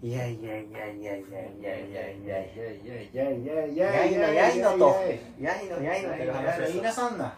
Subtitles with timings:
[0.00, 4.96] いやいやいやいやいやいやいやいやいやいやいやいやいやいやいのやいのと
[5.40, 7.32] やいのやいのという話を言いなさんなあ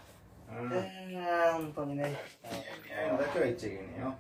[0.53, 2.09] あ本当にねや
[3.09, 4.15] いのだけは言っちゃいけねえよ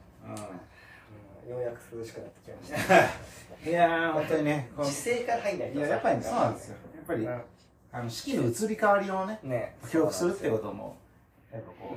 [1.50, 2.88] ようやく涼しくなってきまし
[3.64, 7.28] たいやー本当にね時勢から入んないやいやいやっぱりそうなんですよやっぱり
[7.92, 10.96] あの四季の移り変わりをねね記憶するってことも
[11.52, 11.94] やっぱこ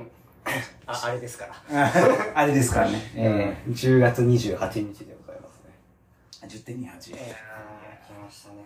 [0.86, 1.90] ああれですから
[2.34, 5.23] あれですからねえー10月28日でございます
[6.44, 8.56] ね10.28いやー来ましたね。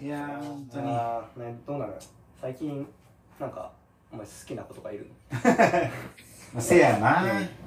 [0.00, 0.86] いやー本当に。
[1.46, 1.98] ねどうなのよ
[2.40, 2.86] 最近
[3.38, 3.72] なんか
[4.12, 5.10] お前好きな子とかいる
[6.52, 6.98] まあせやな。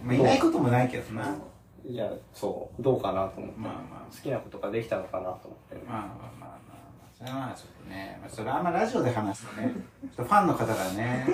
[0.04, 1.30] まあいないこともないけどな。
[1.30, 1.38] の
[1.86, 4.14] いやそうどうかなと思って、まあまあ。
[4.14, 7.18] 好きな子とかできたのかなと思って、まあまあまあまあまあ。
[7.18, 11.28] それはまあちょっとね、まあ、それあんまラジオで話すとねちょっとファンの方がね。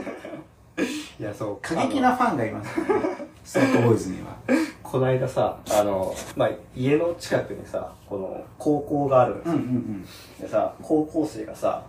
[1.20, 1.58] いやそう。
[1.61, 2.91] 過激なファンがいますよね。
[3.44, 4.38] ストックボーイズには
[4.93, 10.07] この間さあの、まあ、家の近くにさこの高校があるんですよ、うんうん
[10.39, 11.83] でさ高校生がさ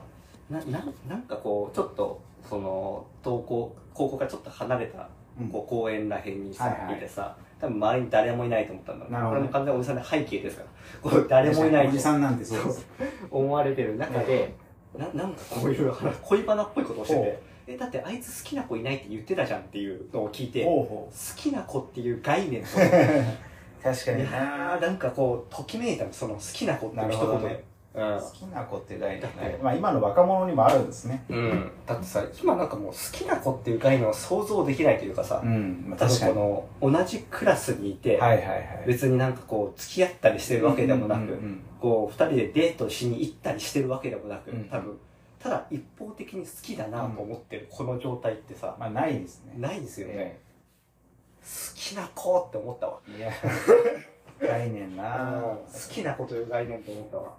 [0.49, 5.07] なななんかこうちょっとその登校高校からちょっと離れた
[5.39, 5.49] うん。
[5.51, 6.97] こう公園らへんにさ、はいはい。
[6.97, 11.11] いてさ多分周りに誰もいないと思ったんだろうこれも完全におじさんの背景ですから。
[11.11, 11.91] こう誰もいないと。
[11.91, 12.87] おじさんなんてそうです。
[13.31, 14.55] 思われてる中で、
[14.97, 20.85] ななんかこういう話恋バナっぽいことをしててえだってあいつ好きな子いないって言ってたじゃんっていうのを聞いて好ほう。
[20.85, 22.71] ほきな子っていう概念とう
[23.83, 31.25] 確かいにやーなんかこうときめいたのその好きな子っていう一言で、好きな子って概念まあ今の若者にもあるんですね。
[31.29, 35.85] うん、うん、だってさ今なんかもう好きな子っていう概念を想像できないというかさ、うん。
[35.89, 36.33] まあ多確かに。
[36.33, 38.85] 分この同じクラスにいて、はいはいはい。
[38.87, 41.61] 別になんかこう付き合ったりしてるわけでもなく、うんうんうん。
[41.81, 44.65] こう二人でデートしに行ったりしてるわけでもなく、うん。
[44.65, 44.99] 多分
[45.45, 49.53] ただ一方的に好きだなと思ってるこの状態ってさ、まあないですね。
[49.59, 50.41] ないですよね、え
[51.43, 52.99] 好きな子って思ったわ。
[53.15, 53.31] えいや。
[54.41, 55.43] 概念な。
[55.43, 57.33] 好きな子という概念って思ったわ。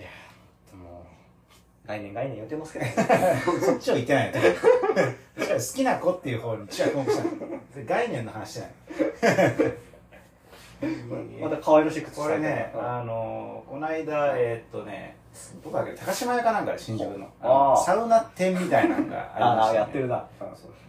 [0.00, 0.08] いや
[0.68, 1.06] でも。
[1.86, 2.84] 概念概念言ってますけど
[3.64, 4.32] そっちは言ってないよ。
[5.36, 7.22] 好きな子っていう方に注目した。
[7.22, 7.30] の
[7.70, 8.72] それ概念の話じゃない。
[11.40, 15.19] また可愛らしい靴これね、うんあのこの間、えーっとね、
[15.62, 17.28] どこだっけ、高島屋かなんかで新宿の、
[17.84, 20.26] サウナ店みたいなのがありまああして、やってるな、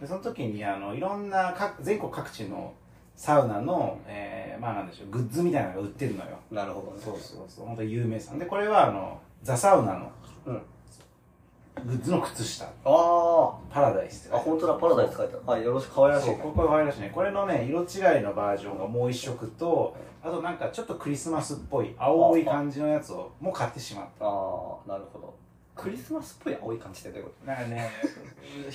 [0.00, 2.72] でその時にあのいろんな各全国各地の
[3.16, 6.30] サウナの、えーまあなんでしょう、グッズみたいなのが売ってるのよ。
[6.50, 7.02] なるほどね。
[7.02, 8.38] そうそうそう、本当有名さん。
[8.38, 10.10] で、これはあの、ザ・サウナの
[10.46, 10.62] うん
[11.84, 15.60] グッズの靴下、ああパラダイスあ、本当だ、パラダイス書いてある。
[15.60, 16.34] あ、よろしく、可愛らしい。
[16.36, 17.10] これ可愛らしいね。
[17.14, 25.34] これのね色違いのバージョンがもう一色とあとなんかちょっとクリスマスっぽい青い感じのやつをもう買ってしまっああ、なるほど。
[25.74, 27.90] クリスマスっぽい青い感じってどういうこたなんかね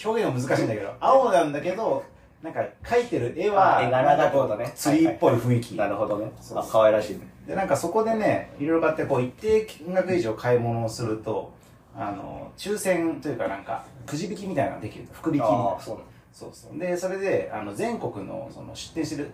[0.04, 2.04] 表現は難しいんだけど青なんだけど
[2.42, 5.70] なんか描いてる絵はあ絵柄がってことねツリーっぽい雰囲気。
[5.72, 6.32] となるほどね。
[6.42, 6.60] そう。
[6.60, 7.22] あ、可愛らしいね。
[7.48, 11.54] でなんかそこでねいろいろ買ってこう一定金額以上買い物をすると
[11.98, 15.08] あの抽選というかなんかくじ引きみたいなのができる。
[15.12, 15.78] 福引きみたいな。
[15.80, 15.98] そう。
[16.32, 16.78] そうそう。
[16.78, 19.32] でそれであの全国のその出店してる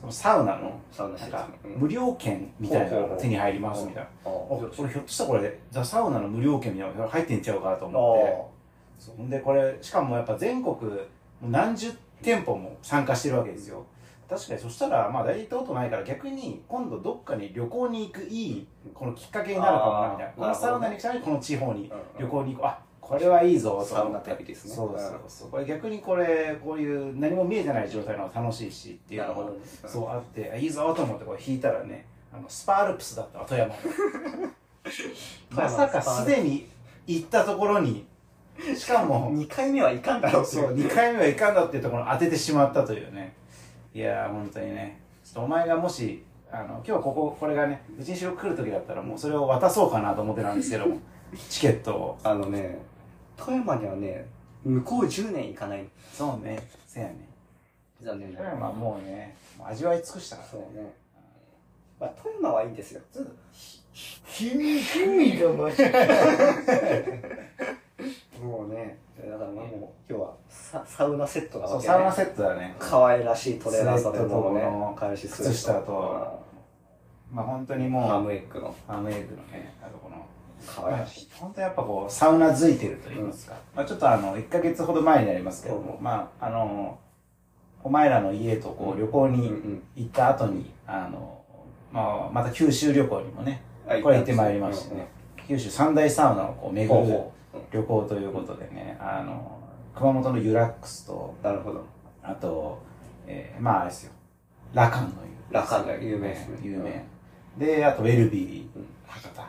[0.00, 1.72] そのサウナのなんかうん。
[1.72, 4.08] 無料券みたいなのが手に入りますみたいな。
[4.08, 8.50] ああこれひょっとしたらこれザ・サウナの無料券みたいなのが入ってんちゃうかと思っ
[9.20, 9.28] て。
[9.28, 10.76] でこれしかもやっぱ全国
[11.42, 13.84] 何十店舗も参加してるわけですよ
[14.28, 20.32] 確かにそしたらまあ大体行ったことないから逆に今度どっかに旅行に行くいいこのきっかけになるかもなみたいな。
[20.32, 22.02] このサウナに来たのにこの地方にうんうん。
[22.18, 24.74] 旅行に行くあこれはいいぞとサウナ思って旅ですね。
[24.74, 29.56] そうそうそうこれ逆にこれこういう何も見えてない状態の方が楽しいしっていうのがなるほど。
[29.58, 29.64] ね。
[29.86, 33.72] そうあってあいいぞと思ってこれ引いたらねあのスパールプスだったわ富山。
[33.72, 33.80] の
[35.50, 36.68] まさかすでに
[37.06, 38.06] 行ったところに
[38.76, 43.34] しかも 2回目はいかんだろうっていそう2回目はいかんだっていうところに当ててしまったというね
[43.94, 50.98] いやー本当にねちょっとお前がもしあの今日こここれがねうちに城来る時だったらもうそれを渡そうかなと思ってたんですけども
[51.50, 52.78] チケットをあのね、
[53.36, 54.26] 富山にはね、
[54.64, 55.84] 向こう10年行かない。
[56.10, 57.28] そうねせやね
[58.00, 60.90] 残念な富山はもうね味わい尽くしたからそうね。
[62.00, 63.02] まあ、富山はいいんですよ。
[64.24, 65.82] ひみひみがマジ
[68.40, 68.96] もうね、
[69.26, 69.66] だからもう
[70.08, 72.76] 今日はササウナセットなわけ、ね、そうサウナセットだね。
[72.78, 76.44] 可愛らしいトレーナーそれもねスウェットとこの、可愛らしいスウェット靴下と
[77.32, 78.74] まあ本当にもうマムエッグの。
[78.86, 80.24] アメーグのねあとこの
[80.66, 81.28] 可愛らしい。
[81.32, 86.04] 本当やっぱこうサウナ付いてると言いますか、まあ、ちょっとあの1か月ほど前になりますけども、うん。
[86.04, 86.98] まああの
[87.82, 89.82] お前らの家とこう旅行うんにうん。
[89.96, 91.42] 行った後にあの、
[91.92, 95.08] まあ、また九州旅行にもねあこれ行ってまいりましてね、
[95.46, 97.20] 九州三大サウナをこう巡る
[97.70, 99.58] 旅行ということでねあの
[99.94, 101.84] 熊本のユラックスとなるほど。
[102.22, 102.78] あと、
[103.26, 104.12] えーまああれですよ
[104.74, 107.04] ラカンの湯ラカンが有名ですね有名、
[107.58, 109.42] で、あとウェルビー、うん博多。
[109.42, 109.46] う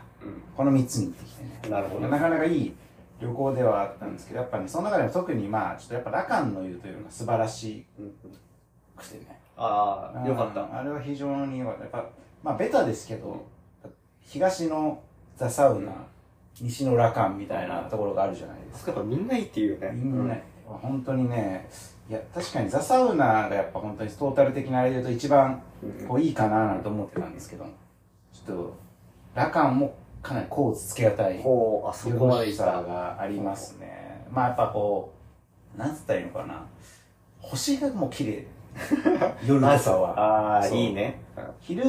[0.55, 1.61] この3つに行ってきてね。
[1.67, 1.71] ん。
[1.71, 2.07] なるほど。
[2.07, 2.73] なかなかいい
[3.19, 7.85] 旅行ではあったんですけど、やっぱね、その中でも特にまあ、ちょっとやっぱ羅漢の湯というのが素晴らし
[8.95, 9.39] くてね。
[9.57, 10.61] ああ、よかった。
[10.61, 11.83] うんあれは非常に良かった。
[11.83, 12.09] やっぱ、
[12.41, 13.45] まあ、ベタですけど、
[14.21, 15.03] 東の
[15.35, 15.91] ザ・サウナ、
[16.61, 18.91] 西の羅漢みたいなところがあるじゃないですか。
[18.91, 19.91] やっぱみんないいっていうよね。
[19.93, 20.35] みんな、
[20.65, 21.69] 本当にね、
[22.09, 27.65] いや、確かにザ・サウナがやっぱ本当にトータル的なあれで言うと一番うんこういいかななんて思ってたんですけど、
[28.33, 28.75] ちょっと、
[29.35, 32.83] 羅漢もかなり甲乙つけがたいほう、あそこまでさた。
[32.83, 34.25] がありますね。
[34.31, 35.13] まあやっぱこ
[35.75, 36.65] う、なんつったらいいのかな。
[37.39, 38.47] 星がもう綺麗。
[39.45, 40.19] 夜とかは。
[40.19, 41.19] ああ、いいね。
[41.59, 41.85] 昼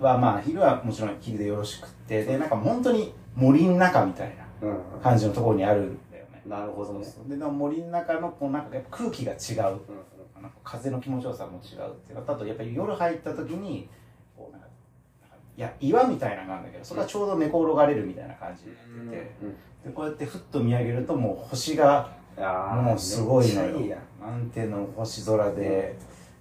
[0.00, 5.00] はまあ、昼はもちろん昼でよろしくって、で、なんか本当に森の中みたいなうん。
[5.02, 6.42] 感じのところにあるんだよね。
[6.46, 7.06] なるほどね。
[7.26, 9.72] で、でも森の中のこうなんかやっぱ空気が違う。
[9.72, 9.80] うん
[10.44, 13.88] なんか風の気持ちよさも違うっていうのとあとやっぱり夜入った時に
[14.36, 14.66] こうなんか
[15.56, 19.50] いや岩みたいなのがあるんだけどそれがちょうど寝転がれるみたいな感じになってて、うん。
[19.90, 24.00] でこうやってふっと見上げるともう星がもうすごいのよめっちゃいいやん。
[24.20, 25.96] 満天の星空で、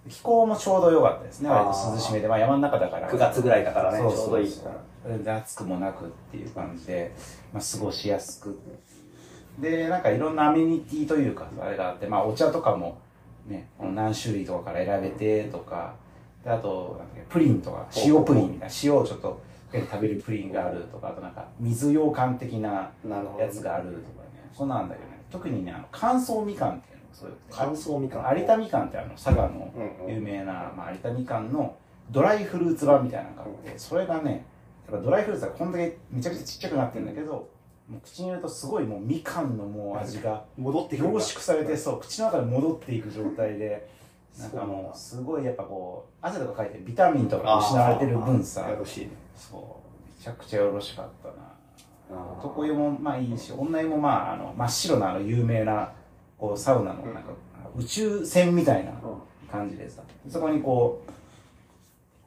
[0.09, 4.53] 気候もちょうど良かったですね割と涼しめで、まあ、山の中だから9月ぐらいだからね、ちょうどいい。
[5.05, 7.13] 全然暑くもなくっていう感じで、
[7.53, 8.57] まあ、過ごしやすく。
[9.59, 12.97] でなんかいろんなアメニティというかあれがあって、まあ、お茶とかも
[13.45, 15.93] ね何種類とかから選べてとか
[16.43, 19.39] であとプリンとか塩プリンみたいな塩をちょっと
[19.71, 22.91] 食べるプリンがあるとかあとなんか水羊羹的な。
[23.39, 24.49] やつがあるとかね。
[24.53, 25.21] そんなんだけどね。
[25.31, 28.37] 特にねあの乾燥みかんっていうのがそういう乾燥みかん。
[28.37, 29.71] 有田みかんってあの佐賀の
[30.07, 31.75] 有名な、まあ、有田みかんの
[32.11, 34.45] ドライフルーツ版みたいなのがあって、それがね
[34.93, 37.49] やっぱドライフルーツがこんだけめちゃくちゃちっちゃくなってるんだけど、
[37.89, 40.97] もう口に入れるとすごいもうみかんのもう味が 戻って。
[40.97, 43.89] 凝縮されてそう口の中で戻っていく状態で
[44.39, 49.11] なんかもうすごいやっぱこう汗とかかいてビタミンとかが失われてる分さよろしいね。
[49.35, 49.59] そう
[50.07, 51.53] めちゃくちゃよろしかったな
[52.39, 55.91] 男湯もまあいいし女湯もまああの真っ白なあの有名な
[56.37, 57.31] こうサウナのなんか
[57.75, 58.91] 宇宙船みたいな
[59.51, 61.11] 感じでさそこにこう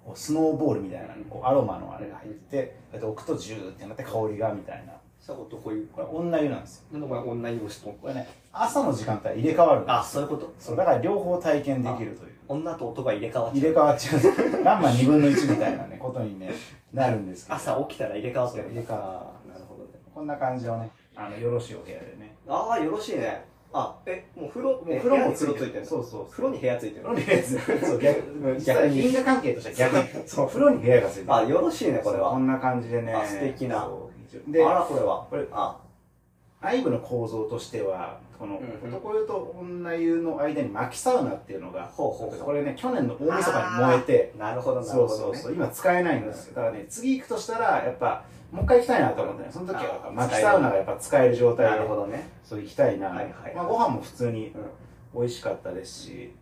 [0.06, 4.92] こうスノーボールみたいなこうアロマのあれが入ってて置くとジューってなって香りがみたいな。
[5.18, 5.88] さあ、男湯。
[5.92, 6.98] これ女湯なんですよ。
[6.98, 9.94] なんでお前女湯をしとんこれね朝の時間帯入れ替わるんですよ。
[9.94, 10.54] あ、そういうこと。
[10.60, 12.36] そうだから両方体験できるという。
[12.46, 13.56] 女と男が入れ替わっちゃう。
[13.56, 14.62] 入れ替わっちゃう。
[14.64, 16.52] ランマ2分の1みたいなねことにね
[16.92, 17.56] なるんですけど。
[17.56, 18.72] 朝起きたら入れ替わってるそう。
[18.72, 19.82] 入れ替わなるほど。
[19.82, 19.90] ね。
[20.14, 22.36] こんな感じのねあのよろしいお部屋でね。
[22.46, 23.44] ああ、よろしいね。
[23.78, 25.84] あ、え、もう風呂、もう風呂もついてる。
[25.84, 27.04] そうそう風呂に部屋ついてる。
[27.04, 27.86] 風呂に部屋ついてる。
[27.86, 30.24] そう逆 うん実因果関係としては逆に。
[30.26, 31.34] そう風呂に部屋がついてる。
[31.34, 32.24] あ、よろしいね、これは。
[32.24, 33.12] そうこんな感じでね。
[33.12, 33.82] あ素敵な。
[33.82, 34.10] そ
[34.48, 35.26] うであら、これは。
[35.28, 35.76] これあ、
[36.62, 44.32] 内部の構造としてはこの男湯と女湯の間に薪サウナっていうのがこれね去年の大晦日に燃えて。
[44.38, 45.38] なるほど、なそうるほど、ね。
[45.38, 46.54] そうそう今使えないんですよ。
[46.54, 48.24] だからね次行くとしたらやっぱ
[48.56, 52.30] もう一回行きたいなと思ってねその時は薪サウナがやっぱ使える状態なでるほどね。
[52.42, 54.48] そう行きたいな、はいはいまあ、ご飯も普通に
[55.14, 56.34] う美味しかったですし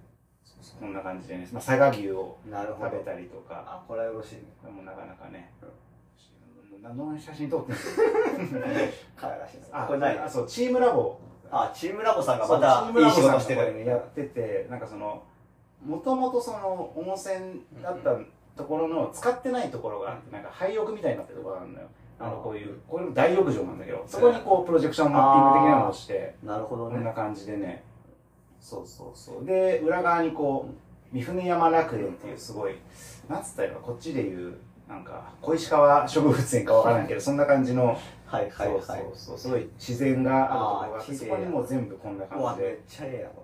[0.79, 2.39] こんな感じでね、まあ、佐賀牛を。
[2.47, 4.43] 食べたりとかあ、これはよろしいね。
[4.63, 8.61] これもなかなかねうん何の写真撮ってんの？
[9.17, 9.65] かわいらしいね。
[9.73, 10.19] あこれない。
[10.19, 11.19] あそうチームラボ
[11.51, 13.87] あ、チームラボさんがまたいい仕事してる。
[13.87, 15.23] やっててなんかその
[15.85, 18.17] もともとその温泉だった
[18.57, 26.35] ところの使ってないところがあってなんか廃屋みたいになってるところがあるのよあのこういうこれも大浴場なんだけどそこにこうプロジェクションマッピング的なのをして。
[26.43, 26.97] なるほどね。
[26.97, 27.83] こんな感じでね。
[28.61, 29.45] そうそうそう。
[29.45, 32.75] で裏側にこう三船山楽園っていうすごい
[33.29, 34.57] なんつったらこっちでいう
[34.89, 38.81] なんか小石川植物園かわからないけどそんな感じのはいはいはい。
[38.81, 42.81] そうそうすごい自然があるところがあっそこにもう全部こんな感じで。
[42.89, 43.44] ちゃええやん、こ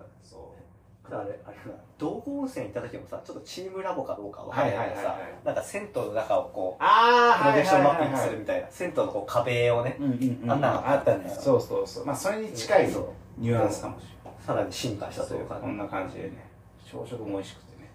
[1.19, 11.29] あれ、あれな、道後温泉行った時もさ、ちょっとチームラボかどうかわかんないけどさなんか銭湯の中をこう、あプロジェクションマッピングするみたいな、銭湯のこう壁をね、うんうんうんあんなのあったね。
[11.29, 12.05] そうそうそう。
[12.05, 12.89] まあそれに近い
[13.37, 14.03] ニュアンスかもし
[14.45, 16.49] さらに進化しれないたというかこんな感じでね。
[16.85, 17.89] 朝食も美味しくてね。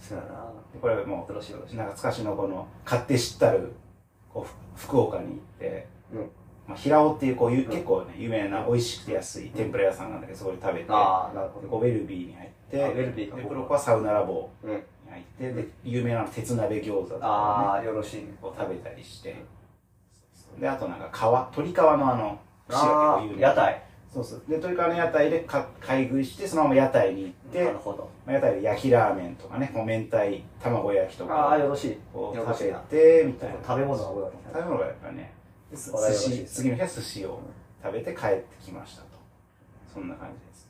[0.00, 0.52] そうやな。
[0.72, 1.26] でこれも。
[1.28, 3.72] う懐かしのこの買って知ったる
[4.32, 4.44] こう
[4.76, 6.30] ふ福岡に行って、うん
[6.68, 11.66] まあ、平尾っていうこういう、うん結構ね有名な美味しくて安い天ぷら屋さんなんだけどそこで食べて、ああ、なるほど。
[11.66, 14.70] でこうウェルビーに入ってあウェルビーかでプロコはサウナラボうん。
[14.70, 14.76] に
[15.10, 18.34] 入ってで有名な鉄鍋餃子とか、ね、ああ、よろしいね。
[18.42, 19.34] を食べたりして、
[20.60, 21.22] であとなんか皮
[21.56, 23.82] 鶏皮のあの串ああ、が結構有名屋台。
[24.12, 28.08] そうそうで鶏皮の屋台でか買い食いしてそのまま屋台に行ってなるほど。
[28.26, 30.18] まあ屋台で焼きラーメンとかねこう明太
[30.62, 31.98] 卵焼きとああ、かよろしい。
[32.12, 32.72] こう食べ。
[32.90, 35.37] てみたいな食べ物が多いわけ食べ物がやっぱねで
[35.72, 37.40] 寿司次の日は寿司を
[37.82, 39.08] 食べて帰ってきましたと
[39.92, 40.68] そんな感じです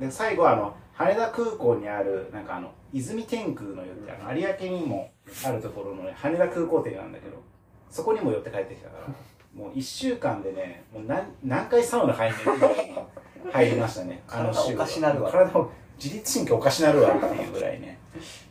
[0.00, 5.10] ねで最後はあの羽田空港にあるなんかあの泉天空の湯ってあの有明にも
[5.44, 7.42] あるところのね、羽田空港店なんだけど、
[7.90, 9.14] そこにも寄って帰ってきたから、
[9.54, 14.22] もう一週間でね、もう何何回サウナ入んねんって入りましたね。
[14.28, 17.98] あの週体おかしなるわ体も自律神経おかしなるわっていうぐらいね、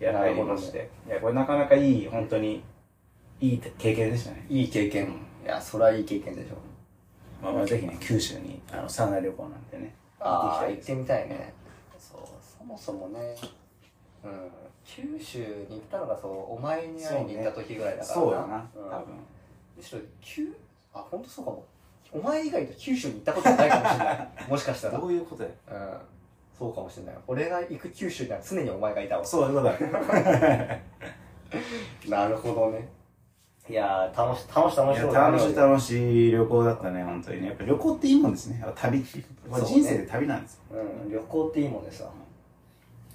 [0.02, 0.90] い や、入りまして。
[1.08, 2.64] いや、これなかなかいい、本当に、
[3.40, 4.46] いい経験でしたね。
[4.50, 5.14] いい経験。
[5.44, 6.56] いや、それはいい経験でしょ。
[7.42, 11.54] まあまあぜひね、九州に、あの、サウナ旅行なんてね、ああ、行っててみたいね。
[12.00, 12.22] そう、
[12.58, 13.36] そもそもね、
[14.24, 14.50] うん、
[14.86, 19.06] 九州に行ったのがそう、お前に会いに行った時ぐらいだからそうだな、うん多分。
[19.76, 20.56] むしろ、九、
[20.94, 21.66] あ、本当そうかも。
[22.14, 24.30] お前以外と九州に行ったことないかもしれない。
[24.48, 24.98] もしかしたら。
[25.00, 25.50] どういうことや？
[25.72, 25.98] うん。
[26.58, 27.16] そうかもしれない。
[27.28, 29.26] 俺が行く九州には常にお前がいたわ。
[29.26, 29.74] そういうことだ。
[32.08, 32.88] なるほどね。
[33.70, 37.48] いやー、楽し、楽し、楽しそういや楽しい楽しい旅行だったね、本当にね。
[37.48, 38.60] やっぱ旅行っていいもんですね。
[38.60, 39.20] やっぱ旅って。
[39.50, 40.60] これそうね人生で旅なんですよ。
[41.06, 42.10] うん、旅行っていいもんでさ。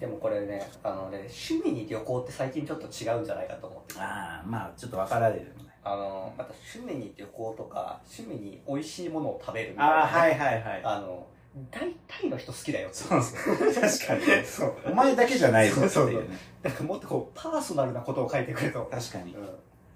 [0.00, 5.52] でもこれね、あのね、趣味に旅行って最近ちょっと違うんじゃないかと思っててああ、まあちょっと分かられるね。
[5.84, 10.80] あの、また趣味に旅行とか、趣味に美味しいものを食べるみたいな、ああ、はいはいはい。
[10.82, 11.26] あの、
[11.70, 13.74] 大体の人好きだよってそうそう。
[13.74, 14.44] 確かにね。
[14.46, 14.74] そう。
[14.86, 16.36] お前だけじゃないぞってそうそういうね。
[16.62, 18.88] なんかもっとこう、パーソナルなことを書いてくれと。
[18.90, 19.38] 確かにう。
[19.38, 19.48] ん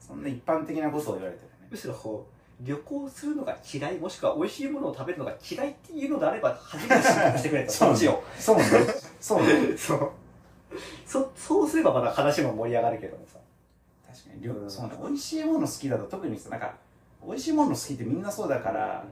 [0.06, 1.68] そんな一般的なことを言われてるね。
[1.71, 2.26] むしろこ
[2.61, 7.73] う、旅行するのが嫌い、もしくは美味しいものを食べるのが嫌いっていうのであれば、初めて知ってくれと。
[7.73, 8.23] そっちを。
[8.38, 8.64] そうね。
[9.21, 9.76] そうね。
[9.78, 10.11] そう。
[11.06, 13.38] そ、そうすればまだ話も盛り上がるけどもさ。
[14.06, 14.92] 確かに旅、そうね。
[15.02, 16.75] 美味しいもの好きだと特にさ、なんか、
[17.26, 19.04] 美味しいもの好きってみんなそうだから、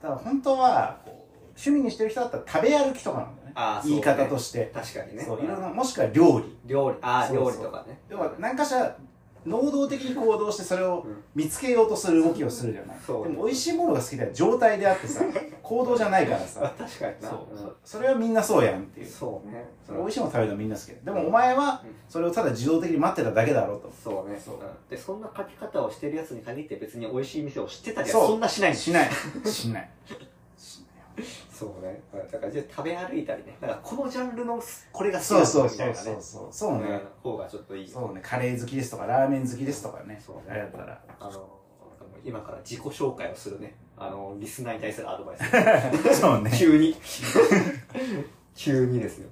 [0.00, 1.16] ただ本当は、こう
[1.56, 3.52] 趣味にしてる人だったら食べ歩きとかなんだよね。
[3.54, 4.70] あーそうね言い方として。
[4.74, 5.24] 確かにね。
[5.24, 6.56] そう、いろんな、もしくは料理。
[6.66, 7.98] 料理、ああ、料理とかね。
[8.08, 8.96] 要は何かしら
[9.46, 11.16] 能動的に行動してそれをうん。
[11.34, 13.22] 見つけようとする動きをするじゃない、そう。
[13.24, 14.30] でも美味しいものが好きだよ。
[14.32, 15.24] 状態であってさ
[15.62, 17.28] 行動じゃないからあさ確かにな。
[17.28, 19.06] そう、うんそそれはみんなそうやんっていう。
[19.06, 19.64] そうね。
[19.86, 21.94] それ美味しいもの食べるのみんな好きでもお前はうん。
[22.08, 23.92] それをただ自動的に待ってただけだろうと。
[24.02, 24.40] そうね。
[24.42, 24.54] そう。
[24.54, 24.60] うん。
[24.90, 29.10] で、そんな書き方をしてるやつに限って別に美味しい店を知ってたりはそんなしないしない。
[29.44, 29.90] しない
[31.58, 32.02] そうね。
[32.12, 33.56] うんだから、じゃあ食べ歩いたりね。
[33.60, 35.68] だから、このジャンルのこれが好きそううそう。
[35.68, 37.88] そうそうそうね、うん方がちょっといい。
[37.88, 41.48] そうねカレー好きですとかラーメン好きですとかねそうねあれだったらあの、
[42.24, 43.74] 今から自己紹介をするね。
[43.98, 45.42] あの、リスナーに対するアドバイス。
[46.20, 46.94] そうね急に。
[48.54, 49.28] 急にですよ。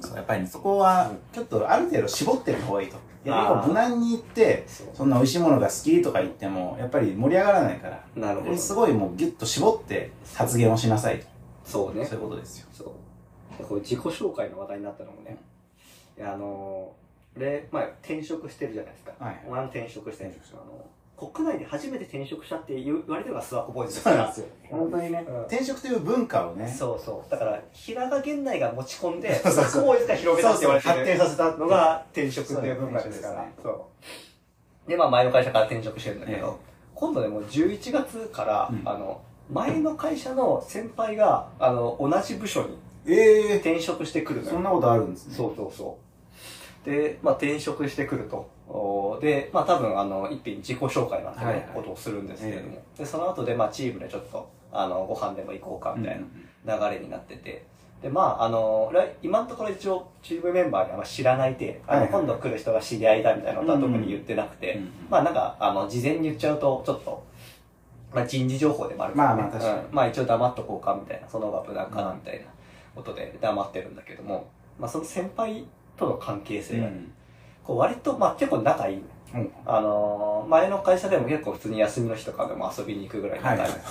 [0.00, 4.64] そうやっぱりねそこはちょっとある程度絞ってる方がいいと逆にこあーう無難に行って
[4.94, 8.56] そんな美味しいものが好きとか言ってもやっぱり盛り上がらないからなるほど。
[8.56, 11.26] すごいもうギュッと絞って発言をしなさいと
[11.70, 12.04] そうね。
[12.04, 12.18] そう。
[12.18, 12.68] いうことですよ。
[12.72, 13.58] そう。
[13.58, 15.36] でこう自己紹介の話題になったのもね、
[16.16, 19.12] いやあのー、俺、まあ、転職してるじゃないですか。
[19.18, 19.34] はい。
[19.34, 24.04] はいお前も転職してるんです転職あの国内で初めて転職したって言われてるのが諏訪湖ボーイズです。
[24.04, 24.24] そうから。
[24.24, 24.46] なんですよ。
[24.70, 25.26] 本当にね。
[25.28, 25.40] うん。
[25.42, 26.66] 転職という文化をね。
[26.66, 27.30] そうそう。
[27.30, 29.64] だから、平賀源内が持ち込んで、 そうそう。
[29.64, 33.46] そう諏訪湖ボーイズが広げたって言われて発る展させたのが転職っていう文化ですから。
[33.62, 33.68] そ
[34.86, 34.90] う。
[34.90, 36.52] で、まあ前の会社から転職してるんだけど、ええ。
[36.94, 38.88] 今度ね、もう11月から、うん。
[38.88, 39.20] あの、
[39.52, 44.52] 前の会社の先輩が、あの、同じ部署にええ転職してくるのよ。
[44.52, 45.34] そんなことあるんですね。
[45.34, 45.98] そうそうそ
[46.86, 46.90] う。
[46.90, 48.48] で、まあ転職してくると。
[48.68, 49.20] おー。
[49.20, 51.68] で、まあ多分あの、一品自己紹介なんてはいはい。
[51.74, 56.20] ことをするんですけれども、で、その後でまあチームでちょっと、あの、ご飯でも行こうかみたい
[56.64, 57.64] な流れになってて、
[58.02, 62.22] で、まああの、来今のところ一応チームメンバーにはまあ知らないで、あの、はいはい。
[62.22, 64.90] 今度来る人が知り合いだみたいなことは特に言ってなくて、うんうん。
[65.10, 67.29] まあなんか、あの、事前に言っちゃうと、ちょっと、
[68.12, 69.78] まあ人事情報でもあるから、ね、まあまあ確かに。
[69.78, 69.94] うん。
[69.94, 72.46] まあ一応黙っとこうかみたいな、その方が無難かなみたいな
[72.94, 74.48] ことで黙ってるんだけども、
[74.78, 75.64] まあその先輩
[75.96, 77.04] との関係性がね、
[77.64, 78.96] こう割と、まあ結構仲いい。
[78.96, 79.40] のようん。
[79.40, 83.84] うんあのー前の会社でも結構普通に休みの日とかでも遊びに行くぐらいはいはい仲良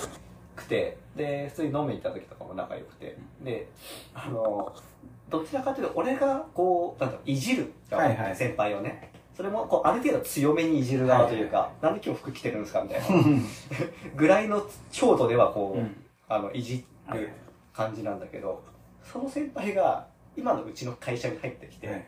[0.56, 3.66] くて、で、普通に飲みに行った時とかも仲良くて、で、
[4.14, 4.82] あのー
[5.30, 8.36] どちらかというと俺がこう、なんだろう、いじる側はいはい。
[8.36, 9.09] 先輩をね、
[9.40, 13.06] それもこうある程度強めにいじる側というか、なんで今日服着てるんですかみたいな。
[14.14, 15.96] ぐらいの強度ではこう、うん。
[16.28, 17.30] あの、いじる
[17.72, 18.62] 感じなんだけど、
[19.02, 20.06] その先輩が
[20.36, 22.06] 今のうちの会社に入ってきて、はい。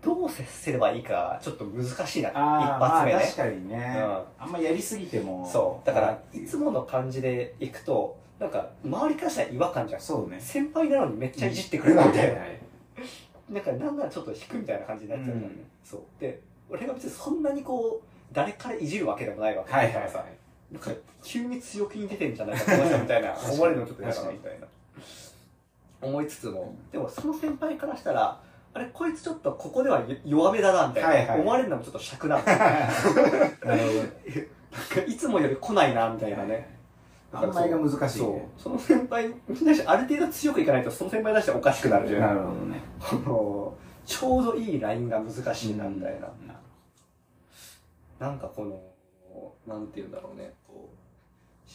[0.00, 3.20] どう接すればいいかちょっと難しいな一発目ね。
[3.20, 4.06] 確かにね。
[4.38, 5.46] あんまやりすぎても。
[5.46, 5.86] そう。
[5.86, 6.38] だからい。
[6.38, 10.00] ういつもの感じで行くとなんか周りからしたら違和感じゃん。
[10.00, 10.40] そうね。
[10.40, 12.40] 先輩なのにめっちゃいじってくれるみたいな。
[12.40, 12.58] はいはい。
[13.50, 15.66] なんかなんならちょっと引くみたいな感じになっちゃうじゃん、うん。
[15.84, 16.00] そう。
[16.18, 16.40] で
[16.72, 19.84] 俺が別にそんなにこう誰からいじるわけでもないわけはい。
[19.84, 20.24] はいだからさ
[20.72, 20.90] なんか
[21.22, 24.66] 急に強気に出てんじゃないかこの人みたいな思われるのちょっと嫌だなみたいな
[26.00, 26.74] 思いつつも。
[26.90, 28.40] でもその先輩からしたら
[28.74, 31.40] あれこいつちょっとここでは弱めだなみたいな、はいはい。
[31.40, 32.62] 思われるのもちょっと尺なの なる
[33.62, 35.02] ほど。
[35.06, 36.78] いつもより来ないなみたいなね。
[37.34, 38.08] あんまりが難しいね。
[38.08, 38.62] そう。
[38.62, 42.20] その先輩に対してある程度強くいかないとその先輩に対しておかしくなるじゃん。
[42.20, 42.80] なるほどね
[44.04, 46.28] ちょうどいいラインが難しいなみたいな、
[48.18, 48.80] なんかこの
[49.66, 50.52] なんて言うんだろうね。
[50.66, 51.02] こう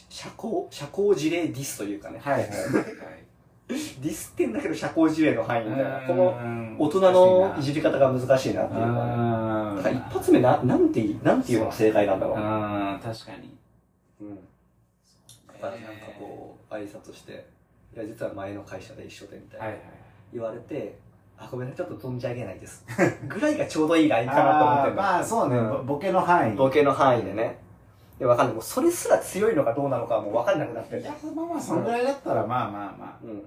[0.09, 2.19] 社交社交辞令ディスというかね。
[2.21, 2.49] はいはい。
[2.49, 2.55] は
[3.19, 3.27] い
[3.69, 6.01] ディスってんだけど社交辞令の範囲みたいな。
[6.07, 12.35] このの大人のいじり方が難しいなっていうかね一発目ななんてなんていうのが正解なんだろう。
[12.37, 13.57] あ確かに。
[14.21, 14.39] うん。
[15.61, 15.77] なんか
[16.19, 17.45] こう挨拶して
[17.95, 19.81] 「いや実は前の会社で一緒で」みたいな、はいはい。
[20.33, 20.97] 言われて
[21.39, 21.75] 「あごめんね。
[21.77, 22.85] ちょっと存じ上げないです」
[23.27, 25.69] ぐらいがちょうどいいラインかなと思ってまあそうね、ん。
[25.69, 26.55] ボボケの範囲。
[26.55, 27.59] ボケの範囲でね。
[28.19, 28.55] でわかんない。
[28.55, 31.01] もうそれすら強いのかどうなのかはもうわかんなくなってる。
[31.01, 33.43] いやまあまあそのぐらいだったらまあまあまうん。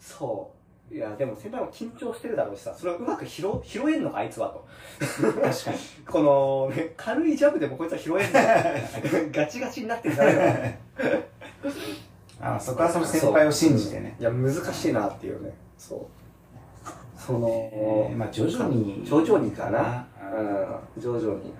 [0.00, 0.50] そ
[0.90, 0.94] う。
[0.94, 2.74] いやでも先輩も緊張してるだろうしさ。
[2.74, 4.66] それをうまく拾拾えんのかあいつはと。
[5.00, 5.04] あ
[5.42, 5.76] 確かに。
[6.06, 6.22] こ
[6.70, 8.40] の、ね、軽いジャブでもこいつは拾えんのか。
[9.40, 10.42] ガチガチになってるんじゃないの
[12.44, 15.54] あそこはその先輩を信じてね、いや難しいなっていうね。
[15.78, 16.21] そう
[17.26, 20.06] その、えーまあ徐々に徐々にかな。
[20.32, 20.48] うん。
[20.48, 21.00] うん。
[21.00, 21.50] 徐々に。
[21.50, 21.54] う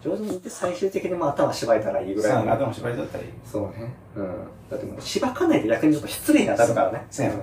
[0.00, 3.30] 徐々にいって最終的にもう頭縛れたらいいんぐらい頭縛りだったらいい。
[3.44, 3.92] そうね。
[4.14, 4.26] うん。
[4.70, 7.06] だってもう縛かないと逆にちょっと失礼に当たるからね。
[7.10, 7.40] そうやな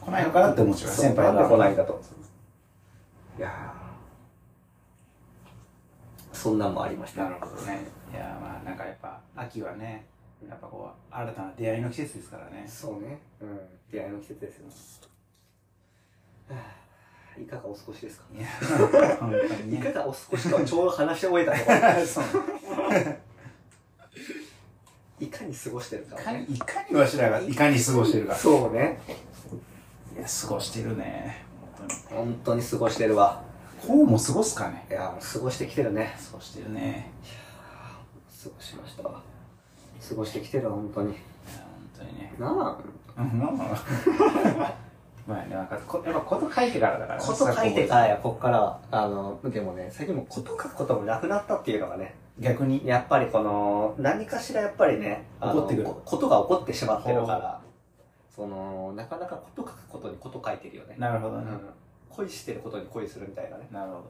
[0.00, 0.90] 来ないのかなって思っちゃう。
[0.90, 2.00] 先輩なんで来ないんだだと。
[3.38, 6.36] いやー。
[6.36, 7.24] そんなんもありました。
[7.24, 7.80] なるほどね。
[8.12, 10.06] いやまあなんかやっぱ秋はね
[10.48, 12.64] やっぱこう新たな出会いの季節ですからね。
[12.68, 13.18] そうね。
[13.40, 13.58] うん。
[13.90, 14.66] 出会いの季節ですよ。
[14.66, 15.17] はあ
[17.40, 18.46] いかがお過ごしですかいや
[19.20, 19.78] 本当にね。
[19.78, 22.06] いかがお過ごしかをちょうど話し終えたところ。
[22.06, 22.24] そう。
[25.20, 26.20] いかに過ごしてるか。
[26.20, 28.34] いかにいかにわしらがいかに過ごしてるか。
[28.34, 29.00] そうね。
[30.16, 31.44] いや過ごしてるね。
[31.78, 32.24] 本当に。
[32.26, 33.42] 本当に過ごしてるわ。
[33.86, 34.86] こうも過ごすかね。
[34.90, 36.16] いやもう過ごしてきてるね。
[36.30, 37.12] 過ごしてるね。
[38.42, 39.22] 過ごしましたわ。
[40.08, 41.12] 過ごしてきてるわ本当に。
[41.12, 41.20] いや
[41.96, 42.34] 本当にね。
[42.38, 42.80] なんま
[43.20, 43.74] あま
[44.66, 44.87] あ
[45.28, 47.26] まあねなんかこやっぱこと書いてからだからね。
[47.26, 52.14] こと書いてからやこっからはあのでもね最近もうこと書くこともなくなったっていうのがね。
[52.38, 52.80] 逆に。
[52.86, 55.84] やっぱりこの何かしらやっぱりねあの起こってくる。
[55.84, 57.60] こことが起こってしまってるから
[58.34, 60.96] そのなかなかこと書くことにこと書いてるよね。
[60.96, 61.60] なるほどね、うん。
[62.08, 63.68] 恋してることに恋するみたいなね。
[63.70, 64.02] なるほ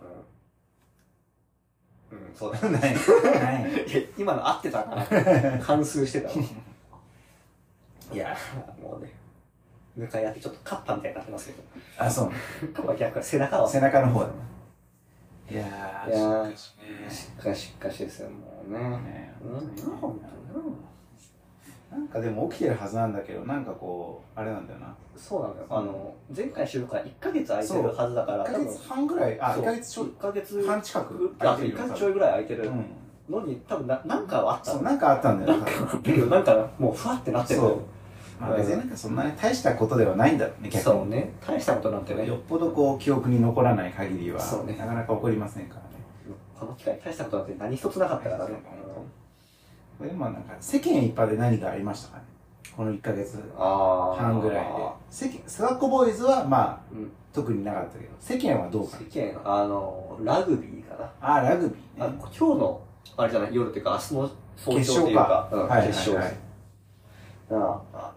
[2.12, 2.61] うん、うん、そうだ。
[2.61, 2.83] ど ない。
[2.83, 3.72] ない。
[3.90, 5.04] いや今の合ってたかな
[5.59, 6.35] 貫通してたわ。
[8.14, 8.37] いや
[8.81, 9.17] もうね
[9.98, 11.62] 向かい合ってちょっとカッパみたいになってますけど。
[11.98, 12.30] あそう。
[12.72, 13.68] カッパ逆背中を。
[13.68, 14.32] 背中の方だね
[15.50, 16.74] いやーいやーしかし
[17.08, 17.11] ね。
[17.11, 19.32] しっかしかしですよもうね。
[21.90, 24.87] なんかでも起きてるはずなんだけどなんかこうあれなんだよな。
[24.88, 25.66] うそうなのよ。
[25.70, 29.62] あの前回収録から1ヶ月空いてるはずだから1ヶ月半ぐらいあそう。
[29.62, 32.84] 1ヶ月ちょい1ヶ月半近くあ1ヶ月ちょいぐらい空いてるうん。
[33.30, 34.78] のに多分ななんかはあったの。
[34.78, 35.58] そうなんかあったんだよ。
[35.58, 37.61] なだけどなんかもうふわってなってる。
[37.61, 37.78] そう
[38.40, 40.83] まあ別になんかそんなに大したことではないんだろうね逆に。
[40.83, 41.33] そうね。
[41.46, 44.77] 大したことなんてねよっぽどこう記憶に残らない限りはそうね。
[44.77, 45.87] なかなか起こりませんからね。
[46.59, 48.55] この機会大したことなんて何一つなかったからね。
[49.98, 52.24] これまあなんか世間一般で何かありましたかね。
[52.77, 54.72] この1ヶ月あ半ぐらいで。
[55.11, 57.12] 世間スワッコボーイズはまあうん。
[57.31, 61.11] 特になかったけど世間はどうか世間あのラグビーかな。
[61.20, 62.81] あラグビーあね今日の
[63.16, 65.48] あれじゃない夜っていうか明日の早決朝っていうか。
[65.51, 65.57] 勝か。
[65.57, 66.37] うんはいはいはい。
[67.51, 68.12] なあ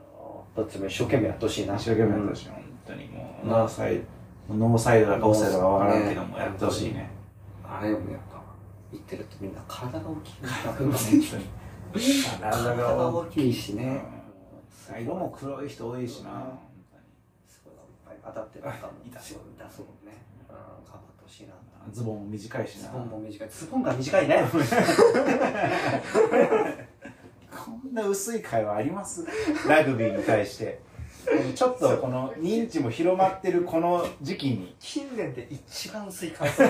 [0.56, 1.76] あのどっちも一生懸命やってほしいな。
[1.76, 4.02] 一生懸命やってほしい本当にもうノーサイ
[4.50, 7.10] ドノーサイドだかオフサイドだかわからんけどもやってほしいね。
[7.64, 8.42] あれよねやっぱ
[8.92, 10.74] 言ってるとみんな体が大きい 体
[12.52, 14.02] 体がが大きいしね。
[14.94, 15.04] うん。
[15.04, 16.30] 色も黒い人多いしな。
[16.32, 16.60] 本
[17.48, 17.78] すごいい
[18.18, 20.12] っぱい当たってる方も痛そう痛そうね。
[20.50, 21.54] うん頑張ってほしいな。
[21.92, 22.88] ズボンも短いしな。
[22.88, 23.50] ズボンも短い。
[23.50, 24.44] ズボンが短いね
[27.52, 29.26] こんな薄い会話あります？
[29.68, 30.80] ラグビーに対して。
[31.54, 34.76] ちょっとこの認知も広まってるこの時期に。
[34.80, 36.64] 近年で一番薄い感想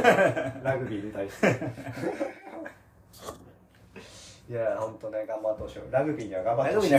[0.61, 1.47] ラグビーに対して。
[4.49, 5.79] いや本当ね頑張ってほしい。
[5.89, 6.91] ラグビーには頑張ってほしい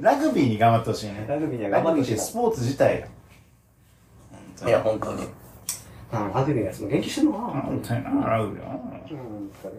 [0.00, 3.08] ラグビーに頑張ってほしいねラグビーには頑張ってほしいスポーツ自体
[4.60, 5.26] がいや本当に。
[6.12, 7.62] あラグビーのやつも元気してるのかな。
[7.62, 8.70] 本当になラグビーは。
[8.72, 9.74] 本当に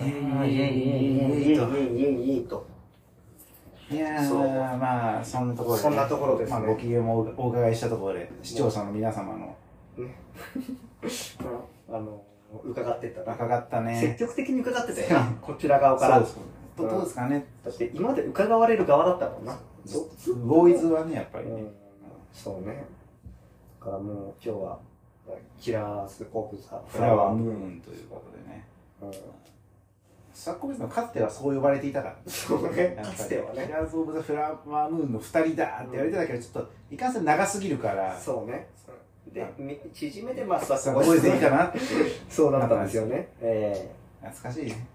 [0.00, 1.68] えいいと。
[1.76, 2.66] いいいいと。
[3.90, 6.58] いやーまあそんなところで、そんなところですね。
[6.58, 9.56] まあ、ご機嫌もおお伺いしたところで視聴者の皆様の。
[11.92, 12.22] あの
[12.64, 13.34] 伺ってったな。
[13.34, 15.20] 伺った積ね極的に伺ってたよ。
[15.20, 16.16] なこちら側から。
[16.18, 16.26] そう。
[16.26, 17.46] そうどどうですかね。
[17.64, 19.58] だって今まで伺われる側だったもんな。
[20.44, 21.70] ボーイズはねやっぱりね、うん。
[22.32, 22.84] そうね。
[23.80, 24.78] だからもう今日は
[25.58, 28.64] キラーズオブザフラワームーンということでね。
[29.02, 29.39] うん
[30.40, 32.16] サッコベスのかつてはそう呼ばれていたから。
[32.26, 32.98] そうね。
[33.04, 33.66] かつてはね。
[33.66, 38.18] キラーズ・オブ・ザ・フラワームーンの2人だって言われてたけど、ちょっといかんせん長すぎるから。
[38.18, 38.66] そうね。
[39.34, 41.78] で、み縮めてまあ座ってそこでいいかなって。
[42.30, 43.28] そうだったんですよね。
[43.42, 44.88] え懐かしいね。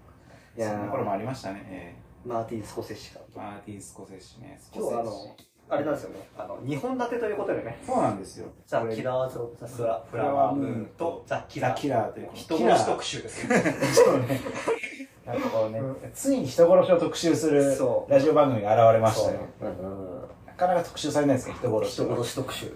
[0.56, 0.70] いやー。
[0.72, 3.38] そんな頃もありましたね、えー、マーティン・スコセッシ監督。
[3.38, 4.58] ーマーティン・スコセッシね。
[4.60, 5.36] ス今日はあの
[5.68, 6.28] あれなんですよね。
[6.36, 7.78] あの、2本立てということでね。
[7.86, 8.48] そうなんですよ。
[8.66, 11.78] ザ・キラーズ・オブ・ザ・フラワームーンとザ・キザ・ラー。
[11.78, 13.62] キラーという人殺し特集ですよね。
[13.94, 14.40] そうね
[15.26, 15.80] なんかこうね、
[16.14, 17.76] ついに人殺しを特集する
[18.08, 19.40] ラジオ番組が現れましたよ。
[19.60, 19.64] う。
[19.64, 19.68] ん
[20.46, 22.66] なかなか特集されないですね人殺し人殺し特集。
[22.66, 22.68] い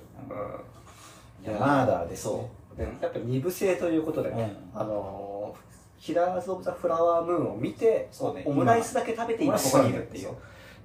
[1.47, 2.33] やマーダーですね。
[2.33, 2.77] そう。
[2.77, 4.81] でやっぱ二部制ということでね、うん。
[4.81, 8.09] あのー、キラーズ・オブ・ザ・フラワームーンを見て、
[8.45, 10.31] オムライスだけ食べて今こ今こにいるっていう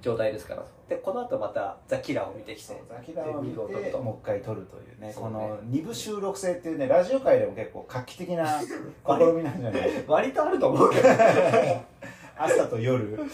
[0.06, 0.64] 状態ですから。
[0.88, 3.56] で、この後またザ・キラーを見てきて、ザキラーを見て
[3.96, 5.12] もう一回撮るというね。
[5.14, 8.66] この二部収録制っていうねラジオ界でも結構画期的な 試
[9.34, 10.04] みなんじゃない？
[10.06, 11.08] 割とあると思うけど。
[12.38, 13.14] 朝と夜。
[13.14, 13.28] うん。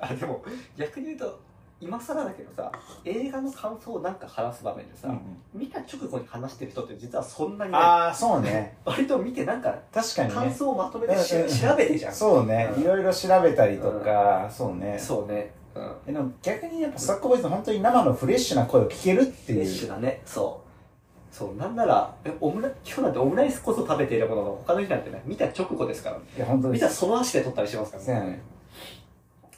[0.00, 0.42] あでも
[0.76, 1.38] 逆に言うと
[1.82, 2.70] 今更だけどさ
[3.04, 5.12] 映画の感想をなんか話す場面でさ、
[5.52, 8.76] 見た直後に話してる人って実はそんなにああそうね。
[8.84, 10.34] 割と見てなんか確かにね。
[10.34, 11.48] 感想をまとめてし、うんうん。
[11.48, 12.14] 調べてじゃん。
[12.14, 12.70] そうね。
[12.76, 12.82] うん。
[12.82, 14.96] いろいろ調べたりとかそうね。
[14.98, 15.52] そうね。
[15.74, 16.14] うん。
[16.14, 20.22] でも逆にやっぱスタッコボーイズの本当に生のフレッシュな声を聞けるってフレッいうシュだね。
[20.24, 21.34] そう。
[21.34, 26.16] そうなんならえオムラ今日なんてオムライスこそ食べているものの他の日なんてね見た直後ですから。
[26.16, 28.42] いや本当見たその足で撮ったりしますからね。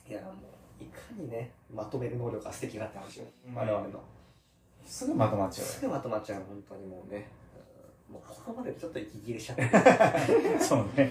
[0.08, 0.32] いやも
[0.80, 3.24] ういかにねまとめる能力が素敵だって話よ。
[3.48, 3.54] うん。
[3.54, 4.00] 我々の。
[4.86, 5.66] すぐまとまっちゃう。
[5.66, 7.28] すぐまとまっちゃう本当にもうね。
[7.38, 7.44] うん
[8.14, 9.64] もうここまでちょっと息切れしちゃって。
[10.60, 11.10] そうね。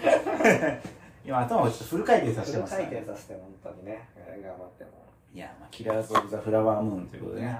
[1.25, 2.83] 今頭をちょっとフル回転させてフルますから。
[2.83, 4.07] ね回転させて本当にね。
[4.15, 4.89] えー頑張っても。
[5.33, 7.59] いや、まあ、キラーズ・オブ・ザ・フラワームーンということでね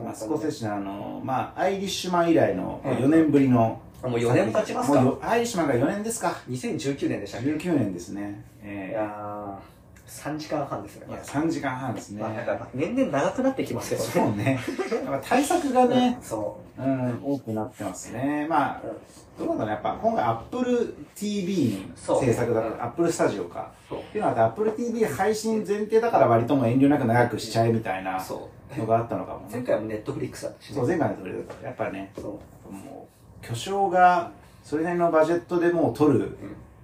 [0.00, 5.00] ーまあ、スコセッシのあの、まあ、アイリッシュマン以来のうん4年ぶりの、あもう4年経ちますか。
[5.00, 6.36] もうよアイリッシュマンが4年ですか。
[6.48, 7.48] 2019年でしたっけ。
[7.48, 8.44] い19年ですね。
[8.62, 9.75] えやー
[10.06, 14.60] 3時間半ですねーいや3時間半ですね、まあなんか年々長くなってきますけどねそうね。
[15.04, 16.82] やっぱ対策がね、 そう。
[16.82, 18.46] ん、多くなってますね。
[18.48, 19.46] まあう、うん。
[19.48, 23.70] どうなんだろうやっぱ今回 AppleTV の制作だから Apple スタジオか。
[23.92, 28.78] っていうのは AppleTV 配信前提だから割ともう遠慮なく長くしちゃえみたいなそう。
[28.78, 29.46] のがあったのかもね。
[29.52, 30.76] 前回もネットフリックスだったしね。
[30.76, 32.22] そう前回の通りやっぱねそ
[32.70, 32.72] う。
[32.72, 33.08] も
[33.42, 34.30] う巨匠が
[34.62, 36.36] それなりのバジェットでもう撮る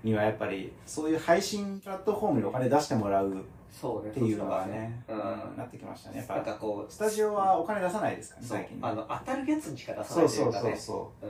[0.04, 3.36] にはやっぱりそういう配信プラットフォームにお金出してもらうっ
[3.70, 4.12] そうね。
[4.12, 5.16] ていうのがね、うん。
[5.16, 5.22] うん
[5.56, 6.18] なってきましたね。
[6.18, 8.76] やっなんぱかこうスタジオはお金出さないですからねそう最近。
[8.80, 10.62] ねあの当たるやつにしか出さなそいうといかね。
[10.62, 11.26] そううそうそう。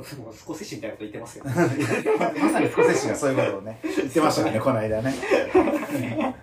[0.00, 0.04] うん。
[0.04, 1.50] そうもう少しみたいなこと言ってますけど
[2.40, 3.80] まさにスコセッシがそういうことをね。
[3.82, 5.14] 言ってましたねこの間ね。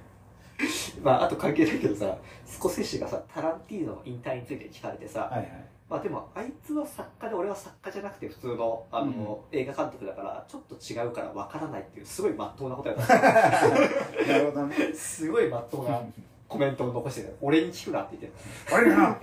[1.04, 13.08] まああと関係ないけどさスコセッシがさタランティーノの引退について聞かれてさ、はいはいまあでもあいつは作家で俺は作家じゃなくて普通のあの、映画監督だからちょっと違うからわからないっていうすごいまっとうなことやった。
[14.28, 14.76] なるほどね。
[14.94, 16.02] すごいまっとうな
[16.50, 18.40] コメントを残してる俺に聞くなって言って
[18.74, 18.98] あれな。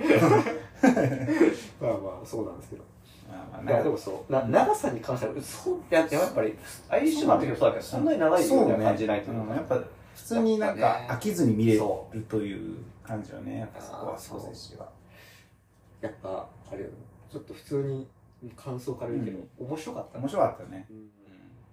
[1.80, 2.84] まあまあそうなんですけど。
[3.66, 6.54] いやでもそうな長さに関してはそういやでもやっぱり
[6.88, 9.42] アイリッシュマンの時もそうだけどそんなに長いようには感じないというか。
[9.42, 9.80] うんやっぱ
[10.14, 13.58] 普通になんか飽きずに見れるそという感じはね。
[13.58, 14.88] やっぱそこはあーセッシは
[16.04, 16.90] やっぱあれよ。
[17.30, 18.06] ちょっと普通に
[18.54, 20.86] 感想から言うけど、面白かった面白かったね。
[20.90, 21.08] うん。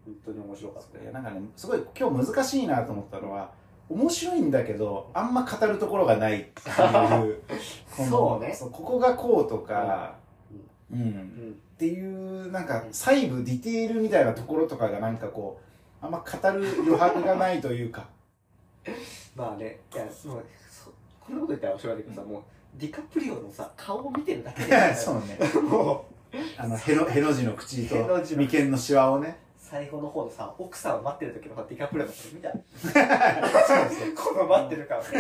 [0.06, 3.52] 本当に面白かったいやなんかねすごい今日難しいなと思ったのは
[3.88, 7.42] 面白いんだけどあんま語るところがないっていう
[8.10, 8.58] そうね。
[8.60, 10.16] ここがこうとか、
[10.90, 11.00] うん。
[11.00, 11.52] うん。
[11.52, 15.60] っていうなんか細部ディテールみたいなところとかがなんかこ
[16.02, 18.08] うあんま語る余白がないというか。
[19.36, 20.30] まあねいやもうそ
[21.20, 22.42] こんなこと言ったら面白いけどさ、もう
[22.76, 24.96] ディカプリオのさ 顔を見てるだけで。
[24.96, 25.38] そうね。
[25.62, 26.38] もう。
[26.58, 29.38] あのへのへの字の口と眉間のシワをね。
[29.58, 32.52] 最後の方のさ奥さんを待ってる時のさディカプリオの顔見た？
[34.24, 35.02] この待ってる顔。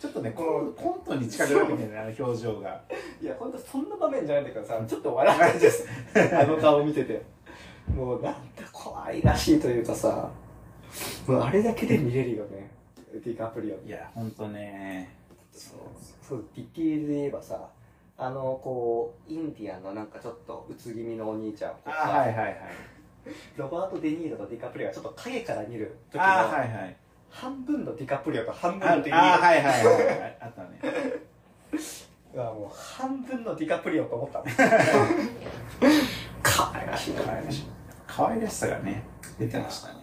[0.00, 2.80] ちょっとねこのコントに近くなってきてねあの表情が。
[3.20, 5.86] いや本当そんな場面じゃないんだけどさちょっと笑っちゃうんです
[6.32, 7.22] あの顔見てて。
[7.94, 10.30] もうなんか怖いらしいというかさ
[11.26, 12.70] もうあれだけで見れるよね
[13.14, 13.76] ディカプリオ。
[13.86, 15.16] いやほんとね
[15.58, 15.78] そう
[16.22, 17.68] そうディティールで言えばさ
[18.16, 22.56] あのこうインディアンのなんかちょっとうつ気味のお兄ちゃんあさはいはいはい。
[23.56, 26.96] ロバート・デ・ニーロとディカプリオがちょっと影から見る時のあはいはい。
[27.30, 30.80] 半分のディカプリオと半分あのデ・ニーロあはいはいはいあったね。
[32.34, 34.42] うわもう半分のディカプリオと思った
[36.42, 37.14] かわいらしい。
[37.14, 37.64] な可愛らしい
[38.06, 39.02] 可愛らしさがね
[39.38, 39.94] 出てましたね。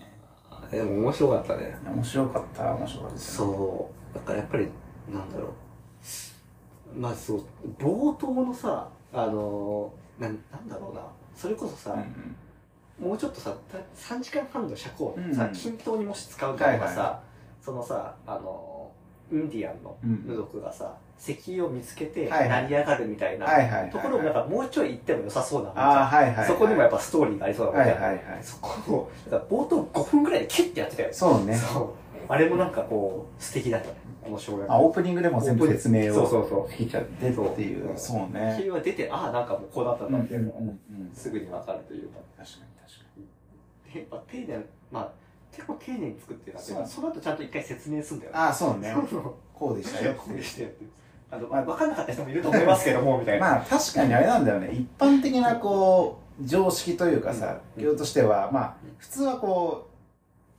[0.71, 1.77] でも面白かったね。
[1.85, 3.17] 面白かった面白かった。
[3.17, 4.15] そう。
[4.15, 4.67] だからやっぱり
[5.13, 6.99] なんだろう。
[6.99, 7.43] まあそう
[7.79, 11.01] 冒頭のさあのなんなんだろうな。
[11.35, 13.09] それこそさ、うんうん。
[13.09, 13.77] もうちょっとさた
[14.15, 17.21] 3時間半の尺をうんさ、均等にもし使うからさ、はいは
[17.61, 18.91] そのさあの
[19.31, 23.47] インディアンのうん部族がさ、石油を見つけて成り上がるみたいな
[23.91, 26.45] ところもやっぱもうちょい行っても良さそうな。
[26.47, 28.43] そこにもやっぱストーリーがありそうだもん。
[28.43, 29.11] そこを、
[29.49, 31.09] 冒頭5分ぐらいでキュッてやってたよ。
[31.11, 31.57] そうね。
[32.27, 33.95] あれもなんかこう、素敵だったね。
[34.25, 34.61] 面白い。
[34.67, 36.67] あ、オープニングでも全部説明をそうそうそう。
[36.67, 37.91] 聞いちゃってっていう。
[37.95, 38.59] そうね。
[38.61, 39.69] 火は出て、ああ、なんかもう。
[39.73, 39.85] こう。
[39.85, 40.43] なったんだっていう。
[40.45, 40.59] のが
[41.13, 42.09] すぐにわかるという。
[42.09, 42.19] か。
[42.37, 43.05] 確かに確か
[43.93, 43.99] に。
[43.99, 44.59] やっぱ丁寧な、
[44.91, 45.11] まあ、
[45.51, 46.77] 結構丁寧に作ってるなっていう。
[46.77, 48.37] か、そその後ちゃんと一回説明するんだよね。
[48.39, 48.79] ああ、そう。
[48.79, 48.91] ね。
[48.93, 49.07] そう。
[49.09, 49.33] そう。
[49.53, 49.77] こう。
[49.77, 50.33] でしたよこう。
[50.33, 50.43] いう。
[50.43, 50.89] してやってる。
[51.31, 53.47] あの、まあ、分かんなかった人もいると思いますけども、みたいな。
[53.47, 54.71] まあ確かにあれなんだよね。
[54.71, 57.21] 一般的なこう、常識という。
[57.21, 57.79] かさ、う。
[57.79, 59.94] ん業としては、まあ、普通はこう、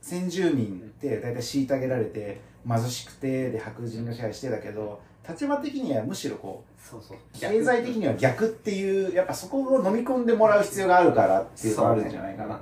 [0.07, 7.17] 先住民って大体虐げられて、貧しくて、で、白人が支配してだけど、立場的にはむしろこう、そうそう。
[7.33, 12.61] 経済的には逆っていう、やっぱそこを飲み込んでもらう必要があるからっていうのがあるんじゃないかな。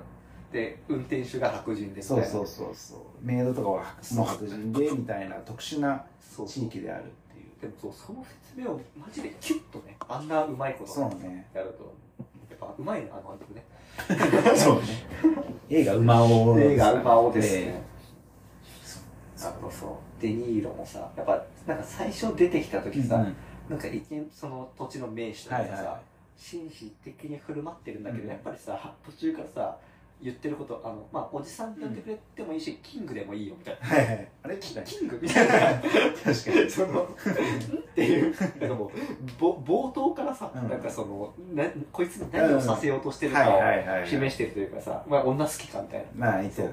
[0.51, 2.01] で、運転手が白人で。
[2.01, 2.99] そうそうそうそう。
[3.21, 6.03] メイドとかはもう白人で、みたいな特殊な
[6.47, 7.62] 地域であるっていう。
[7.62, 11.45] でもそう、その説明をマジでキュッとね、あんなうまいことそうね。
[11.53, 11.93] やると、
[12.49, 13.63] やっぱうまいね、あの監督ね。
[14.55, 14.81] そうね。
[15.69, 16.60] 映画馬王。
[16.60, 17.81] 映画馬王ですえね。
[19.39, 23.36] あとそう、デニーロもさ、やっぱ、なんか最初出てきた時さ、えうん
[23.67, 29.77] なんか一見その土地の名手とかさ、はいはい紳士的に振る舞ってるんだけど、うんやっぱりさ、途中からさ、
[30.21, 33.88] 言ってること、あの、まあ、おじさんって呼んでくれてもいいし、キングでもいいよ、みたいな。
[33.88, 34.28] はいはい。
[34.43, 34.58] あれ？
[34.58, 35.71] キングみたいな。
[35.71, 35.84] に。
[36.23, 36.69] 確かに。
[36.69, 37.08] その、んっ
[37.93, 38.91] ていう、なんかも
[39.38, 44.06] 冒頭からさ、うんなんかその、な、こいつに何をさせようとしてるかはいを。
[44.06, 46.25] 示してるというかさ、まあ、女好きかみたいな。
[46.28, 46.69] まあ、いてる。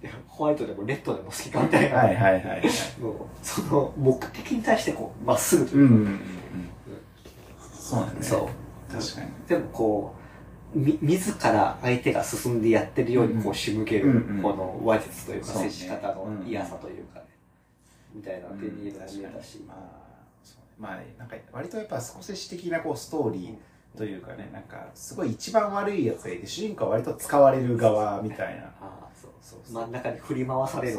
[0.00, 1.98] でホワイトでもレッドでも好きかみたいな。
[1.98, 2.62] はいはいはいはい。
[3.00, 6.20] もうその、目的に対してこう、まっすぐとうんいうか、うんうんうん。
[7.78, 8.22] そうなんだね。
[8.22, 8.92] そう。
[8.92, 9.26] 確かに。
[9.48, 10.17] でもこう、
[10.74, 17.26] み、自ら相手が進んでやってるようにこう仕向ける、この話術というか、接し方の嫌さというかね、
[18.14, 19.32] みたいな手に入れたし、まあ、
[20.42, 20.66] そうね。
[20.78, 28.72] まあ、なんか割とやっぱスコセッシ的なこうストーリーというかね、なんかすごい一番悪いやつがいて、主人公は割と使われる側みたいな。
[29.70, 30.98] 真ん中に振り回される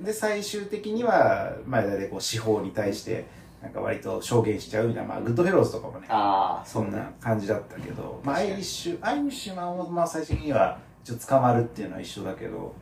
[0.00, 3.26] で、最終的には、まあ、大体こう司法に対して、
[3.62, 12.74] なんか割と証言しちゃうみたいな、まあ、グッドフェローズとかもね、ああ、そんねな感じだったけど、まあ、アイリッシュ、アイリッシュマンは、まあ、最終的には、ちょっと捕まるっていうのは一緒だけど、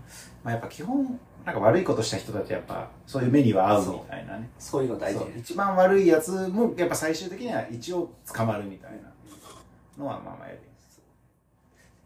[0.42, 4.48] まあ、やっぱ基本、なんか悪いことした人たちはやっぱ、そういう目には合うみたいなね。
[4.58, 8.98] そういうの大事一番悪いやつも、やっぱ最終的には一応捕まるみたいな
[9.98, 10.60] のは、まあまあやる。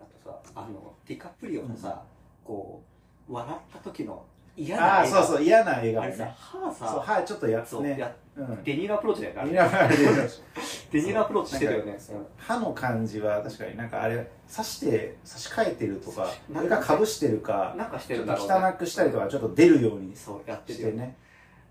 [0.00, 2.02] あとさ、あの、ディカプリオのさ、
[2.44, 2.82] こ
[3.28, 4.24] う、笑った時の
[4.56, 6.28] 嫌なああ、そうそう、嫌な笑あれさ。
[6.36, 7.96] 歯そう、さ、はい、ちょっとやつそう、ね。
[7.98, 8.64] やうん。
[8.64, 9.50] デニールアプローチだよねあれ。
[9.50, 11.96] 嫌なデニールアプローチしてるよね。
[11.98, 18.68] そう歯の感じは確かになんかあれ、刺して、差し替えてるとか、なんかそれかかぶしてるか、なんかしてちょっとるんだろうね。
[18.68, 20.92] 汚くしたりとか、ちょっと出るようにそう、やってるよね。
[20.92, 21.16] してね。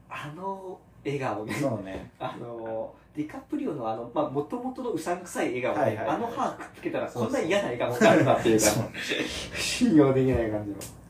[0.09, 1.53] あの笑顔ね。
[1.53, 2.11] そうね。
[2.19, 8.83] あの、ディカプリオのあの、まあ、もともとのうさんくさい笑顔で、はいはいはいあの歯くっつけたらそんな嫌な笑顔になるなっていうか、そう
[9.55, 11.02] 信用できない感じの。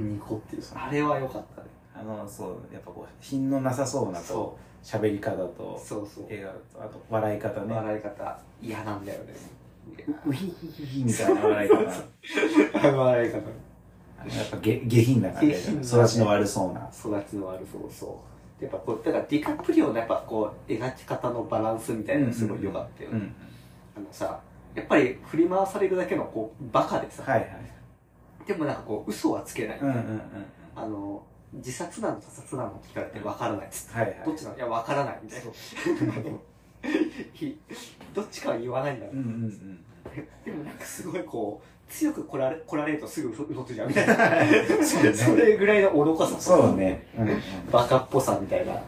[0.00, 0.62] ニコっていう。
[0.74, 1.68] あれは良かったね。
[1.94, 6.24] あの、そう、やっぱこう、品のなさそうなこ、そう喋り方とう、、そうそう。
[6.24, 7.74] 笑顔と、あと笑い方ね。
[7.74, 9.34] 笑い方、嫌なんだよね。
[10.26, 11.76] うひひひひみたいな笑い方。
[12.88, 13.36] あの笑い方。
[13.36, 16.90] やっぱ下下品な感じで、下品な育ちの悪そうな。
[16.92, 18.20] 育ちの悪そうそ
[18.60, 18.64] う。
[18.64, 23.18] やっぱこう、だからディカプリオのやっぱこう、描き方のバランスみたいなのがすごい良かったよね。
[23.18, 23.34] うん。
[23.96, 24.40] あのさ、
[24.74, 27.50] やっぱり振り回されるだけのこう、バカでさ、はいはい。
[28.50, 29.80] でもなんかこう、嘘はつけない。
[30.74, 33.94] あの、自殺なの他殺なのって聞かれて分からないっつって。
[33.96, 34.22] はいはい。
[34.26, 34.56] どっちなの？
[34.56, 35.52] いや、分からないみたいな。
[37.32, 37.56] ひ
[38.12, 39.84] どっちかは言わないんだようんうんうん。
[40.44, 44.14] でもなんかすごいこう、強く来られ来られるとすぐ嘘嘘ついちゃうみたいな。
[44.84, 47.06] そうねそれぐらいの愚かさとそうね。
[47.16, 47.40] うんうん。
[47.70, 48.82] バカっぽさみたいな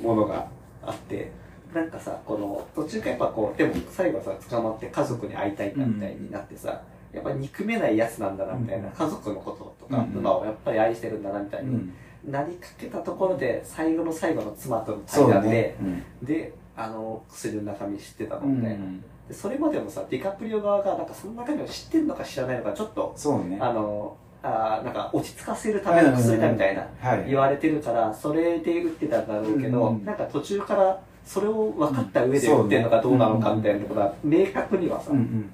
[0.00, 0.46] ものが
[0.84, 1.32] あって、
[1.74, 11.92] なんかさ、この途中からやっぱこう、でも最後はさ、捕まって家族に会いたいんだみたいになってさ、やっぱ憎めないやつなんだなみたいな、うん家族のこととかうん馬をやっぱり愛してるんだなみたいにうん。
[12.30, 15.76] なりかけたところで、最後の最後の妻とのそう対談で、ね。
[15.80, 16.26] うん。
[16.26, 18.76] で、あの、薬の中身知ってたのうみたいな。
[18.76, 19.00] ん。
[19.00, 23.58] でそれまでもさ、ディカプリオ側がなんかその中身を知ってるのか知らないのか、ちょっと、そうね。
[23.60, 26.86] あの、あーなんか落ち着かせるための薬だみたいな。
[27.00, 27.24] はい。
[27.26, 35.50] 言われてるから、それで打ってたんだろうけど、うんなんか途中からそれを分かった上で打ってるのかどうなのかみたいなところは、明確にはさ、うんうん。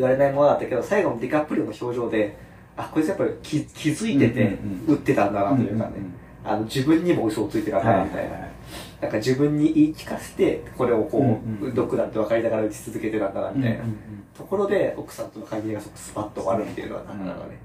[0.00, 2.36] 言われないものだったけど、最後のディカプリオの表情で、
[2.76, 4.58] あ、こいつやっぱり気気づいてて
[4.88, 5.92] 打ってたんだなというかね、
[6.42, 8.50] あの自分にも嘘をついてたんだなみたいな。
[9.00, 13.84] なんか自分に言い聞かせて、これをこう、毒だって分かりながら打ち続けてたんだなみたいな、
[14.36, 17.58] ところで、奥さんとの関係がスパッと終わるっていうのはなかなかね、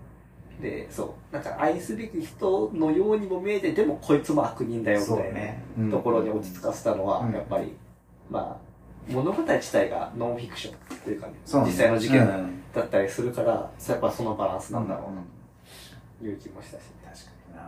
[0.61, 1.33] で、そう。
[1.33, 5.33] なんか愛すべき人のようにも見えて、でもこいつも悪人だよみたい
[5.77, 7.33] な、ところに落ち着かせたのは、うん。
[7.33, 7.75] やっぱり、
[8.29, 8.64] まあ、
[9.09, 15.15] 物語自体がノンフィクションっていうかね、実際の事件うんだったりするから、やっぱそのバランスなんだろううん。
[15.15, 15.21] な、
[16.19, 17.61] という気もしたし、確かにな。
[17.63, 17.67] あ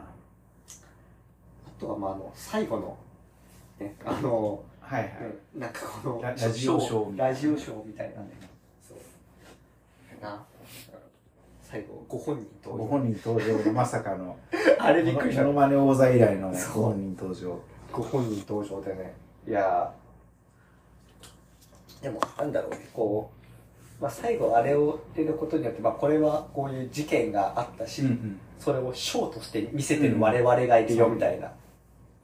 [1.80, 2.98] とは、まあ、あの、最後の、
[3.80, 5.12] ね、あの、はいはい、
[5.54, 8.30] うんなんかこのララジオショーみたいなラジオショーみたいなね、
[8.88, 10.24] そう。
[10.24, 10.44] な、
[11.62, 12.86] 最後、ご本人登場。
[12.86, 14.38] ご本人登場のまさかの
[14.80, 15.44] あれびっくりした。
[15.44, 15.54] モノ。
[15.54, 17.60] マネ王座以来のねご本人登場。
[17.92, 19.14] ご本人登場でね。
[19.46, 20.07] いやー
[22.02, 23.32] でも、なんだろうね、こ
[24.00, 31.52] う、まあ、最後あれを入れることによって、まあ、これはこういう事件があったし、うんそれをショーとして見せてる我々がいるよみたいな、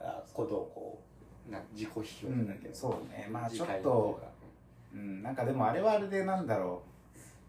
[0.00, 1.02] あことをこ
[1.48, 3.28] う、なん自己批評じゃないけど、そうね。
[3.30, 4.20] まあちょっと
[4.92, 6.82] うんなんかでもあれはあれでなんだろ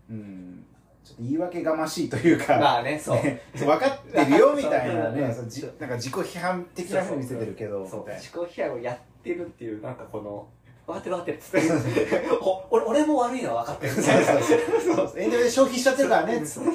[0.10, 0.14] う。
[0.14, 0.66] うん
[1.04, 3.16] ちょっと言い訳がましいというか、まあね、そう。
[3.18, 5.34] ね分かってるよみたいなね。
[5.34, 10.48] そうじなんか自己批判的なふうに見せてるけどそう自己批判をやってるっていうなんかこの
[10.88, 12.28] 分かってる分かってるっつって。
[12.42, 15.20] お俺俺も悪いのは分かってるそうそうそう。
[15.20, 16.46] エンタメで消費しちゃってるからね。
[16.46, 16.66] そう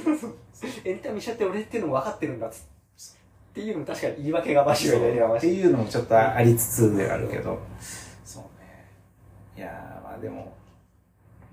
[0.85, 2.63] エンタメしちゃって俺っていうのも分かってるんだっつっ
[3.55, 3.61] て。
[3.61, 7.59] いうのも確かに言い訳がましいは言い訳がまってしいいうのもちょっとありつつではあるけど。
[8.25, 8.87] そうね。
[9.57, 10.53] いやーまあでも。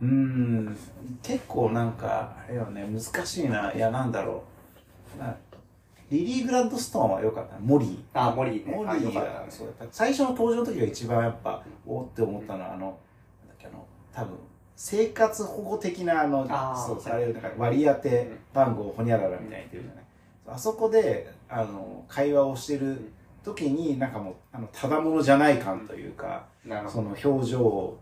[0.01, 0.77] うーん。
[1.23, 2.85] 結構なんかあれよね。
[2.87, 3.71] 難しいな。
[3.73, 4.43] いやなんだろ
[5.15, 5.19] う。
[5.19, 5.35] な
[6.09, 7.55] リリー・グランドストーンは良かった。
[7.59, 7.99] モリー。
[8.13, 8.73] あモリーね。
[8.75, 12.93] モリーあよかったがそう最初の登場の時が一番やっぱおーって思ったのはあのなんだ
[13.53, 14.37] っけあの多分
[14.75, 20.03] 生活保護的なあのあーそうはいあれなんか割り当て番号ほにゃららみたいに言ってるじゃない。
[20.49, 23.11] あそこであの会話をしてる
[23.43, 26.45] 時になんかもうあのただものじゃない感というか
[26.87, 27.97] その表情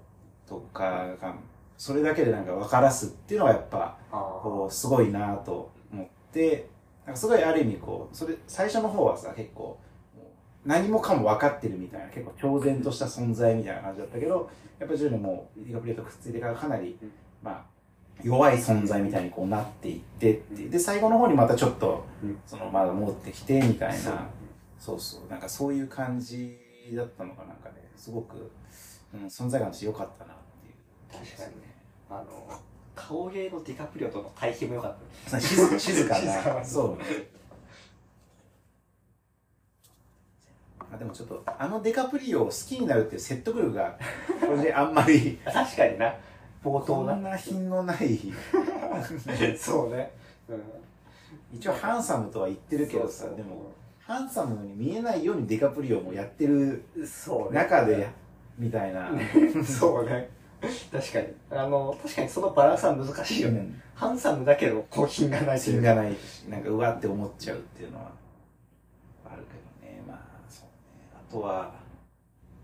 [0.47, 1.35] とかが
[1.77, 6.67] それだけでなんか分からすっていうのはやっぱどこうすごいなと思って
[7.05, 9.79] なんかすごいある意味こうそれ最初の方はさ結構
[10.65, 17.11] 何もかも分かってるみたいな結構超然とした存在みたいな感じだったけどやっぱり徐々にもうディカプリオとくっついてからかなり、うん
[17.43, 17.75] まあ
[18.23, 20.69] 弱い存在みたいにこうなっていってっていう。
[20.69, 22.39] で最後の方にまたちょっと、うん。
[22.45, 24.29] そのまだ持ってきてみたいな。
[24.79, 24.99] そう。
[24.99, 26.57] そうなんかそういう感じ
[26.93, 27.75] だったのがなんかね。
[27.95, 28.51] すごく、
[29.13, 31.25] うん、存在感として良かったなっていう。
[31.25, 31.75] 確かにね。
[32.09, 32.61] あの
[32.95, 35.31] 顔芸のディカプリオとの対比も良かった。
[35.31, 36.55] さ静静か静かな。
[36.55, 36.97] なそう。
[40.93, 43.97] あでもちょっとあのデカプリオを好きになるっていう説得力が
[44.39, 45.39] これであんまり。
[45.45, 46.13] 確かにな。
[46.63, 47.15] 冒こ頭な。
[47.15, 48.19] んな品のない。
[49.57, 50.11] そうね、
[50.49, 50.61] うん、
[51.53, 56.83] 一応ハンサムとは言ってるけどさでもハンサムに見えないようにデカプリオもやってる
[57.51, 58.07] 中で
[58.57, 59.11] みたいな、
[59.65, 60.29] そうね
[60.91, 61.27] 確かに。
[61.49, 63.81] あの確かにそのバランスは難しいよね、うん。
[63.93, 65.81] ハンサムだけどこう品がないという。
[65.81, 68.11] か品がないしなんかうわって思っちゃうっていうのは
[69.25, 70.01] あるけどね。
[70.07, 71.07] まあそうね。
[71.13, 71.73] あとは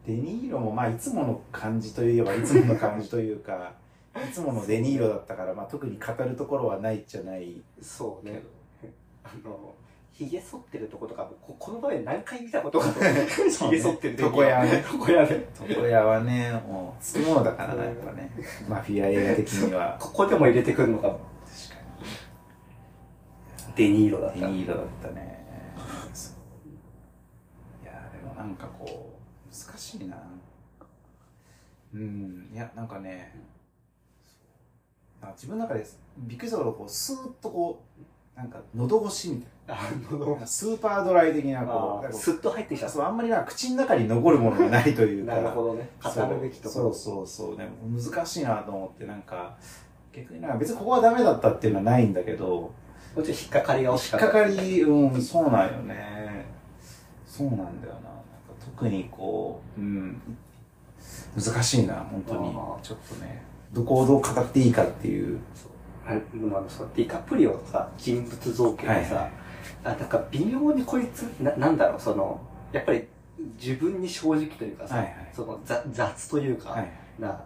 [0.05, 3.73] デニーロもまあいつもの感じといえばいつもの感じというか
[4.15, 7.61] いつものデニーロだったから、まあ、特に語るところはないじゃない。
[7.81, 8.41] そうね。
[9.23, 9.75] あの
[10.21, 14.85] ひげ剃ってるとことかもここの場面何回見たことがあるひげ剃ってる床屋ね。
[14.93, 18.29] 床屋ね床屋はねもうつきものだからなやっぱね。
[18.69, 19.97] マフィア映画的には。
[19.99, 21.25] ここでも入れてくるのが確か
[23.75, 24.35] デニーロだった。
[24.35, 25.43] にデニーロだったね。
[27.81, 29.17] いやでもなんかこ
[29.49, 30.17] う難しいな。
[31.95, 32.47] うん。
[32.53, 33.33] いやなんかね
[35.35, 35.83] 自分の中で
[36.19, 39.60] びっくりしたことこうスーッとこうなんか喉越しみたいあな
[40.45, 42.87] スーパードライ的なこうスッと入ってきた。
[42.87, 45.35] うそうあんまりな口の中に残るものがないというか。
[45.35, 45.89] なるほどね。
[46.03, 47.57] 語るべきところそうそうそう。
[47.57, 49.55] でも難しいなと思ってなんか
[50.13, 52.71] 逆にな別にここはダメだったっていうのはないんだけども
[53.15, 54.27] うちょっと引っかかりが惜し引かった。
[54.27, 56.45] っかかりうんそうなんよね。
[57.25, 57.87] そうなんだよな。
[57.89, 58.01] なんか
[58.59, 60.21] 特にこううん
[61.35, 62.51] 難しいな本当に。
[62.83, 63.41] ちょっとね。
[63.71, 65.39] どこをどう語っていいかっていう。
[65.55, 65.71] そう。
[66.05, 69.31] あれでもあのさディカプリオのさ人物造形でさ、はいはい
[69.83, 72.39] あなんか微妙にこいつななんだろうその
[72.71, 73.07] やっぱり
[73.59, 75.29] 自分に正直というかさ、はいはい。
[75.33, 77.43] その雑雑というか、はいな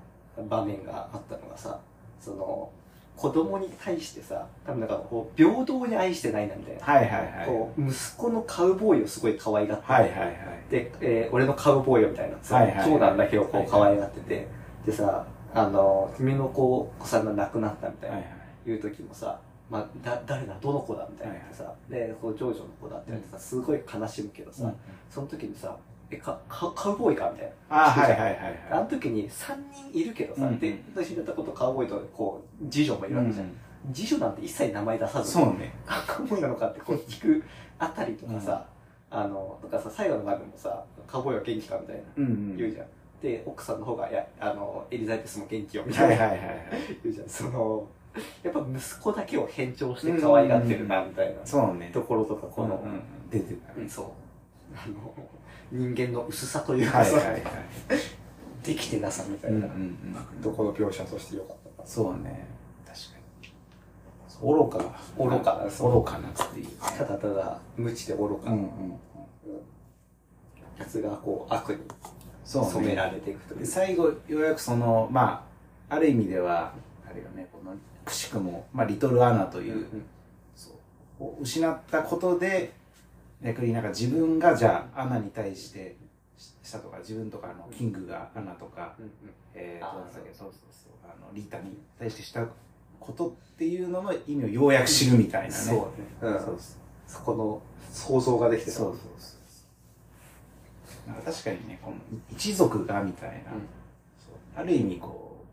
[0.50, 1.80] 場面があったのがさ
[2.20, 2.70] その
[3.16, 7.48] 子供に対してさ多分なんかこう平等に愛してないなみたいな、はいはいはい。
[7.48, 10.36] こう息子のカウボーイをすごい可愛がってて、はいはいはい。
[10.70, 12.86] で、えー俺のカウボーイよみたいな、はいはい。
[12.86, 14.48] 長男だけをこはいう可愛がってて、
[14.86, 18.22] でさ、あの、君の子、お子さんが亡くなったみたいな、は
[18.68, 18.70] い。
[18.70, 24.76] い、う時もさ、まあ、だ、誰だどの子だみたいなってさ、で、こう、ジョージョの子だって言ってさ、すごい悲しむけどさ、うん
[25.10, 25.76] その時にさ、
[26.12, 28.34] え、か、かカウボーイかみたいあーはいはいはい
[28.70, 28.76] な。
[28.76, 29.56] あはの時に3
[29.92, 33.52] 人いるけどさ、うんで、私だったことカウボーイと、こう、次女もいいるわけじゃん。
[33.92, 35.74] 辞書なんて一切名前出さずそうね。
[35.86, 37.44] カウボーイなのかってこう聞く
[37.78, 38.66] あたりとかさ、
[39.12, 42.58] あのとかさ最後の場面もさカウボーイは元気かみたいなうんうん。
[42.58, 42.88] 言うじゃん、
[43.22, 46.60] で奥さんの方がいやあのエリザベスも元気よみたいな、はいはいはいはい。
[47.04, 47.30] 言うじゃん。
[47.30, 47.88] その
[48.44, 51.40] やっぱ息子だけを偏重して可愛がってるなみたいな。
[51.44, 51.92] そうね。
[51.94, 52.82] ところとかこの、
[53.30, 54.06] 出てたうんそう。
[54.76, 55.14] あの
[55.72, 57.44] 人間の薄さというかさ、はいはいはい。
[58.64, 59.70] できてなさみたいな、うんうん
[60.36, 60.42] うん。
[60.42, 62.48] ところ描写としてよかったなそうね。
[62.86, 64.54] 確かに。
[64.54, 64.78] 愚か。
[65.18, 65.68] 愚か。
[65.82, 68.50] 愚かなっていうただただ無知で愚か。
[68.50, 69.00] なうんうん。
[70.78, 71.78] やつがこう悪に
[72.44, 72.70] そうね。
[72.72, 73.60] 染められていくという。
[73.60, 75.46] で最後ようやくそのま
[75.90, 76.74] あある意味では
[77.10, 77.74] あれよねこの
[78.06, 79.86] くしくも、まあ、リトルアナという,、
[80.56, 80.72] そ
[81.20, 82.72] うを失ったことで
[83.44, 85.98] 逆になんか自分がじゃあアナに対して
[86.38, 89.12] ししたとか自分とかのキングがアナとか、うんうん。
[89.54, 90.92] えー、あーどうだっけそうそうそう。
[91.04, 92.46] あのリータに対してした
[93.00, 95.54] ことっていうのの意味をようやく知るみたいなね。
[95.54, 95.84] そうね、
[96.22, 96.58] うん、そうそう。
[97.08, 98.78] そこの想像ができてた。
[98.78, 99.36] そうそうそ
[101.08, 101.98] うなんか確かにねこの
[102.32, 103.52] 一族がみたいな、
[104.58, 104.62] うん。
[104.62, 105.46] ある意味こ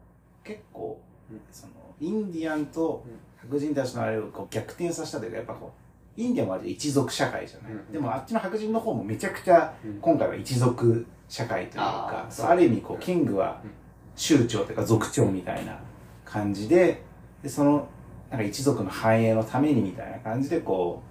[0.42, 0.98] う結構、
[1.30, 1.40] うん。
[1.52, 1.71] その
[2.02, 3.04] インディアンと
[3.40, 5.72] 白人たちのあれをこう逆転させたというかやっぱこ
[6.16, 9.94] うインディアンは一族社会じゃない、うんでもあっちの白人の方もめちゃくちゃうん。
[10.00, 13.70] 今回は一族社会というあかーそうある意味こうキングはうん。
[14.14, 15.78] 酋長というか族長みたいな
[16.24, 17.02] 感じで
[17.42, 17.88] でその
[18.30, 21.02] なんか一族の繁栄のためにみたいな感じでこ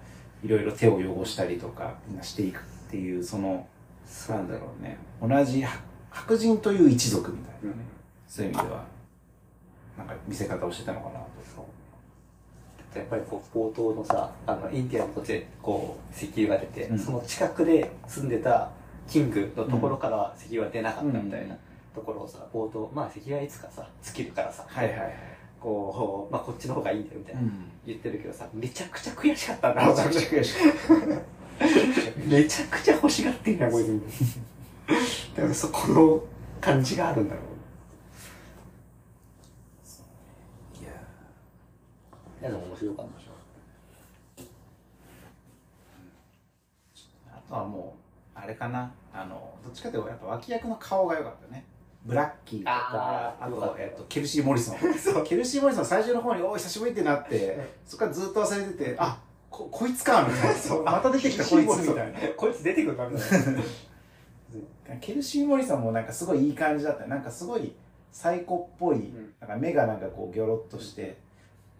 [0.42, 3.66] ういろいろ手を汚したりとかみんなしていくっていうその
[4.28, 4.98] なんだろうね。
[5.20, 5.80] 同じ白
[6.10, 7.76] 白人という一族みたいなね、
[8.28, 8.84] そういう意味では
[9.96, 11.20] なんか見せ方をしてたのかな
[12.92, 16.98] とやっぱりこう冒頭のさあのインディアンの土地でこう石油が出て、うん。
[16.98, 18.70] その近くで住んでた
[19.08, 21.56] キングのところからは石油は出なかったみたいな
[21.94, 25.14] ところをさ冒頭まあ石油はいつかさ尽きるからさ、はいはいはい、
[25.60, 30.04] こう、まあ、こっちの方がいいんだよみたいな、ん、言ってるけどさめちゃくちゃ悔しかったんだろうな。
[30.04, 30.58] めちゃくちゃ悔しい
[32.28, 33.88] めちゃくちゃ欲しがってんなこいつ。
[35.36, 36.22] だからそこの
[36.60, 37.44] 感じがあるんだろう
[42.42, 42.50] いや
[42.82, 43.42] いやでも面白かっ
[44.36, 44.48] たで
[46.94, 47.28] しょ。
[47.30, 47.94] あとはも
[48.34, 48.92] うあれかな。
[49.14, 51.64] あのどっちかというとやっぱ脇役の顔が良かったね。
[52.04, 54.78] ブラッキーとかあとえっと、ケルシー・モリソン
[55.24, 60.54] ケルシー・モリソン最初の方に「おー久しぶり」ってなって そこからずっと忘れてて「あここいつか」みたいな。
[60.54, 60.82] そう。
[60.82, 62.18] また出てきたこいつみたいな。
[62.36, 63.62] こいつ出てくるんだみたいな。
[65.00, 67.06] ケルシー・モリソンもなんかすごいいい感じだった。
[67.06, 67.72] なんかすごい
[68.10, 69.34] サイコっぽい、ん。
[69.40, 71.18] なんか目がなんかこうギョロッとして、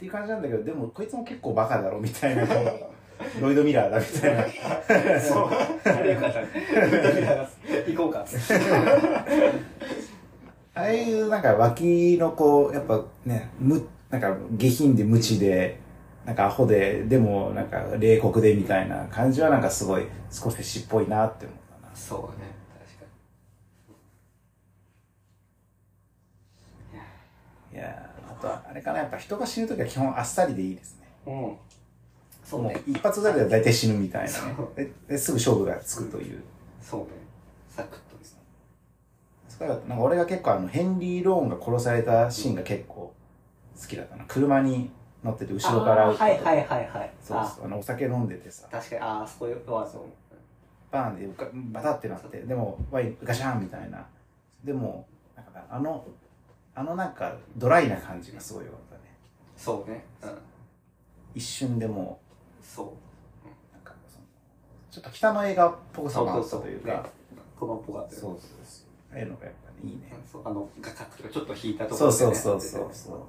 [0.02, 2.44] っていう感じなんだけどでもこいつも結構バカだろみたいな。
[3.40, 4.36] ロイド・ミラーだみたい
[5.14, 5.20] な。
[5.20, 5.48] そう。
[5.84, 6.48] あれよかったね。
[7.86, 8.26] 行こうか。
[10.74, 15.78] ああいうなんか脇のこうやっぱねむなんか下品で無知で
[16.24, 21.94] なんかアホででもなんか冷酷でみたいな感じはなんかすごい少し詩っぽいなって思ったな。
[21.94, 22.48] そうね。
[27.70, 28.11] 確かいや
[28.42, 31.06] とはあれかなやっぱ人が死ぬ時は基本あっさりでいいですね。
[31.26, 31.56] にうん。
[32.44, 34.36] そうもねう一発だけで大体死ぬみたいなね。
[34.76, 36.42] でですぐ勝負がつくという。
[36.80, 37.06] そうね。
[37.68, 38.36] サクッとです
[39.48, 43.14] それからなんか俺が結構あのヘンリー・ローンが殺されたシーンが結構
[43.80, 44.90] 好きだったな車に
[45.24, 47.10] 乗ってて後ろから撃ったはいはいはいはい。
[47.22, 47.66] そうそう。
[47.66, 47.68] あ。
[47.68, 48.66] のお酒飲んでてさ。
[48.70, 50.02] 確かにああそこはそう。
[50.90, 52.40] バーンでバタってなって。
[52.40, 54.04] でもワインガシャンみたいな。
[54.64, 56.04] でもなんかあの
[56.74, 59.02] あのなんかドライな感じがすごい良かったね。
[59.56, 60.04] そうね。
[60.22, 60.38] うん。
[61.34, 62.20] 一瞬でも
[62.62, 62.86] そう。
[62.86, 62.90] う
[63.74, 64.24] なんかその
[64.90, 66.88] ちょっと北の映画っぽさもあったというか。
[66.88, 67.02] ね。
[67.58, 69.14] このっぽかったよそうそうそう。
[69.14, 70.12] ああいうのがやっぱりいいね。
[70.12, 70.42] うんそう。
[70.44, 72.18] あの画角とかちょっと引いたところでね。
[72.18, 73.20] そうそうそうそう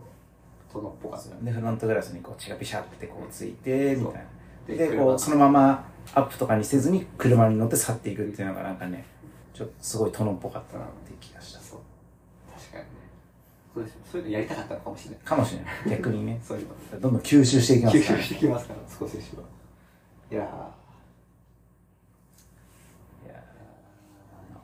[0.71, 4.21] そのっぽかったでフロントグラスにこう血がビシャってこうついてみたいな。
[4.67, 5.85] ででこうそのまま
[6.15, 9.05] アップとかにせずに車に乗って去っていくっていうのがなんかね
[9.53, 11.79] ちょっとすごい殿っぽかったなって気がしたそう
[12.57, 12.89] 確かにね
[13.73, 15.19] そうですそういうのやりたかったのかもしれない。
[15.25, 15.97] かもしれない。
[15.97, 16.39] 逆にね。
[16.43, 16.99] そういうの。
[17.01, 18.19] どんどん吸収していきますから。
[18.19, 19.43] 吸収してきますから少しは
[20.31, 20.41] いや
[23.25, 23.43] いや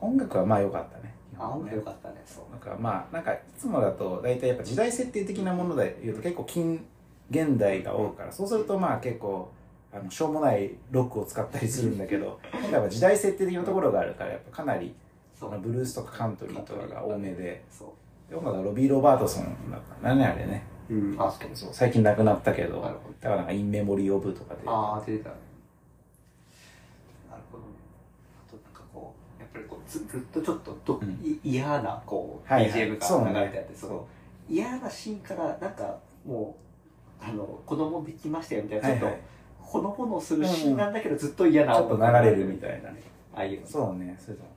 [0.00, 1.14] ー音楽はまあ良かったね。
[1.36, 2.22] ーあ音楽良かったね。
[2.24, 2.50] そう。
[2.52, 6.86] なんかまあなんかいつもだと大体やっぱ時代設定的なもので言うと結構近
[7.30, 9.50] 現代が多いからそうするとまあ結構
[9.92, 14.94] あのしょうもないロックを使ったりするんだけど今回は時代設定的なところがあるからやっぱかなり
[15.34, 17.90] そそのブルースとかカントリーとかが多めでそで
[18.30, 20.64] ロビー・ロバートソンだったねあれね。
[20.88, 21.20] ううん。
[21.20, 21.50] あそう。
[21.54, 23.14] そう最近亡くなったけどなるほど。
[23.20, 24.60] だからなんか「インメモリー・オブ」とかで。
[24.66, 25.36] ああ出てたね。
[27.30, 27.70] なるほどね。
[28.46, 31.10] あとなんかこうやっぱりこうずずっとちょっとど、うん。
[31.22, 32.80] い嫌なこうはいはい。
[32.88, 33.32] BGM そうね。
[33.32, 34.06] が流れてあってその
[34.48, 36.56] 嫌なシーンからなんかも
[37.20, 39.16] うあの子供できましたよみたいなちょっと、
[39.60, 43.02] ほのぼのするシーンなんだけどずっと嫌なちょっと流れるみたいなね。
[43.34, 43.66] ああいうの。
[43.66, 44.52] そうねそういうのも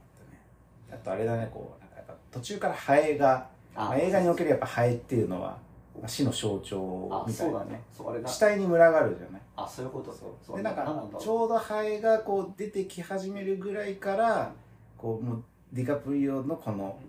[0.91, 1.01] あったね。
[1.01, 5.57] あとあれだねこうなんかやっぱ途中からハエがまあ映画におけるやっぱハエっていうのは
[5.99, 7.59] まあ死の象徴あみたいなね。
[7.59, 7.82] そうだね。
[7.97, 9.41] そうあれな死体に群がるじゃない？
[9.55, 10.57] あそういうことそう。
[10.57, 14.51] でなんかちょうどハエがこう出てき始めるぐらいから
[14.97, 16.99] こうもうディカプリオのこの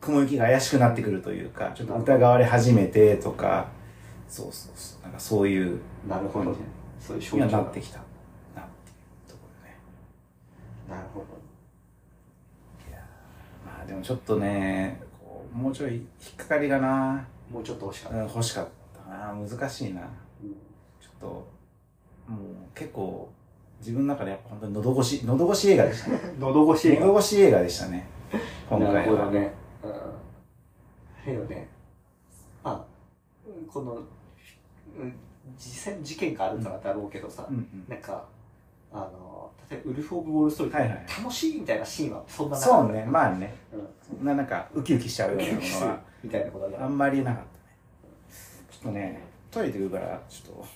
[0.00, 3.68] 雲行きが怪しくなってくるというかちょっと疑われ始めてとか
[4.28, 5.02] そうそうそう。
[5.02, 6.56] なんかそういうなるほどね。
[6.98, 7.98] そういう象に徴はなってきた。
[7.98, 8.04] なっ
[8.84, 8.94] てい
[9.26, 9.76] うところね。
[10.88, 11.26] なるほど。
[13.64, 15.00] まあでもちょっとね
[15.52, 18.68] もうちょい引っかかりがな、もうちょっと欲しかっうん、た、欲しかっ
[19.04, 19.34] たな。
[19.34, 20.00] 難しいな。
[20.00, 20.04] う
[20.46, 20.52] ん
[21.00, 22.38] ちょっともう
[22.74, 23.30] 結構
[23.80, 26.20] 自分の中でやっぱ本当に喉越し喉越し映画でしたね。
[26.38, 27.06] 喉越し映画。
[27.06, 28.06] 喉越し映画でしたね。
[28.70, 28.94] 今回は。
[28.94, 29.52] なるほどね。
[29.82, 29.92] うん。
[31.24, 31.68] けどね。
[32.62, 32.84] まあ
[33.46, 34.04] うんこの、うん、
[35.56, 37.84] 実際の事件があるからだろうけどさ、うんうん。
[37.88, 38.24] なんか
[38.92, 41.06] あの例えばウルフ・オブ・ウォール・ストリート、はいはい。
[41.18, 42.82] 楽しいみたいなシーンはそんななかった。
[42.82, 43.54] そうねまあね。
[43.72, 44.26] うん。
[44.26, 47.46] ななんかウキウキしちゃうようなものはみたいなことだあんまりなかったね。
[48.70, 50.66] ちょっとねトイレ行ってくるからちょっと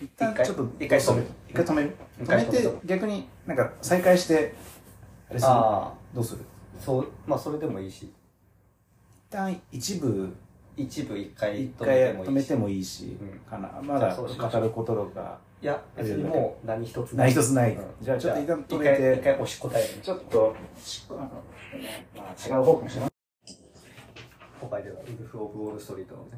[0.00, 1.26] 一旦ちょっと一回止める。
[1.48, 1.96] 一回止める？
[2.22, 2.86] 一止めて。
[2.86, 4.54] 逆になんか再開して
[5.30, 5.52] あれする？
[5.52, 6.44] あどうする？
[6.78, 8.02] あそうまあそれでもいいし。
[8.02, 8.12] 一
[9.30, 10.34] 旦一部
[10.76, 13.38] 一部一回一回止めてもいいしうん。
[13.40, 13.80] かな。
[13.82, 14.26] まだ語
[14.60, 17.74] ることがいや別にもう何一つ何一つない。
[17.74, 17.84] うん。
[18.00, 19.88] じゃあちょっと一旦止め一回一て回押し答える。
[20.02, 20.54] ちょっと。
[22.16, 23.10] まあ違う方かもしれない。
[24.60, 26.14] ポパイではウルフ・オブ・ウォール・ストリート。
[26.16, 26.28] のね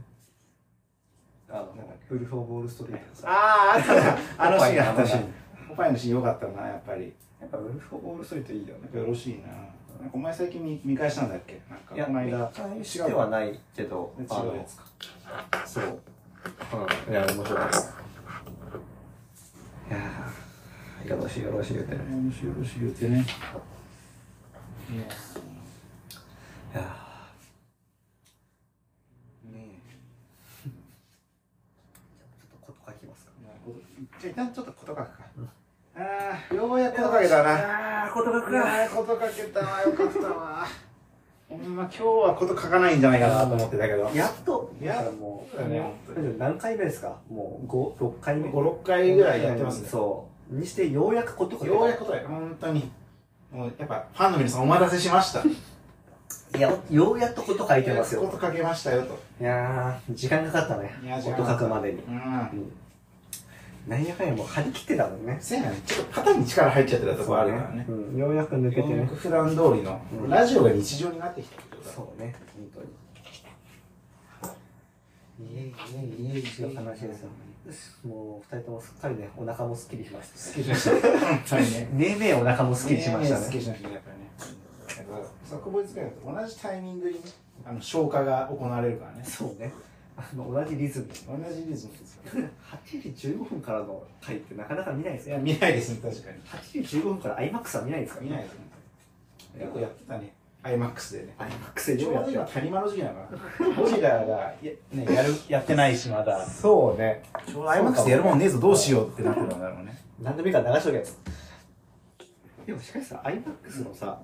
[1.50, 1.74] あの
[2.10, 3.28] ウルフ・オブ・ウォール・ストリート。
[3.28, 5.24] あああったなあのシーンあったなポパイの話
[5.68, 7.12] ポパイのシーンよかったなやっぱり。
[7.40, 9.00] やっぱウルフ・オブ・ウォール・ストリートいいよね。
[9.00, 11.60] よろしいななんかお前最近見見返したんだっけ？
[11.68, 12.38] なんかいやこの間。
[12.48, 14.84] 見返してはないけど違うやつか。
[15.66, 15.84] そう。
[15.84, 17.12] うん。
[17.12, 17.60] いや面白い
[19.88, 22.00] いやーよろしいよろしい言うてね。
[22.10, 23.24] 面白いよろしい言うてね。
[24.90, 25.06] いやい
[26.74, 26.80] や
[29.50, 33.32] ねーちょっとこと書きますか。
[34.20, 35.08] じゃあ一旦ちょっとこと書くか。
[35.38, 35.44] うん。
[35.44, 35.50] あ
[36.50, 37.50] あようやくこと書けたな。
[38.02, 39.80] ああこと書くいやーこと書けたわ。
[39.80, 40.66] よかったわ
[41.50, 45.82] ま今日はこと書かないんじゃないかなと思ってたけどやっとやっともう、だね
[46.38, 47.16] 何回目ですか？
[47.30, 48.48] もう5、6回目。
[48.50, 50.54] 56回ぐらいやってますねそう。
[50.54, 52.90] にしてようやくこと書ようやくことや本当に
[53.50, 55.42] もうやっぱファンの皆さんお待たせしました
[56.58, 58.22] いや、ようやっとこと書いてますよ。
[58.22, 60.94] こと書けましたよといやー、時間かかったね。
[61.02, 62.02] いやこと書くまでに。
[62.02, 62.72] うんうん。
[63.88, 65.38] なんやかんやもう張り切ってたもんね。
[65.40, 68.16] せやねちょっと肩に力入っちゃってたところあるからねうん。
[68.16, 69.06] ようやく抜けてね。
[69.06, 72.86] 普段通りの、うんラジオが日常になってきたことだそうね、本当に。
[75.40, 77.28] いえいえいえいえいう話ですよ。
[78.06, 80.38] もう二人ともすっかりね、お腹もすっきりしました。
[80.38, 83.44] すっきりしました本当にねねえねえお腹もすっきりしましたね。
[83.44, 84.30] すっきりしましたねやっぱりね
[85.10, 87.20] やっぱ作ボイス会と同じタイミングにね
[87.64, 89.72] あの消化が行われるからねそうね。
[90.20, 91.06] あの、同じリズム。
[91.40, 92.50] 同じリズムですからね
[92.84, 95.36] 8時15分からの回ってなかなか見ないですよ。
[95.36, 96.38] いや見ないですね確かに。
[96.42, 98.20] 8時15分から IMAX は見ないですか？
[98.20, 98.52] ら見ないです
[99.54, 99.70] ねよ。
[99.72, 100.34] くやってたね。
[100.64, 101.34] IMAX でね。
[101.38, 101.98] IMAX で。
[101.98, 103.74] ちょうど今谷間の時期なのかな。
[103.76, 106.44] ゴジラがや,、ね、やるやってないしまだ。
[106.44, 107.22] そうね。
[107.46, 109.96] ちょうど IMAX でやるもんねえぞどうしようってなってるんだろうね。
[110.20, 110.48] 何でも。
[110.48, 111.04] いいから流しとけ。
[112.66, 114.20] でもしかしさ、IMAX のさ、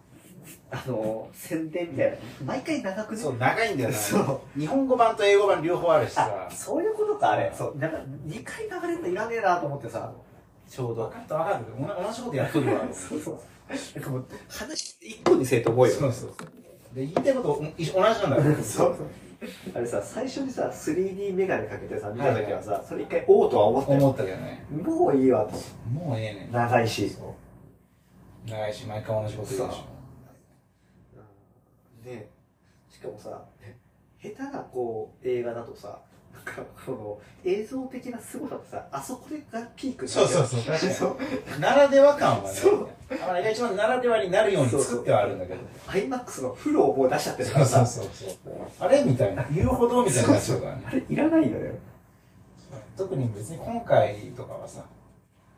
[0.71, 3.21] あの、宣伝みたいな、毎回長くね？
[3.21, 7.53] そう長いんだよなそう日本語版と英語版両方あるしあさ、そういうことか、あれ。
[7.57, 7.79] そう。
[7.79, 10.13] なんか、2回流れるのいらねえなと思ってさ、
[10.69, 11.19] ちょうど分か。
[11.21, 13.39] った分かるおな同じことやっとるわ そうそう。
[13.95, 15.93] なんかもう、話一個にせえと思うよ。
[15.95, 16.49] そうそうそう
[16.95, 18.97] で言いたいこと一緒同じなんだよ そう。
[19.75, 23.99] あれさ、最初にさ、3D メガネかけてさ、見た時はさ、それ一回、おうとは思ったよ。
[23.99, 25.53] 思ったけどねもういいわと。
[25.91, 27.15] もうええねん長いし。
[28.47, 29.81] 長いし毎回同じこと言うでし
[32.05, 32.29] で、
[32.91, 33.43] しかもさ、
[34.23, 35.99] 下手なこう、映画だとさ、
[36.33, 40.29] なんか、この、映像的な凄さってさ、あそこがピークょそう。
[40.29, 41.07] そうそう確かにそ
[41.57, 41.61] う。
[41.61, 42.55] ならでは感はね。
[42.57, 42.89] そう。
[43.23, 45.61] あれが一番ならではになるように作ってはあるんだけど。
[45.87, 49.45] IMAX のフロをもう出しちゃってるからさ、そうそうそうあれみたいな。
[49.51, 51.79] 言うほどみたいになねあれいらないよね。
[52.97, 54.85] 特に別に今回とかはさ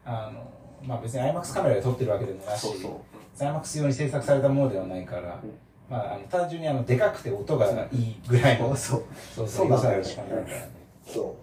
[0.05, 0.51] あの
[0.87, 3.43] まあ別に IMAX カメラで撮ってるわけでもなしそうそう。
[3.43, 5.53] IMAX 用に制作されたものではないから、うん
[5.89, 9.05] まあ、あの単純にあのでかくて音がいいぐらいのそう。
[9.35, 9.49] そう。
[9.49, 10.05] そうなんだよね。
[10.05, 10.71] しかないからね。
[11.07, 11.37] そ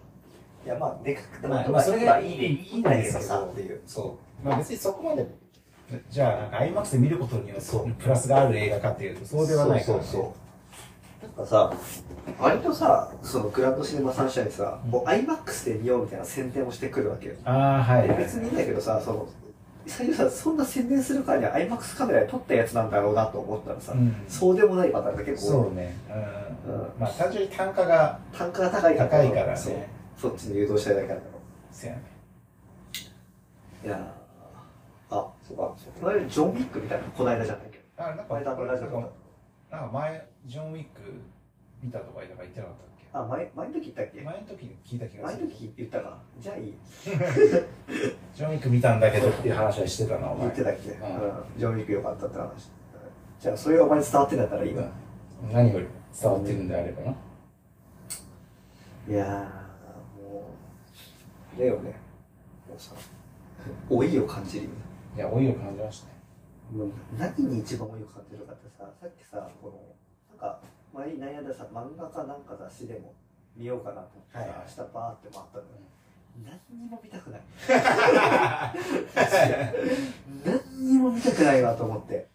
[0.66, 0.68] う。
[0.68, 3.82] いや、まあ、でかくても、まあ、まあ、まあ、それがいいでいいんだけどですさ、っていう。
[3.86, 4.46] そう。
[4.46, 5.26] まあ別にそこまで。
[6.10, 10.44] じゃあなんか IMAX で見ることによってプラスがある映画かっていうとそうではないから、ね、そうそう
[11.24, 11.74] なんかさ、
[12.40, 17.36] 割とさ、そのグランドシネマサンシャインさ、もう IMAX で見ようみたいな宣伝をしてくるわけよ。
[17.46, 19.28] ああ、はい、別にいいんだけどさ、その、
[19.86, 25.96] 最初さ、そんな宣伝するからには IMAX カメラで撮ったやつなんだろうなと思ったらさ、うんそうでもないパターンが結構多いそうね。
[26.66, 26.74] うん。
[26.74, 29.90] うんまあ、単純に単価が単価が高いから高いからね。
[30.18, 31.30] そっちに誘導したいだけなんだろ
[31.72, 32.02] そうやね。
[33.84, 33.88] う。
[33.88, 35.64] いやーあ、そうか。
[35.64, 37.78] この間ジョン・ウィックみたいな、この間じゃないけ？
[37.78, 37.84] ど。
[38.04, 40.90] あ、なんか、前田のラジオなんか前、ジョン・ウィック
[41.82, 44.22] 見たとか言ってなかったあ、前、前の時言ったっけ？
[44.22, 45.42] 前の時に聞いた気が前の。
[45.48, 46.18] 時言ったか？
[46.40, 46.74] じゃあいい。
[48.34, 50.40] ジョン・ウィック見たんだけどっていう話はしてたな、お前。
[50.40, 51.00] 言ってたっけ、ううんん、
[51.58, 52.72] ジョン・ウィック良かったって話。
[53.40, 54.84] じゃあ、それがお前に伝わってんだったらいいわ。
[54.84, 54.92] うん
[55.52, 55.88] 何より
[56.20, 57.12] 伝わってるんであればな。
[59.10, 60.46] いやー、も
[61.58, 61.90] う、だよね。
[62.70, 62.94] もうさ、
[63.90, 64.78] 老いを感じるよね。
[65.18, 66.14] いや、老いを感じましたね。
[66.72, 69.74] もう何に一番老いを感じるかってさ、さっきさ、この、
[70.30, 70.60] なんか、
[70.94, 73.14] 前に悩んださ、漫画かなんか雑誌でも
[73.56, 75.70] 見ようかなと思ってさ、はいはい明日バーって回ったのよ。
[76.44, 77.42] 何にも見たくない。
[80.46, 82.28] 何にも見たくないわと思って。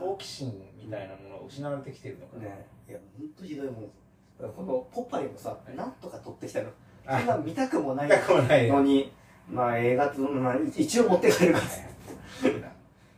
[0.00, 2.44] 好奇心みたいなものを失われてきてるのかな。
[2.44, 3.90] ねいや、ほんとひどいもん。
[4.38, 6.70] このポッパイもさ、いなんとか撮ってきたの。
[7.06, 9.12] あそんな見たくもない見たくもないのに、
[9.50, 11.64] まあ映画と、まあ一応持って帰るから。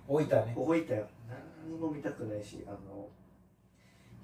[0.09, 0.55] 置いたね。
[0.57, 1.07] 置いたよ。
[1.29, 3.09] 何にも見たくないし、あの、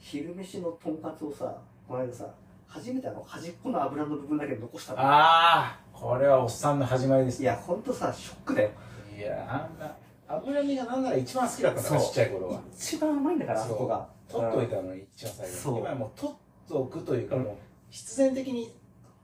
[0.09, 1.53] 昼飯のとんかつをさ、
[1.89, 2.33] この間さ、
[2.69, 5.01] 初めてあの端っこの油の部分だけ残したの。
[5.01, 7.47] ああこれはおっさんの始まりですね。
[7.47, 8.71] いや、ほんとさ、ショックだよ。
[9.19, 9.97] いや、あんな、
[10.29, 12.61] 脂身がなんなら一番好きだったから、ちっちゃい頃は。
[12.73, 14.07] 一番うまいんだから、あそこが。
[14.31, 15.79] 取っといたのに一番最後。
[15.81, 16.37] 今はもう取っ
[16.69, 17.57] ておくというか、もう
[17.91, 18.73] 必然的に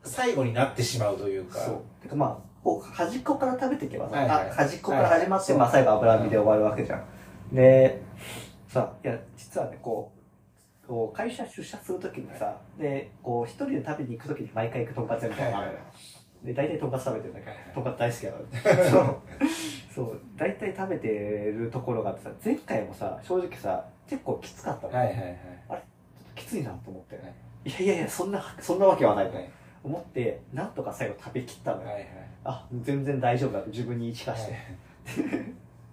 [0.02, 1.60] 最後になってしまうというか。
[1.60, 2.02] そう。
[2.02, 7.54] てかまあ、こう端っこから食べていけばさ、はいはいあ端っこから始まって、はいまあ最後油身で終わるわけじゃん。
[7.54, 8.02] で、
[8.66, 10.21] さ、いや、実はね、こう、
[10.86, 15.64] こう会社出社するときにさ、で、こう一人で食べに行くときに毎回行くとんかつ屋みたいな
[16.44, 18.84] で、大体とんかつ食べてるんだけど、とんかつ大好きなの。
[18.90, 19.16] そう。
[19.94, 24.92] そう、大体食べてるところがあってさ、前回もさ、正直さ、結構きつかったの。
[24.92, 25.36] はいはいはい。
[25.68, 25.82] ちょっと
[26.34, 27.16] きついなと思って。
[27.16, 29.48] はいいやいやいや、そんな、そんなわけはないとはい
[29.84, 31.88] 思って、なんとか最後食べきったのよ。
[31.88, 32.06] はいはい。
[32.44, 34.52] あ、全然大丈夫だと自分に言い聞かして。
[34.52, 34.62] はい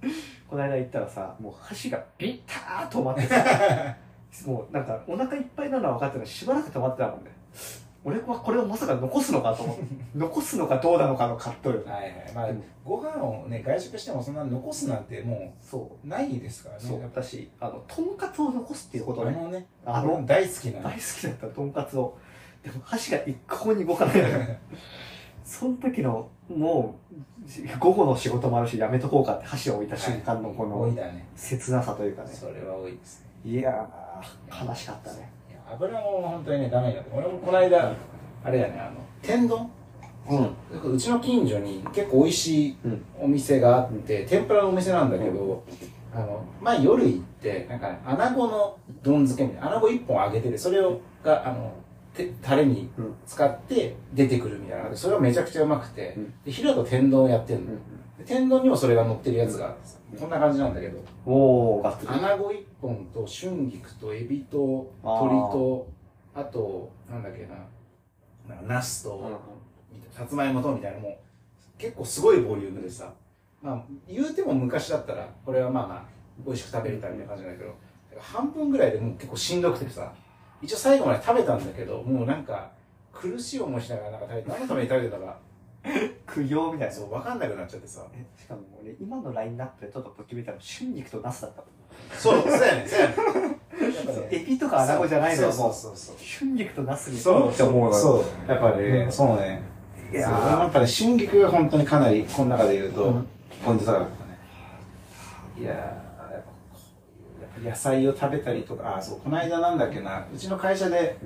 [0.49, 3.35] この間行ったらさ、もう箸がビッター止まってさ、
[4.45, 7.31] もうなんかお腹いっぱいなのは分かってるのにしばらく止まってたもんね。
[8.05, 9.83] 俺はこれをまさか残すのかと思って、
[10.15, 11.83] 残すのかどうなのかの葛藤よ。
[11.85, 12.13] はいはい。
[12.33, 12.49] まあ、
[12.85, 16.81] ご飯をね、外食してもそんな残すなんてもそうないですからね。
[16.81, 20.81] そう、私、あの、とんかつを残すっていうことね、あのね、あの大好きな。
[20.81, 22.17] 大好きだったとんかつを。
[22.63, 24.15] でも箸が一向に動かない。
[25.43, 31.27] その時の、もう、午後の仕事もあるし、やめとこうかって箸を置いた瞬間のこの多いだね。
[31.35, 32.29] 切なさというかね。
[32.29, 33.28] それは多いですね。
[33.45, 35.31] いやー、悲しかったね。
[35.71, 37.11] 油も本当にね、ダメになって。
[37.15, 37.93] 俺もこの間、
[38.43, 39.69] あれやね、あの、天丼？
[40.29, 40.35] う
[40.87, 40.93] ん。
[40.93, 45.63] うちの近所に結構美味しいうんお店があって、天ぷらのお店なんだけど、
[46.13, 51.71] あの、前夜行って、なんか、穴子の丼漬けみたいな、穴子一本揚げてて、それを、が、あの、
[52.13, 57.71] てタレにうん使って出てくるみたいなので、それがめちゃくちゃうまくてうん、で、昼だと天丼やってんの。
[58.19, 62.07] で天丼にもそれが乗ってるやつがあってさ、こんな感じなんだけど、おー、がっつり。
[62.09, 65.87] 穴子一本と春菊とエビと鶏と、
[66.35, 67.55] あと、なんだっけな、
[68.53, 69.41] なんかナスと、
[70.11, 71.13] さつまいもとみたいなもう
[71.77, 73.13] 結構すごいボリュームでさ。
[73.61, 76.03] まあ言うても昔だったらこれはまあまあ
[76.45, 77.75] 美味しく食べれたみたいな感じなんだけど
[78.17, 80.13] 半分ぐらいでもう結構しんどくてさ
[80.61, 82.71] 一応最後まで食べたんだけどもうなんか
[83.11, 85.37] 苦しい思いしながらなんか食べて何のために食べてたか
[86.25, 86.93] 苦行みたいな。
[86.93, 88.05] そう分かんなくなっちゃってさ。
[88.13, 91.69] えしかも俺、今のラインナップでちょっとときめいたの、春菊とナスだったもん。
[92.17, 93.15] そうそうやねそうやね
[93.79, 95.71] やっぱエビとか穴子じゃないのよ、そもう。
[95.71, 96.15] うそうそう。
[96.19, 97.19] 春菊とナスに。
[97.19, 97.93] そうって思う。
[97.93, 99.61] そうやっぱねそうね。
[100.11, 103.27] いやそうやーっぱね春菊が本当にかなりこの中で言うと、うん。
[103.65, 104.09] ポイント高かったね。
[105.59, 106.79] いやーやっぱこ
[107.37, 111.17] ういうやっぱ野菜を食べたりとかあそうこの間なんだっけなうちの会社で、なんか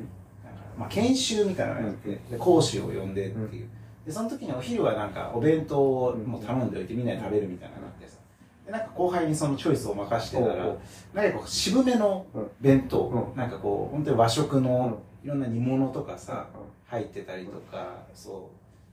[0.77, 3.69] まあ、研修みたいなのやって、で講師を呼んでっていう、
[4.05, 8.17] でその時にお昼はなんかお弁当をもう頼んでおいてみんなで食べるみたいなのがあってさ。
[8.65, 10.65] でなんか後輩にそのチョイスを任してたら
[11.13, 13.37] なんかこう渋めのうん弁当、うん。
[13.37, 16.47] なんかこう本当に和食のういろんな煮物とかさ、
[16.87, 18.41] 入ってたりとか、そう。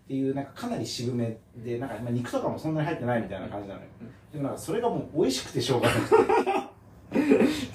[0.05, 3.87] っていうなんかかなり渋めでなんかまあ肉とかもそんなに入ってないみたいな感じなのよ、
[4.33, 6.17] でもなんかそれがもう美味しくてしょうがなくて。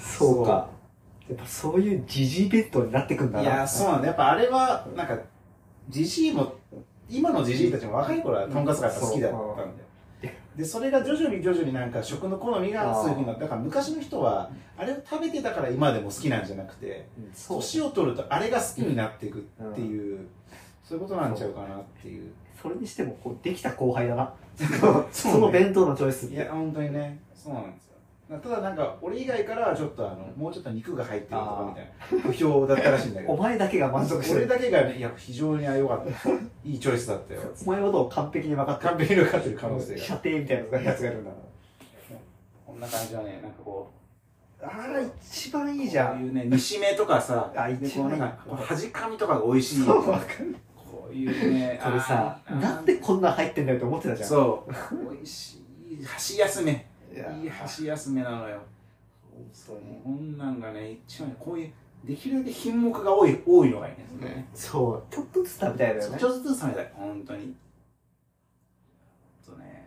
[0.00, 0.68] そうか。
[1.28, 3.42] やっぱそういう時事弁当になってくんだな。
[3.42, 4.08] いやそうなんだ。
[4.08, 5.18] やっぱあれはなんか
[5.88, 6.54] じじいも
[7.08, 9.68] 今のじじいたちも若い頃はとんかつがやっぱ好きだったんだよ。
[10.56, 17.58] でそれが徐々に徐々になんか食の好みがそういうふうになってだから昔の人はあれを食べてたから今でも好きなんじゃなくてそう。
[17.58, 19.40] 年を取るとあれが好きになっていくっ
[19.74, 20.26] ていう、
[20.82, 22.32] そういうことなんちゃうかなっていう。
[22.60, 24.32] それにしてもこうできた後輩だな。
[25.12, 27.20] その弁当のチョイスいや本当にね。
[27.34, 27.84] そうなんです。
[27.84, 27.85] よ
[28.28, 34.46] ただなんか俺以外からはちょっとあのもうちょっと肉が入ってるとかみたいな不評だったらしいんだけおど前だけが満足してる。
[34.46, 36.30] 俺だけがねいや非常にあ良かった。
[36.64, 37.40] いいチョイスだったよ。
[37.64, 38.90] お前のことを完璧に分かってる。
[38.90, 40.00] 完璧に分かってる可能性が。
[40.00, 41.36] 射程みたいなやつがいるんだな
[42.66, 43.92] こんな感じはねなんかこ
[44.60, 44.64] う。
[44.66, 49.84] あら一番いいじゃこうんいうね煮しめとかさあでこう一番いいなんかこう端かみとかが美味しい。
[49.84, 50.24] そうわか
[50.74, 54.28] こういうね これさなんでこんなん入ってんだよって思ってたじゃん。
[54.28, 55.12] そう。
[55.14, 56.04] 美味しい。
[56.04, 56.86] 箸休め
[57.16, 57.32] いや。
[57.32, 58.60] いい箸休めなのよ。
[59.32, 60.00] 本当に。
[60.04, 61.72] こんなんがね一番こういう
[62.04, 65.14] できるだけ品目が多い多いのがいいんですね、そう。
[65.14, 66.18] ちょっとずつ食べたいのよね。
[66.18, 66.92] ちょっとずつ食べたい。
[66.94, 67.54] 本当に。
[69.44, 69.84] とね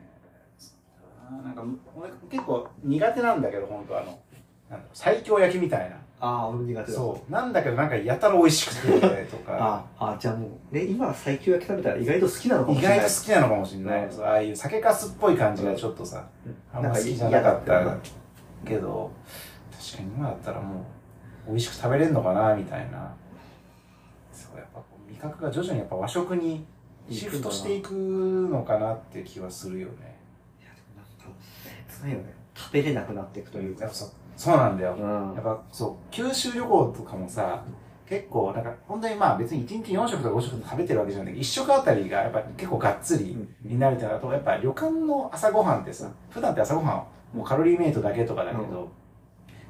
[1.29, 1.63] ななんか
[1.95, 4.19] 俺結構苦手なんだけど本当あの
[4.93, 6.97] 最強焼きみたいなああ俺苦手だ。
[6.97, 7.31] そう。
[7.31, 9.55] なんだけどなんかやたら美味しくてとか。
[9.97, 16.25] ああじゃあもうね今最強焼き食べたら意外と好きなのかもし意れない外と好きなのかもしれない、ああいう酒粕っぽい感じがちょっとさ、
[16.73, 16.83] あん。
[16.83, 17.97] ま好きじゃなかった
[18.65, 19.11] けど
[19.71, 20.81] 確かに今だったらも
[21.47, 23.13] う美味しく食べれるのかなみたいな。
[24.33, 26.65] そうやっぱ味覚が徐々にやっぱ和食に
[27.09, 29.93] シフトしていくのかなって気はするよね
[30.61, 31.39] いやでもなんか
[31.89, 33.89] 切ないよね食べれなくなっていくというか
[34.39, 35.33] そうなんだよ、うん。
[35.35, 37.61] やっぱそう九州旅行とかもさ
[38.07, 48.67] 結構なんか本当にまあ別に1日4食とか5食とか食べてるわけじゃないけど1食あたりがやっぱ結構がっつりになるってなるとやっぱ旅館の朝ごはんってさ普段って朝ごはんもうカロリーメイトだけとかだけど、うん。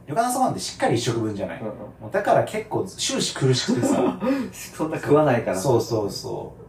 [0.07, 1.65] 旅館の朝ごはんってしっかり1食分じゃない、う
[2.05, 4.19] んだから結構終始苦しくてさ。
[4.53, 5.57] そんな食わないから。
[5.57, 6.59] そうそうそう。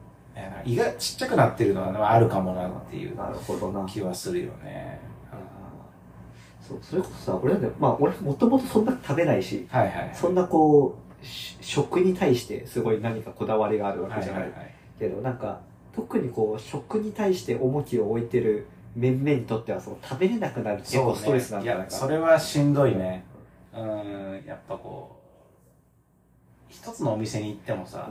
[0.64, 3.86] 胃がちっちゃくなってるのはあるかもなっていうなるほどな。
[3.86, 5.00] 気はするよね
[6.70, 14.42] そうそれこそさ俺なんだよまあ俺もともとそんな食べないしはいはいそんなこうし食に対してすごい何かこだわりがあるわけじゃない。
[14.42, 14.74] いはいははい。
[14.98, 15.60] けどなんか
[15.94, 23.24] 特にこう食に対して重きを置いてる面々にとってはその食べれなくなるって結構ストレスなんじゃないそれはしんどいね。
[23.74, 25.16] うんやっぱこ
[26.68, 28.08] う一つのお店に行ってもさ、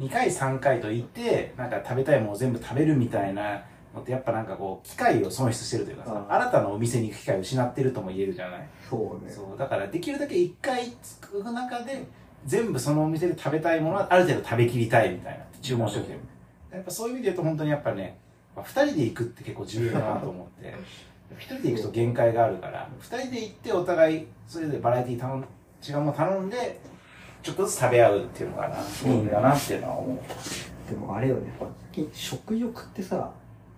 [0.00, 3.62] 2回3回と行ってなんか食べたいものを全部食べるみたいな
[3.94, 6.32] のってやっぱなんかこう機会を損失してるというかさ、うん。
[6.32, 9.32] 新たなお店に行く機会を失ってるとも言えるじゃない、そうね。
[9.32, 12.04] そうだからできるだけ1回作る中で
[12.46, 16.18] 全部そのお店で食べたいものはある程度食べきりたいみたいな注文しておきたい。
[16.72, 18.16] やっぱそういう意味で言うと本当にやっぱね
[18.56, 20.74] 2人で行くって結構重要だなと思って。
[21.30, 25.44] 1人で行くと限界があるから2人で行ってお互いそれぞれバラエティー頼ん
[25.88, 26.80] 違うもの頼んで
[27.40, 30.90] ちょっとずつ食べ合うっていうのかな、いいんだなっていうのは思う。
[30.90, 31.52] でもあれよね
[32.12, 33.30] 食欲ってさ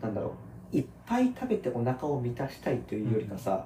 [0.02, 0.34] なんだろ
[0.72, 0.76] う。
[0.76, 3.64] いっぱい食べてお腹を満たしたいというよりかさ、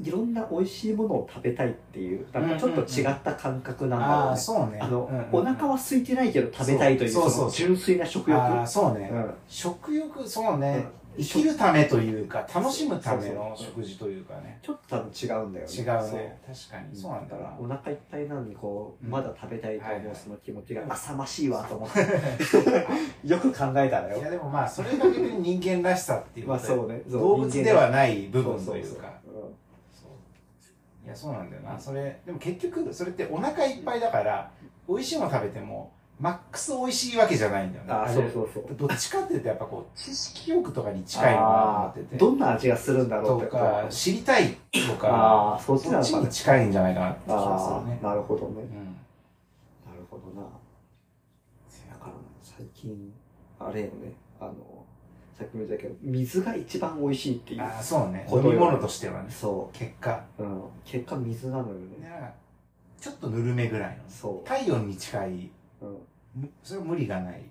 [0.00, 4.78] いろんな美味しいものを食べたいっていうなんかちょっと違った感覚なんだろうね、そうね。
[4.80, 8.66] あの、うんうんお腹は空いてないけど食べたいというそうそう純粋な食欲？
[8.66, 9.30] そうね、うん。
[9.48, 14.58] 食欲そうね、うん生きるためというか楽しむための食事というかね。
[14.62, 15.72] ちょっと多分違うんだよね。
[15.72, 16.40] 違うね。
[16.46, 16.96] 確かに。
[16.96, 17.56] そうなんだな。
[17.58, 21.98] お腹いっぱいなのにこう、うんまだ食べたいと思うその気持ちが浅ましいわと思って。
[23.26, 24.18] よく考えたらよ。
[24.18, 27.20] いやでもまあそれが逆に人間らしさっていうまあことでそう。
[27.20, 29.12] 動物ではない部分というか。
[31.04, 31.78] いやそうなんだよな。
[31.78, 34.50] それでも結局それってお腹いっぱいだから
[34.88, 35.90] 美味しいもの食べても
[36.20, 37.92] マックス美味しいわけじゃないんだよね。
[37.92, 38.14] ああれ。
[38.14, 38.76] そうそうそう。
[38.76, 42.16] どっちかっていうとやっぱこう 知識欲とかに近いのかなってて。
[42.16, 44.56] どんな味がするんだろうとか知りたい
[44.88, 48.00] とかああそっちに近いんじゃないかなって気があするね。
[48.02, 48.52] あなるほどね。
[48.54, 48.84] うん。
[49.86, 50.42] なるほどな。
[50.42, 52.12] だから
[52.42, 53.12] 最近
[53.60, 54.14] あれよね。
[54.40, 54.54] あの
[55.38, 58.26] さっきも言ったけど水が一番美味しいっていうああそうね。
[58.28, 59.30] 飲み物としてはね。
[59.30, 60.20] そ結果。
[60.38, 61.98] う、うん、結果水なのよね。
[62.00, 62.34] ね
[63.00, 65.50] ちょっとぬるめぐらいのそ体温に近いうん
[65.86, 67.42] むそれは無理がない。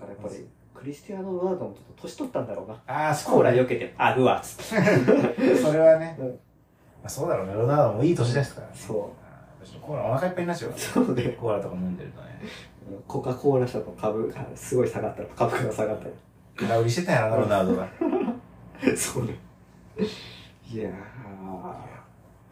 [0.00, 2.74] だからやっぱりクリスティアーノ・ロナウドもちょっと年取ったんだろうな。
[2.86, 3.94] ああコーラ避けて。
[3.96, 5.56] あるわっつって。
[5.56, 6.28] それはね、うん。
[6.28, 6.34] ま
[7.04, 7.54] あ、そうだろうね。
[7.54, 8.72] ロナウドもいい年ですからね。
[8.74, 8.98] そう。
[9.24, 11.36] あーちょっとコーラお腹いっぱいになっちゃうからそうね。
[11.40, 12.26] コーラとか飲んでるとね。
[13.08, 16.10] コカ・コーラ社の株がすごい下がったら株価が下がったら
[16.68, 17.88] 空売りしてたんやろなロナウドが。
[18.96, 19.36] そうね。
[20.70, 20.92] いやー。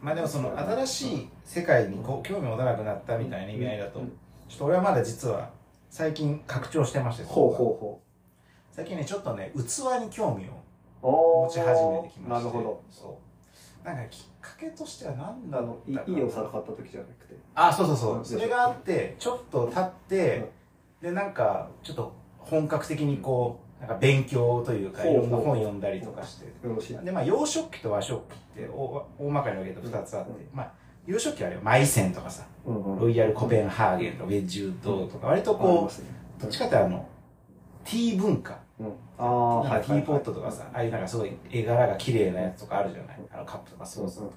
[0.01, 4.11] まあでもその新しい世界にこう興味持たなくなったみたいな意味合いだと、うん
[4.47, 5.49] ちょっと俺はまだ実は
[5.89, 7.79] 最近拡張してましてほうほうう。
[7.79, 8.01] ほ
[8.71, 9.59] 最近ねちょっとね器
[10.03, 12.45] に興味を持ち始めてきまして。
[12.45, 12.83] なるほど。
[12.89, 13.19] そ
[13.83, 13.85] う。
[13.85, 17.35] なんかきっかけとしては何だあろのいいいお皿買った時じゃなくて。
[17.53, 18.25] あそうそうそう、うん。
[18.25, 20.49] それがあってちょっと経って、
[21.01, 26.45] でなんかちょっと本格的にこうなんか勉強というか、いろんな本読んだりとかして。
[26.45, 26.97] よろしい。
[27.05, 30.71] で、まあ、洋食器と和食器って大大まかに分けると2つあって、まあ、
[31.05, 37.07] 洋食器はあれマイセンとかさ、うんうんロイヤルコペンハーゲンとかウェッジウッドとか、割とこう、どっちかってあの、
[37.83, 38.57] ティー文化。
[38.79, 44.31] うんああ、ティーポットとかさ、ああいうなんかすごい絵柄が綺麗なやつとかあるじゃないあのカップとかそうそう。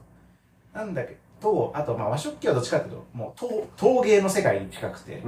[0.72, 5.22] なんだけど、あとまあ和食器はどっちかっていうと、もう陶陶芸の世界に近くて。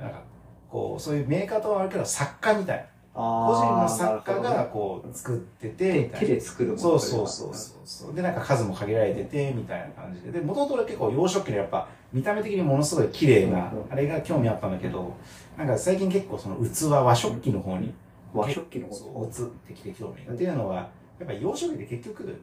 [0.00, 0.22] なんか
[0.68, 2.84] こう、そういうメーカーとはあるけど作家みたいな。
[3.14, 6.10] 個個人の作家がこう作ってて。
[6.18, 8.14] 手で作るものそうそうそうそうそう。
[8.14, 10.32] で、なんか数も限られてて、みたいな感じで。
[10.32, 15.14] で、もともと俺結構洋食器のやっぱ見た目的にものすごい綺麗な、あれが興味あったんだけど、
[15.56, 17.92] なんか最近結構その器、和食器の方に
[18.32, 20.34] 和食器のそう移ってきて興味が。
[20.34, 22.40] っていうのは、やっぱり洋食器って結局、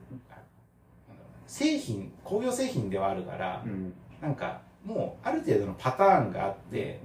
[1.48, 7.00] 製品、工業製品ではあるから、うんなんかもうある程度のパターンがあって、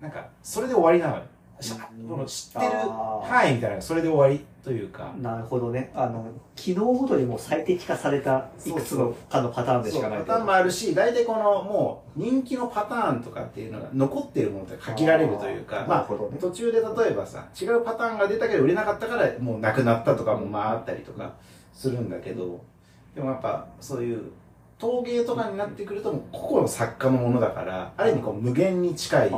[0.00, 1.22] なんかそれで終わりなのよ。
[2.08, 2.72] この知ってる
[3.24, 5.90] 範囲みたいなそれで終わりというか、なるほどね。
[5.94, 16.36] あの、機能ごとにもう最適化されたいくつのかのパターンでしかないそうパターンもあるし、大体このもう人気のパターンとかっていうのが残ってるものって限られるというか、まほどね。
[16.38, 16.40] あ。
[16.40, 21.34] 途中で例えばさ、違うパターンが出たけど売れなかったからもうなくなったとかもまああったりとか
[21.72, 22.62] するんだけど、
[23.14, 24.30] でもやっぱそういう
[24.78, 29.30] 陶芸とかになってくるともう個々の作家のものだから、ある意味こう無限に近い、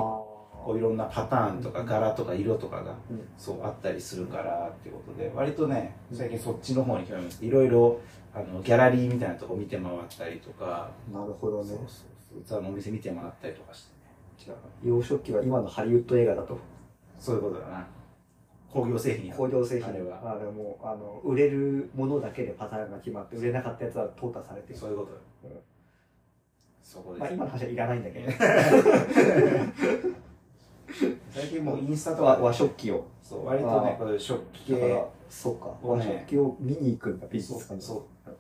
[0.71, 3.29] こういろんなパターンとか柄とか色とかがうん。
[3.37, 8.01] そうあったりするからっていうことで割とね最近そっちの方に興味があっていろいろ
[8.33, 11.69] あのギャラリーみたいなとこ見て回ったりとかなるほどね。
[11.71, 11.79] そう。
[11.79, 11.89] そう
[12.47, 14.01] そう器のお店見て回ったりとかしてね。
[14.39, 16.57] じゃあ洋食器は今のハリウッド映画だと。
[17.19, 17.87] そういうことだな。
[18.73, 19.35] 工業製品や。
[19.35, 19.89] 工業製品。
[19.89, 20.37] あれは。
[20.37, 24.79] あでもあの売れるものだけでパターンが決まって売れなかったやつは淘汰されてる。
[24.79, 25.51] そういうことだうん。
[26.83, 28.31] そこです、まあ今の話はいらないんだけど
[31.31, 33.05] 最近もうインスタと和か和食器を。
[33.23, 35.05] そう割とねこういう食器系。
[35.29, 35.73] そうか。
[35.83, 38.31] 和食器を見に行くんだ美術館にそう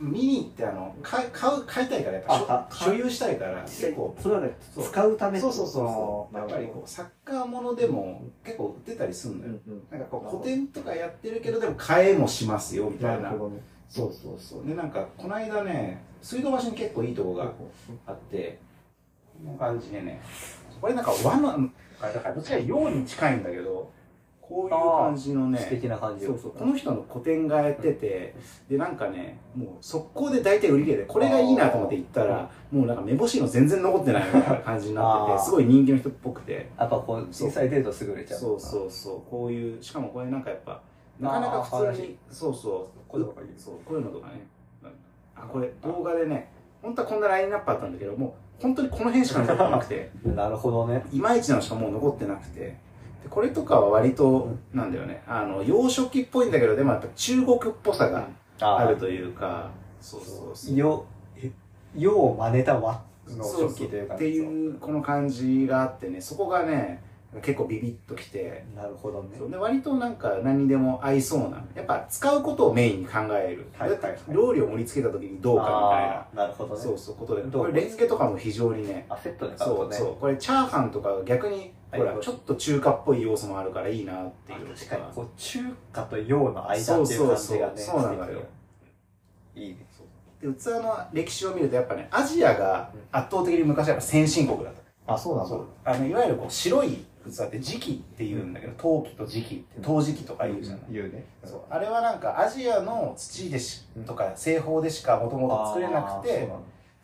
[0.00, 1.30] 見に行ってあの買う
[1.66, 13.18] 買いたいからやっぱ所所有したいから結構それはね使うためそうそうそうやっぱりこうサッカーものでも結構売ってたりするのよ、うんうんなんかこう古典とかやってるけどでも買えもしますよみたな。
[13.18, 13.60] ないるほどね。
[13.88, 14.66] そうそうそう。
[14.66, 17.52] でなんかこの間ね水道橋に結構いいとこが
[18.06, 18.58] あって
[19.44, 20.22] こんな感じでね
[20.80, 21.58] これなんか和のあ
[22.08, 23.90] だからどっちか洋に近いんだけど
[24.40, 28.34] こういう感じのね素敵な感じそうそうこの人の個展がやってて
[28.68, 36.68] でなんかねもう速攻で大体売り切れでこれがいいなと思って行ったらもうなんか目星の全然残ってないみたいな感じになっててすごい人気の人っぽくて。
[36.78, 38.40] やっぱこうそう実際出るとすぐ売れちゃう。
[38.40, 40.82] そうそうそうこういうしかもこれなんかやっぱ
[41.20, 44.46] なかなか普通にそうそうこういうのがいいそうこういうのとかね
[45.36, 46.50] あこれ動画でね
[46.82, 50.10] 本当はこんなラインナップあったんだけどもう本当にこの辺しか残ってなくて。
[50.36, 51.04] なるほどね。
[51.12, 52.60] いまいちなのしかもう残ってなくて。
[52.60, 52.76] で
[53.28, 55.22] これとかは割となんだよね。
[55.26, 58.28] あの洋食器っぽいんだけどでもやっぱ中国っぽさが
[58.60, 59.70] あるというか。
[60.00, 60.76] そうそうそう。
[60.76, 61.04] よ
[61.36, 61.50] え
[61.96, 64.14] 洋を真似た和の食器というか。
[64.14, 66.20] っていうこの感じがあってね。
[66.20, 67.02] そこがね
[67.42, 68.64] 結構ビビッときて。
[68.74, 69.38] なるほどね。
[69.48, 71.64] で割となんか何にでも合いそうな。
[71.76, 74.18] やっぱ使うことをメインに考える、はいはいはい。
[74.28, 76.44] 料理を盛り付けた時にどうかみたいな。
[76.44, 76.80] なるほどね。
[76.80, 79.06] そうそうことでこれレンゲとかも非常にね。
[79.08, 79.96] あセットで買うとね。
[79.96, 80.16] そうそう。
[80.16, 84.74] これチャーハンとか逆にほらはいちょっと中華っぽい要素もあるからいいなっていう。
[84.74, 85.02] 確かに。
[85.14, 85.60] こう中
[85.92, 88.16] 華と洋の間っていう感じがねそうそうそうそう。
[88.16, 88.40] なのよ。
[89.54, 89.86] いいね。
[90.40, 95.14] で器の歴史を見るとやっぱねアジアが圧倒的に昔はやっぱ先進国だった。
[95.14, 95.50] あそうなんだ。
[95.50, 95.66] そう。
[95.84, 101.24] あのいわゆるこう白い器って磁器って言うんだけど陶器と磁器って陶磁器とか言うじゃない、言うね。
[101.44, 101.60] そう。
[101.68, 106.48] あれはなんかアジアの土でしとか製法でしかもともと作れなくて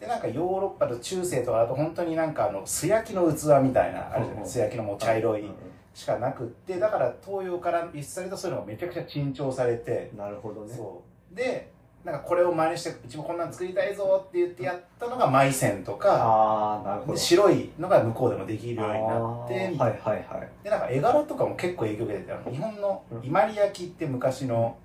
[0.00, 4.40] でなんかヨーロッパと中世とかだと本当になんかあの素焼きの器みたいなあるじゃうん。
[4.40, 5.54] ない素焼きのもう茶色いうん。
[5.94, 10.74] しかなくってだから東洋から輸出されたそういうのがめちゃくちゃ珍重されてなるほどね。
[10.74, 11.02] そ
[11.32, 11.34] う。
[11.34, 11.70] で
[12.07, 17.12] なんかこれを真似してうちもこんなん作りたいぞって言ってやったのがマイセンとかああなるほど。
[17.14, 20.48] で白いのが向こうでもできるようになってはいはいはい。
[20.62, 24.76] でなんか絵柄とかも結構影響を受けてて日本の伊万里焼って昔の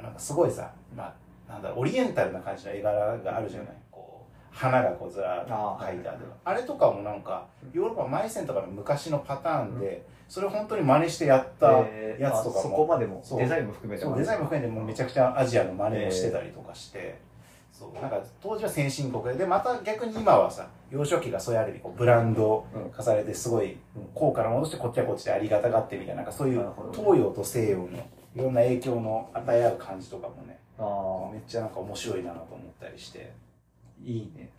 [0.00, 1.12] なんかすごいさ、ま
[1.48, 3.68] あ、なんだろうオリエンタルな感じの絵柄があるじゃない？
[3.90, 17.18] こう花がこうずらーっと描いてあるあれとかもなんかヨーロッパマイセンとかの昔のパターンでそれを本当に真似してやったえーやつとかあそこもまでもデザインも含めてデザインも含めてもうめちゃくちゃアジアの真似をしてたりとかして、
[17.72, 18.00] そう。
[18.00, 22.66] なんか当時は先進国ででまた逆に今はさ幼少期がそういうある意味こうブランド
[22.96, 23.76] 化されてすごい
[24.14, 27.90] 高価な戻してこっちはこっちでありがたがってみたいななんかそういう東洋と西洋のい
[28.36, 33.32] ろんな影響の与え合う感じとかもねあめっちゃなんか面白いなと思ったりして。
[34.02, 34.50] いいね。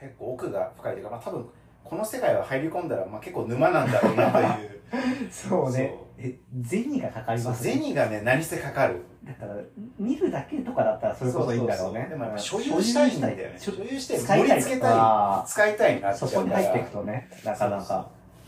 [0.00, 1.46] 結構奥が深いというか、まあ、多分
[1.84, 4.80] この世界は入り込んだら、まあ、結構沼なんだろうなという。
[5.30, 5.94] そうね。
[6.16, 7.64] え銭がかかります？
[7.66, 9.02] ね銭がね何せかかる。
[9.24, 9.54] だから
[9.98, 12.06] 見るだけとかだったらそれこそいいんだろうね。
[12.08, 13.58] でもやっぱ所有したいんだよね。
[13.58, 14.90] 所所有して盛り付けたい。
[14.94, 18.06] あ使いたいなーそこに入っていくとねなかなか。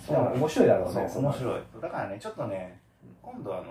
[0.08, 1.08] でも面白いだろうね。
[1.08, 1.62] そう面白い。
[1.82, 2.78] だからねちょっとね
[3.22, 3.64] 今度あの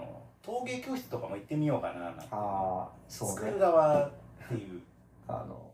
[0.43, 2.21] 陶芸教室とかも行ってみようかななんて。
[2.31, 4.11] ああそう作ねる側っ
[4.49, 4.81] ていう。
[5.27, 5.64] あのお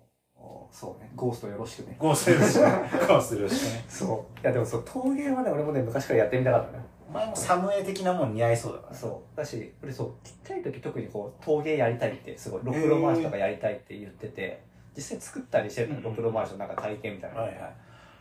[0.71, 1.11] そうね。
[1.15, 1.95] ゴーストよろしくね。
[1.99, 2.67] ゴーストよろしくね。
[3.07, 4.39] ゴーストよろしくねそう。
[4.39, 8.95] いやでもそう陶芸はね俺もね昔からやってみたかったねお前もサムエ的なもん似合いそうだから。
[8.95, 9.37] そう。
[9.37, 14.63] だし俺そうちっちゃい時特にこう陶芸やりたいってすごいろくろ回しとかやりたいって言ってて
[14.95, 17.73] 実際作ったりしてるのうんろくろ回しのなんか体験みたいな、はいはい。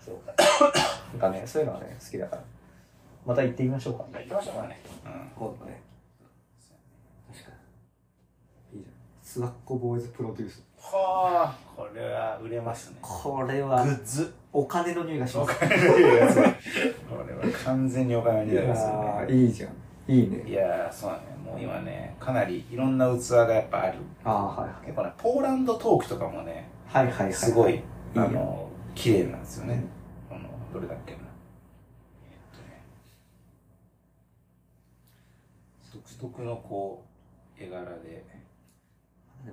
[0.05, 0.17] そう。
[1.17, 2.43] なんかねそういうのはね好きだから。
[3.25, 4.05] また行ってみましょうか。
[4.19, 4.81] 行きましょうかね。
[5.05, 5.31] うん。
[5.37, 5.81] 今度ね。
[7.33, 7.51] 確か
[8.73, 8.79] に。
[8.79, 8.95] いいじゃん。
[9.23, 12.97] スワッコボーイズプロデュースはあこれは売れますね。
[13.03, 14.33] これグはッズ。
[14.53, 15.53] お金の匂いがします。
[15.53, 16.43] お金のいいやつこ
[17.29, 19.73] れは完全にお金の匂いですよあねーいいじゃん。
[20.13, 20.43] いいね。
[20.49, 21.23] いやーそうだね。
[21.45, 23.99] もう今ねかなりいろんな器がやっぱある。
[24.25, 27.33] ああはい結構ねポーランドトークとかもねはいはいはいはい。
[27.35, 27.81] すごいい
[28.17, 28.31] あよ。
[28.31, 29.85] の綺麗なんですよね。
[30.31, 30.41] あの
[30.73, 31.19] どれだっけな。
[32.25, 32.83] えっとね。
[35.93, 37.05] 独特のこ
[37.59, 38.25] う絵柄で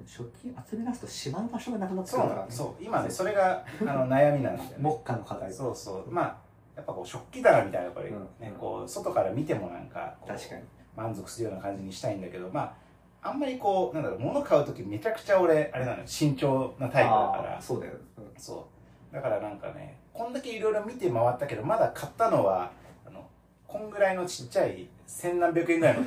[0.05, 2.47] 食器集め出すとしまう場所がなくなってくそうるからね。
[2.49, 4.75] そう今ねそれがあの悩みなんだよね。
[4.79, 6.11] 目下の課題そうそう。
[6.11, 6.37] まあ
[6.75, 8.51] やっぱこう食器棚みたいなやっぱりね、うん。
[8.53, 10.63] こう外から見てもなんか確かに。
[10.95, 12.75] 満足するような感じにしたいんだけどま
[13.21, 16.03] ああんまりこうなんだろう物買う時めちゃくちゃ俺あれなのよ。
[16.05, 17.61] 慎重なタイプだから。
[17.61, 18.33] そうだよ、うん。
[18.37, 18.67] そ
[19.11, 19.15] う。
[19.15, 22.71] だからなんかねこんだけいろいろ見て回ったけどまだ買ったのは
[23.05, 23.23] あの
[23.67, 26.03] こんぐらいのちっちゃい千何百円ぐらいの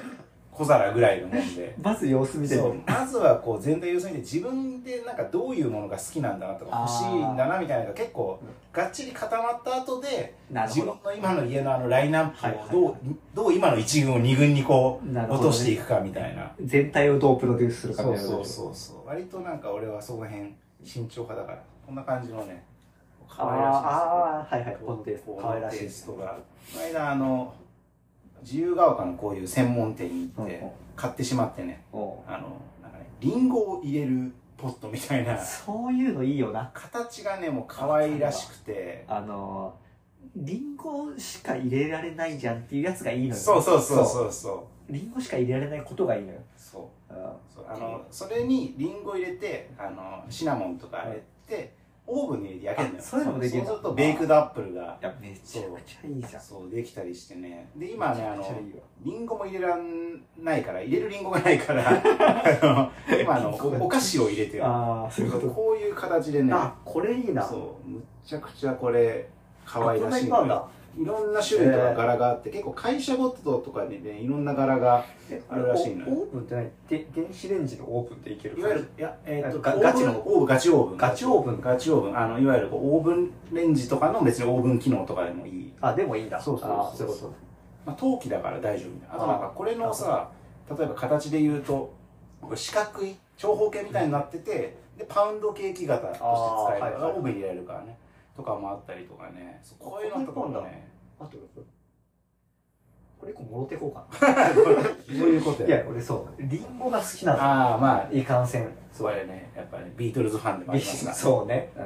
[0.53, 1.75] 小皿ぐらいのもんで。
[1.81, 2.83] まず様子見てみそるう。
[2.87, 8.49] まずはこう全体様子見て自分でなんかどういうものが好きなんだなとか欲しいんだなみたいなのが結構うん。
[8.73, 12.97] がっちり固まった後で自分の今の家のあのラインナップはいはいをどう,、
[13.35, 16.53] どう今の1軍を2軍にこう落としていくかみたいな。
[16.63, 18.29] 全体をどうプロデュースするかみたいな。
[18.29, 19.07] そうそうそうそう。
[19.09, 22.65] 割となんか俺はそこら辺慎重派だからこんな感じのね
[23.29, 24.77] 可愛らしいあーあーはいはい。
[24.85, 25.25] このテイス。
[25.25, 27.55] トこ可愛らしいテイストがこの間あの
[28.43, 30.73] 自由が丘のこういう専門店に行ってうんうん。
[30.97, 31.83] 買ってしまってね。
[31.93, 35.39] おあのなんかねリンゴを入れるポットみたいな。
[35.39, 36.71] そういうのいいよな。
[36.75, 39.05] 形がねもう可愛らしくて。
[39.09, 39.75] あの
[40.37, 43.35] リンゴしか入れられないじゃんっていうやつがいいのよ。
[43.35, 44.93] そうそうそうそうそう。
[44.93, 46.39] リンゴしか入れられないことがいいのよ。
[46.57, 47.13] そう。
[47.13, 51.73] あそうあのそれにリンゴ入れてあのシナモンとか入れて
[52.13, 53.01] オーブンに入れて焼けるのよ。
[53.01, 56.43] あそういうのもできるんだそうするとベイクドアップルがいやめちゃくちゃいいじゃん。
[56.43, 57.71] そうできたりしてね。
[57.77, 58.45] で今ねあの
[59.03, 62.03] リンゴも入れらんないから入れるリンゴがないから
[63.21, 65.49] 今あのお菓子を入れてるああそういうこと。
[65.51, 66.53] こういう形でね。
[66.53, 67.43] あこれいいな。
[67.43, 69.29] そうむっちゃくちゃこれ
[69.65, 70.61] 可愛らしいあこんなに
[70.99, 76.13] いろんな種類とか柄があって、結構会社ごととかでねいろんな柄がえあるらしいのよ。
[76.13, 76.71] オーブンって何？
[76.89, 80.13] で電子レンジのオーブンでいけるいわゆるいやえっ、とガガチの。
[80.27, 80.99] オーブンガチオーブン。
[80.99, 81.61] ガチオーブン。
[81.61, 82.19] ガチオーブン。
[82.19, 86.41] あのいわゆるこうオーブンレンジとかの別にオーブン機能とかでもいい、あでもいいんだ。
[86.41, 87.31] そうそうそうそう。
[87.87, 90.29] まあ、陶器だから大丈夫みたいなあとなんかこれのさ
[90.69, 91.95] 例えば形で言うと
[92.55, 97.13] 四角い長方形みたいになっててでパウンドケーキ型として使えるあーはいはい。
[97.13, 97.97] オーブンに入れられるからね
[98.41, 99.61] とかもあったりとかね。
[99.63, 100.89] そうこういうのとかもね。
[101.19, 101.37] とあと
[103.19, 104.55] これ一個もろてこうかな。
[104.55, 106.43] どういうこといや俺そう。
[106.43, 108.09] リンゴが好きなのああまあ。
[108.11, 109.53] いかんせんそれね。
[109.55, 111.71] やっぱり、ビートルズファンでもありますがそうね。
[111.77, 111.85] うん。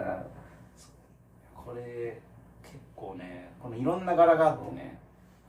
[1.57, 2.21] これ
[2.63, 5.01] 結構ねこのいろんな柄があってね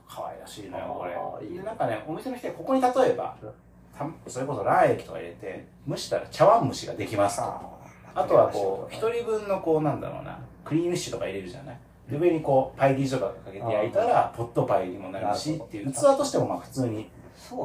[0.08, 1.06] 可愛らしいのよこ
[1.40, 1.48] れ。
[1.48, 7.76] いいなんかねお店の人がここに例えばうそれこそ卵液とか入れて蒸したら茶碗蒸しができますと。
[8.16, 11.80] あとはこう一人分のこうなんだろうなクリームッシュとか入れるじゃない？
[12.10, 15.92] で上にこうパイ生地とかかけて焼いたらポットパイにもなるしっていう。
[15.92, 17.10] 器としてもまあ普通に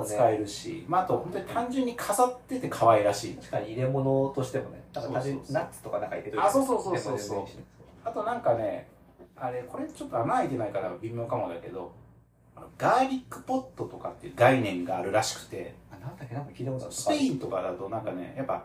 [0.07, 3.35] 使えるし、まあ、あと本当に単純に飾ってて可愛らしい。
[3.35, 4.83] 確かに入れ物としてもね。
[4.95, 7.45] なんか単純にナッツとかなんか入れてあそうそうそうそうそう。
[8.05, 8.89] あとなんかね
[9.37, 11.93] あれこれちょっと穴開いてないから微妙かもだけど
[12.77, 15.75] ガーリックポットとかっていう概念があるらしくて。
[15.91, 16.35] あなんだっけ？
[16.35, 16.95] なんか聞いたことある。
[16.95, 18.65] スペインとかだとなんかねやっぱ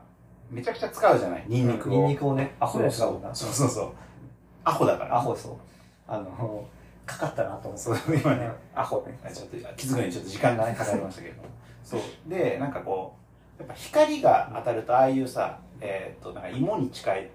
[0.49, 1.45] めちゃくちゃ使うじゃない？
[1.47, 2.55] ニンニクを、ニンニクをね。
[2.59, 3.91] アホで使そうそうそうそう
[4.65, 5.15] アホだから。
[5.15, 5.53] アホそう。
[6.07, 6.65] あの
[7.05, 9.17] かかったなと思ってそう今ね アホね。
[9.33, 11.35] ちょっと気づくのにちょっと時間がねかかりましたけど。
[11.83, 12.01] そう。
[12.27, 13.13] でなんかこ
[13.57, 17.29] うやっぱ光が当たるとああいうさえーっとなんか芋に近い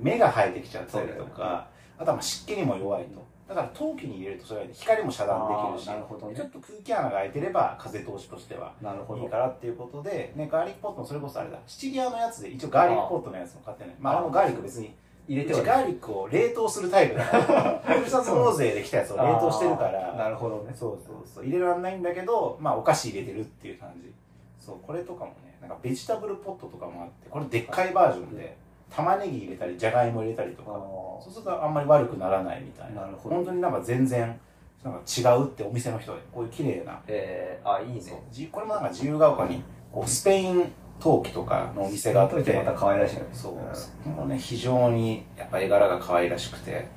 [0.00, 1.66] 目が生えてきちゃったりとか、
[1.98, 3.22] あとはまあ湿気にも弱いと。
[3.48, 6.36] だから陶器に入れるとそれは光も遮断できるしあーなるほどね。
[6.36, 11.58] ちょっと空気穴が開いてれば風通しとしてはいいからっていうことで、ね、ガーリックポットもそれこそあれだ。
[11.66, 13.96] シチリアのやつで一応ガーリックポットのやつも買ってね。
[13.98, 14.94] まああれもガーリック別に
[15.28, 20.72] 入れてはガーリックを冷凍するタイプだから、ふるさと納税で来たやつを冷凍してるかあーなら、るほどね。
[20.74, 24.10] そうそうそう、入れられないんだけど、まあお菓子入れてるっていう感じ。
[24.58, 28.56] そう、これとかもね、なんかベジタブルポットとかもあって、これでっかいバージョンで、
[28.90, 30.74] 玉ねぎ入れたり、じゃがいも入れたりとか、あ
[31.22, 33.02] そうするとあんまり悪くならないみたいな。
[33.02, 34.40] なるほど本当になんか全然、
[34.82, 37.00] なんか違うってお店の人で、こういう綺麗な。
[37.06, 38.22] えー、あ、いいね。
[38.30, 39.62] じこれもなんか自由が丘に、
[39.92, 43.22] こうスペイン陶器とかのお店があって、また可愛らしいね。
[43.32, 43.50] そ
[44.06, 46.88] う、もね、非常にやっぱ絵柄が可愛らしくて、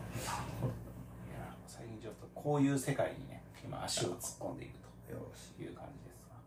[1.68, 5.14] 最近ちょっとこういう世界にね、今足を突っ込んでいくと
[5.62, 6.38] いう感じですわ。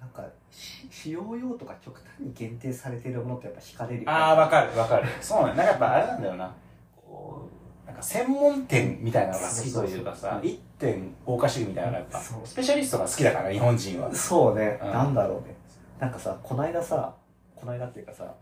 [0.00, 5.08] なんか、し使用用とか極端に限定されているものってやっぱ惹かれるああ、わかるわかる。
[5.20, 5.64] そうなんだ。
[5.64, 6.54] なんかやっぱあれなんだよな。
[6.96, 7.48] こ
[7.84, 14.14] う、なんか専門店みたいなのが好きというかさ、一点豪華主義みたいなのがやっぱ、スペシャリストが好きだから、日本人は。
[14.14, 15.61] そうね、うんなんだろうね。
[16.02, 17.14] なんかさ、この間さ、
[17.54, 18.34] この間っていうかさ、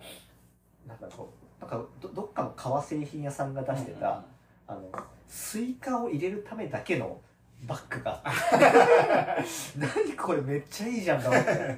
[0.88, 1.30] なんかこ
[1.61, 4.24] う、なんかどどっかの革製品屋さんが出してた、
[4.66, 4.90] あの、
[5.28, 7.20] スイカを入れるためだけの
[7.66, 8.22] バッグが。
[9.76, 11.76] 何これめっちゃいいじゃんと思って。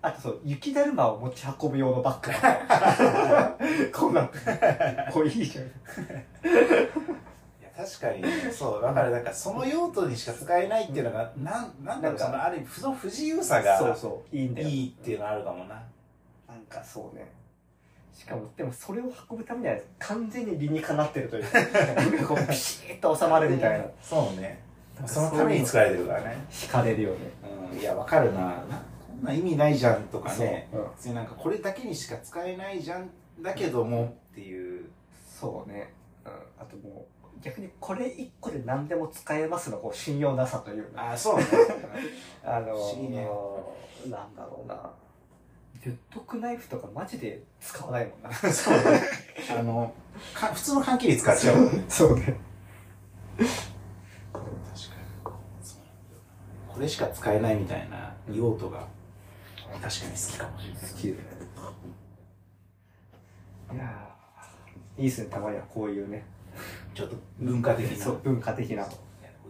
[0.00, 3.56] あとそう、雪だるまを持ち運ぶ用のバッグが。
[3.92, 4.30] こんなん、
[5.12, 5.64] これいいじゃん。
[7.80, 12.18] 確かにそうだからなんかその用途にしか使えないっていうのがなんなんだろう。
[12.18, 14.68] そのある意味その不自由さがそうそう、いいんだよ。
[14.68, 15.82] いいっていうのあるかもな。
[16.48, 17.30] なんかそうね。
[18.12, 21.44] しかも、でもそれを運ぶためには完全に理にかなってるという。
[21.48, 23.86] か、こうピシッと収まるみたいな。
[24.02, 24.62] そうね。
[25.06, 25.30] その。
[25.30, 26.44] ために作られてるからね。
[26.50, 27.16] 惹かれるよね。
[27.72, 27.78] うん。
[27.78, 28.56] いやわかるなな。
[29.08, 30.68] こんな意味ないじゃんとかね。
[30.70, 33.08] そう,、うん、別になんかこれだけにしか使えないじゃん
[33.40, 34.90] だけどもっていう。
[35.40, 35.94] そうね。
[36.26, 36.32] うん。
[36.60, 41.12] あともう、逆にこれ一個で何でも使えますのこう信用なさというか。
[41.12, 41.46] あそうね
[42.44, 43.28] あの不思議ね
[44.06, 44.90] なんだろうな。
[45.82, 48.32] デュッドクナイフとかマジで使わないもんな。
[48.32, 49.02] そうね
[49.58, 49.94] あの
[50.34, 52.38] か普通の缶切り使っちゃうそうね。
[53.38, 53.50] 確か
[55.26, 55.34] に
[56.74, 58.86] これしか使えないみたいな用途が
[59.80, 61.12] 確かに好きかもしれない好きで。
[63.72, 66.26] いやーいいっすね、たまにはこういうね。
[66.94, 68.86] ちょっと文化的なそう、文化的な。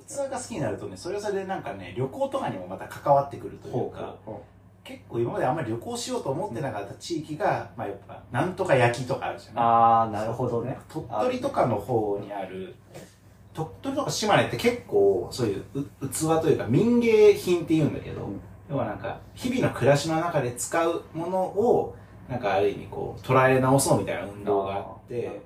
[0.09, 4.43] 器が好きになるとねそれはそれでなんかね旅行とかにもまた関わってくるというかほ
[4.82, 9.64] 結構今まであんまり旅行しようと思ってなかった地域が、まあやっぱなんとか焼きとかあるじゃない？
[9.64, 10.76] あー、なるほどね。
[10.88, 12.74] 鳥取とかの方にある
[13.55, 15.64] 鳥取とか島根って結構そういう
[16.01, 21.97] う器というか民芸品って言うんだけど、うん要はなんか日々の暮らしの中で使うものを
[22.28, 25.41] なんかある意味こう捉え直そうみたいな運動があって。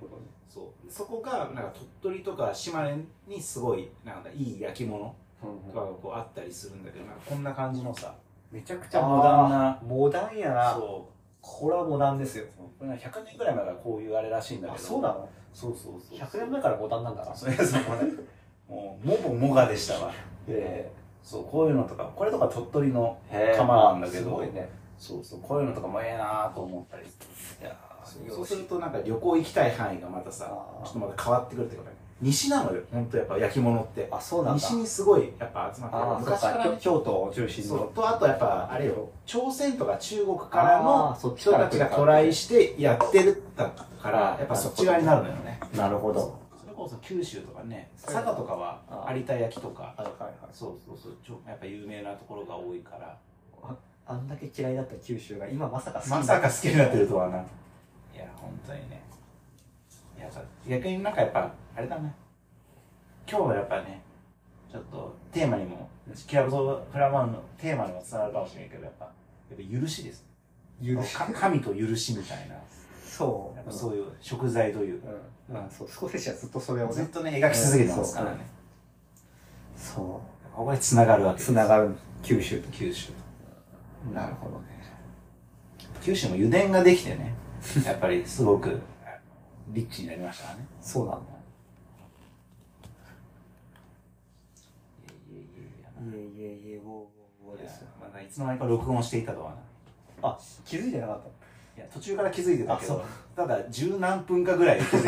[0.95, 8.14] そこがなんか鳥取とか島根にすごいなんかいい焼き物とかがこうあったりするんだけどなんかこんな感じのさ
[8.53, 9.51] めちゃくちゃモダン。
[9.51, 10.72] なモダンやな。
[10.72, 11.12] そう。
[11.40, 12.45] これはモダンですよ。
[12.57, 15.28] これなんか100年ぐらい前からこういうあれらしいんだけあ、どそうなの？
[15.53, 17.34] そうそうそう ?100 年前からモダンなんだな。
[17.34, 18.12] それそのね
[18.68, 20.12] もうもぼもがでしたわ。
[20.47, 20.92] え
[21.24, 24.22] そうこういうのとかこれとか鳥取のえ釜なんだけど。
[24.22, 24.68] すごいね。
[24.97, 27.03] そうそうこういうのとかもええなと思ったり。
[27.05, 27.76] いや
[28.30, 28.46] そう。
[28.46, 30.46] するとなんか旅行行きたい範囲がまたさ
[30.84, 32.80] ちょっとまた変わってくるっていうかね西なのよ。
[32.92, 34.08] 本当やっぱ焼き物って。
[34.10, 34.60] あ、そうなんだ。
[34.60, 36.30] 西にすごいやっぱ集まってる。
[36.30, 36.76] 昔からねか。
[36.78, 37.78] 京都を中心そう。
[37.78, 37.84] の。
[37.86, 39.10] とあとやっぱあれよ。
[39.26, 45.60] 朝鮮とか中国からあの人たちがトライしてやってるだからやっぱそっち側になるのよね。
[45.76, 46.38] なるほど。
[46.62, 48.80] それこそ九州とかね佐賀とかは
[49.14, 49.94] 有田焼とか。
[50.52, 51.16] そうそうそう。
[51.26, 53.18] ちょやっぱ有名なところが多いから。
[54.06, 57.42] あんだけ嫌いだった九州が今まさか好きまさか好きになってるとはな
[58.14, 59.02] いや本当にね
[60.16, 60.30] いや
[60.68, 62.14] 逆になんかやっぱあれだね
[63.28, 64.02] 今日はやっぱね
[64.70, 65.88] ちょっとテーマにも
[66.26, 69.10] キラブソフラワーのテーマにもつながるかもしれないけどやっぱや
[69.56, 70.24] っぱ許しです
[70.84, 71.14] 許し？
[71.14, 72.56] か神と許しみたいな
[73.05, 73.56] そう。
[73.56, 75.09] やっぱそういう食材というか、
[75.51, 75.56] うん。
[75.56, 76.93] うん、そう、少しはずっとそれをね。
[76.93, 78.39] ずっとね描き続けてますからね、
[79.76, 80.20] そ
[80.52, 81.39] ここでつながるわけう。
[81.39, 82.68] ですつながる九州と。
[82.72, 83.14] 九州と
[84.12, 84.64] なるほどね。
[86.02, 87.34] 九州も油田ができてね
[87.85, 88.81] やっぱりすごく
[89.69, 91.35] リッチになりましたねそうなんだ。
[96.05, 97.89] いえいえいえ、ウォーウォーウォーですよ。
[98.01, 99.57] まだいつの間にか録音していたとはな
[100.23, 101.28] あ、気づいてなかった。
[101.28, 103.05] いや途中から気づいてたけど
[103.35, 105.03] ただ十何分かぐらいで気づい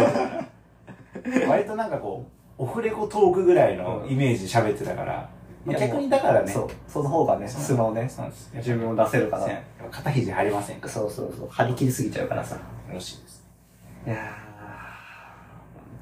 [1.22, 2.26] てた 割となんかこ
[2.58, 5.30] うオフレコトークぐらいのイメージで喋ってたから、
[5.66, 6.68] 逆にだからねそう。
[6.88, 8.08] その方がね、素のね、
[8.54, 9.62] 自分を出せるから。
[9.90, 10.88] 肩肘張りませんか？
[10.88, 11.48] そうそうそう。
[11.48, 12.54] 張り切りすぎちゃうからさ。
[12.56, 12.60] よ
[12.94, 13.44] ろしいです
[14.06, 14.18] いやー、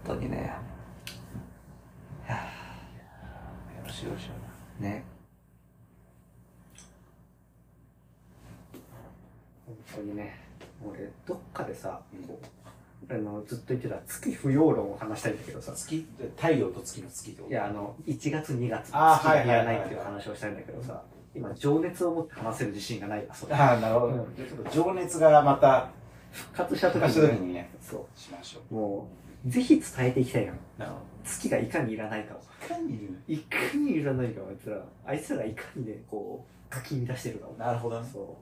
[0.06, 0.52] 本当にね。
[2.28, 2.34] よ
[3.86, 5.04] ろしいよろしいね。
[9.66, 10.40] 本当にね、
[10.86, 12.46] 俺、どっかでさ、こう、
[13.10, 15.72] あの、ずっと言ってた月不要論を話したいんだけどさ。
[15.72, 16.06] 月？
[16.36, 17.52] 太陽と月の月ってこと？
[17.52, 21.02] いや、あの、1月2月、月がいらないっていう話をしたいんだけどさ、
[21.34, 23.54] 今、情熱を持って話せる自信がないわ、それ。
[23.54, 24.26] ああなるほど、
[24.70, 25.90] 情熱がまた
[26.30, 27.70] 復活した時にね。
[27.80, 28.74] そしましょう。
[28.74, 29.08] も
[29.46, 30.52] う、ぜひ伝えていきたいの。
[31.24, 32.38] 月がいかにいらないかを。
[32.38, 33.18] どいかにいる？
[33.28, 37.54] いかにいらないかをあいつら、あいつらがいかにね、こう、かき乱してるかを。
[37.58, 38.08] なるほどね。
[38.12, 38.38] そ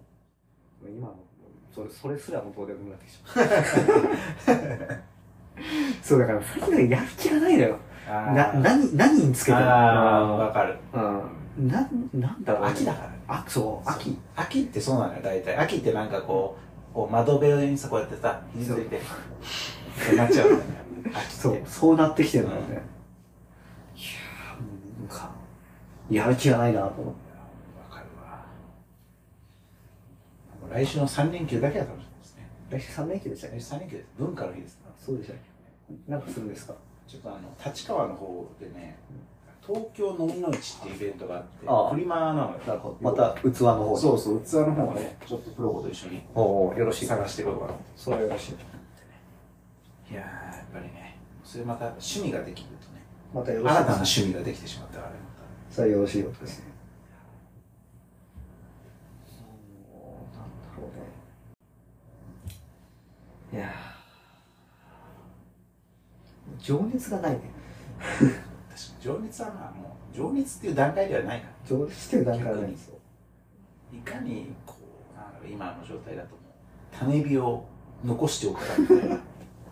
[0.84, 0.88] う。
[0.88, 1.16] 今の、
[1.74, 5.02] それ、それすらもうどうでもなくなってきちゃう。
[6.02, 7.76] そう、だから、最近やる気がないのよ。
[8.08, 10.98] あな、何、何につけてるああわかるう
[11.62, 11.68] ん。
[11.68, 12.64] な、なんだろう。
[12.64, 14.18] 秋だからねあ、そう、秋。
[14.36, 19.00] 秋ってそうなのよ大体秋ってなんかこうこう窓辺にさこうやってさ肘ついてっ
[20.10, 20.64] てなっちゃうんだよね
[21.30, 22.66] そう、そうなってきてるんだよね。
[22.68, 24.68] いやー、も
[24.98, 25.30] うなんか、
[26.10, 27.32] やる気がないなと思って。
[27.90, 28.44] わかるわ
[30.72, 33.56] 来週の3連休だけは楽しみですね来週3連休でしたっけ？
[33.58, 35.36] 来週3連休です文化の日ですそうでしたっ
[36.06, 36.10] け？
[36.10, 36.74] なんかするんですか？
[37.06, 38.96] ちょっとあの立川の方でね
[39.66, 42.96] 東京飲みの市っていうイベントがあってああフリマなのよなるほど。
[43.00, 44.00] また、器の方に。
[44.00, 47.06] そうそう器の方をねちょっとプロコと一緒におおよろしい。
[47.06, 48.52] 探していこうかなそれはよろしい。
[50.12, 53.76] いやーやっぱりねそれまた趣味ができるとねまたよろしい。
[53.76, 56.64] 新たな趣味ができてしまったからねまそれはよろしいことですね。
[59.94, 61.02] なんだろうね。
[63.52, 63.92] いやー。
[66.58, 67.40] 情熱がないね。
[69.00, 71.52] 情熱はまあもう情熱っていう段階ではないから。
[71.64, 72.98] 情熱っていう段階がないんですよ。
[73.92, 74.76] いかにこ
[75.14, 76.40] うなんだろう今の状態だともう
[76.92, 77.64] 種火を
[78.02, 79.16] 残しておくかみたいな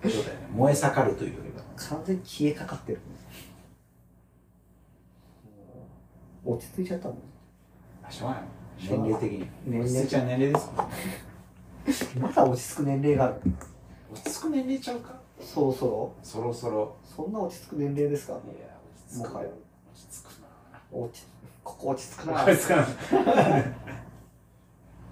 [0.03, 0.49] 状態ね。
[0.53, 1.65] 燃え盛るというよりは。
[1.77, 3.01] 完全に消えかかってるん
[6.45, 7.19] 落ち着いちゃったもん。
[8.03, 8.43] あしょうがない。
[8.79, 9.49] 年齢的に。
[9.65, 11.30] 年齢落ちゃう年齢ですもんね
[12.21, 13.35] まだ落ち着く年齢がある。
[14.13, 15.15] 落ち着く年齢ちゃうか？
[15.41, 16.13] そろそろ？
[16.23, 16.97] そろそろ。
[17.05, 18.35] そんな落ち着く年齢ですか？
[18.35, 19.31] いや落ち着く。
[19.31, 19.49] もはや。
[19.49, 19.57] 落
[19.95, 20.49] ち着くな。
[20.93, 21.27] 落ち、
[21.65, 22.45] ここ落ち着くな。
[22.45, 22.87] 落ち着かない。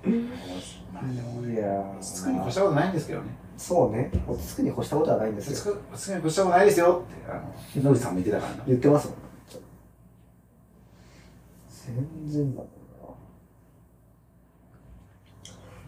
[0.09, 3.27] いやー落ち着くに越したことないんですけどね。
[3.57, 4.11] そうね。
[4.27, 5.53] 落ち着くに越したことはないんですよ。
[5.53, 7.35] 落ち着く落ち着くに越したことないですよってあ
[7.79, 8.65] の野口さんも言ってたからな。
[8.67, 9.17] 言ってますもん。
[11.87, 12.73] 全然だもんな。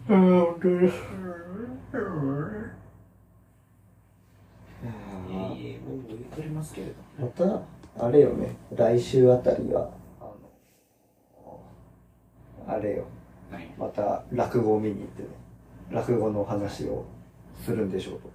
[0.17, 0.87] 本当に。
[0.87, 0.91] い
[5.29, 9.89] えいえもう言っておりますけれどまた、あれよね、来週あたりは、
[10.19, 10.25] あ
[11.45, 11.61] の、
[12.67, 13.05] あれよ、
[13.49, 15.29] 何また落語を見に行ってね、
[15.91, 17.05] 落語の話を
[17.63, 18.29] するんでしょうと。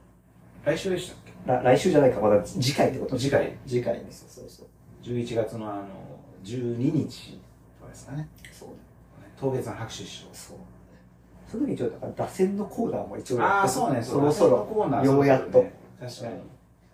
[0.65, 1.32] 来週でしたっけ？
[1.53, 3.57] ら来週じゃないか、まだ次回ってこと次回。
[3.66, 4.66] 次回ですよ、そうそう。
[5.03, 5.85] 11月のあの
[6.43, 7.39] 12日
[7.78, 8.28] とかですかね。
[8.51, 8.69] そう。
[9.39, 10.27] 当月の拍手師匠。
[10.32, 10.57] そう。
[11.57, 15.65] その時にちょっとだから、打線のコーナーも一応やああそうねそろそろ、ようやっと。
[15.99, 16.35] 確かに。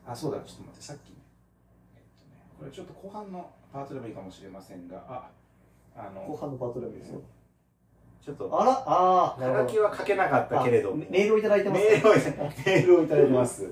[0.06, 1.16] あそうだちょっと待ってさっきね。
[1.96, 5.28] えっとねこれちょっと後半のパートでもいいかもしれませんがあ
[5.96, 7.20] あの後半のパートでもいいですよ。
[8.24, 11.82] ちょっとあら、ああ、なは書けなかったけれどあメメールをいただいてます。
[11.82, 13.68] メールをメールをいただいてます。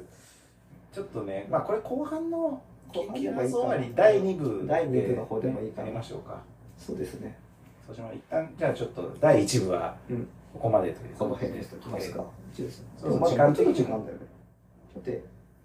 [0.92, 2.60] ちょっとねまあこれ後半の
[2.92, 3.48] 緊急でもいいかな。
[3.48, 5.86] 総割り第2部第二部の方でもいいかな。
[5.86, 6.42] やりましょうか。
[6.76, 7.38] そうですね。
[7.86, 12.24] そうしま一旦じゃあちょっと第1部はうんここまでというこの辺にしておきますか？
[12.52, 12.86] 一応ですね。
[12.98, 14.26] そうまだ時間的に時間だよね。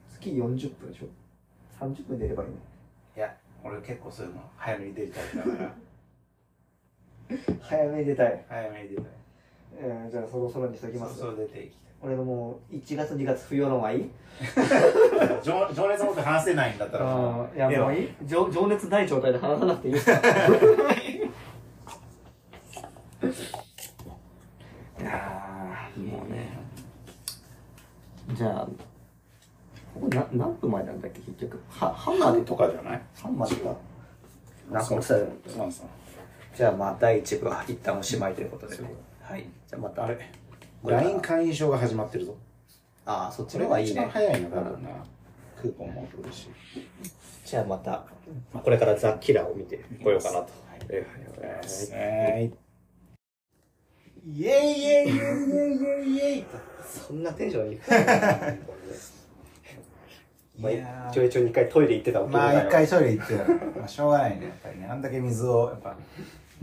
[0.09, 1.05] 月40分でしょ
[1.83, 2.55] ?30 分出ればいいね。
[3.17, 5.75] いや俺結構そういうの早めに出たいから
[7.61, 8.45] 早めに出たい。
[8.47, 9.05] 早めに出たい
[9.77, 14.11] えー、じゃあそろそろにしときますそうそう出ていき俺のもう1月2月冬の前いい
[14.55, 14.61] た
[15.35, 15.41] い？
[15.43, 18.09] 情情熱持って話せないんだったらも ういやもういい？
[18.25, 20.21] 情情熱ない状態で話さなくていいですか？
[24.99, 26.57] いやーもうね
[28.33, 28.67] じゃあ
[29.93, 31.59] ここな何分前なんだっけ結局。
[31.69, 33.01] は半までとかじゃない？
[33.15, 33.75] 半までか。
[34.71, 35.87] 何個も伝えるそうそう
[36.55, 38.85] じゃあまあ第1部は一旦おしまいということでそう。
[39.21, 39.41] はい。
[39.67, 40.17] じゃあまたあれ
[40.83, 42.35] ？LINE 会員証が始まってるぞ。
[43.05, 44.07] ああそっちの方がいいね。
[44.11, 44.89] 早いの多分な。
[45.61, 46.49] クーポンも送るし。
[47.45, 48.05] じゃあまた、ま
[48.55, 50.47] あ、これからザ・キラーを見てこようかなと。
[50.89, 51.05] え
[51.91, 52.51] はい。
[54.27, 56.43] イエイイエイイエイイエイイエイイエイ。
[56.43, 56.57] と
[57.07, 57.79] そんなテンションでい
[60.59, 63.43] まあちょいちょい一回トイレ行ってた男まあ一回トイレ行ってた。
[63.79, 64.45] まあしょうがないね。
[64.45, 64.87] やっぱりね。
[64.87, 65.95] あんだけ水をやっぱ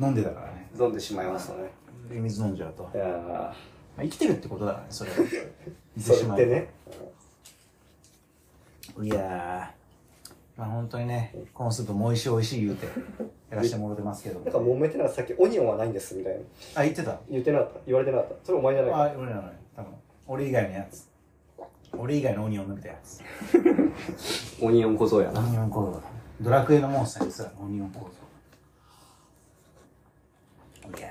[0.00, 0.68] 飲んでたからね。
[0.78, 1.70] 飲んでしまいましたね。
[2.10, 3.34] 水飲んじゃうと、まいやー。
[3.48, 3.54] あ、
[4.02, 5.16] 生きてるってことだねそれ は。
[5.98, 6.68] それってね。
[9.00, 10.58] いやー。
[10.58, 12.86] まあ本当にねコーンスープも美味しい美味しい言うて
[13.50, 16.40] やらしてもらってますけどなんか揉めてなかったさっきオニオンはないんですみたいな。
[16.76, 17.18] あ言ってた。
[17.30, 17.80] 言ってなかった。
[17.86, 18.34] 言われてなかった。
[18.44, 19.02] それお前じゃないか。
[19.04, 19.92] あ俺らのね多分
[20.26, 21.11] 俺以外のやつ
[21.98, 23.20] 俺以外のオニオン飲みたいやつ。
[24.60, 25.40] オニオン小僧やオな。
[25.42, 26.00] ニオン構造だ。
[26.40, 28.16] ドラクエのモンスターにすらオニオン構造。
[30.98, 31.08] いや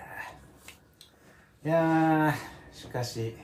[1.63, 1.67] ー。
[1.67, 3.35] いやー、しかし、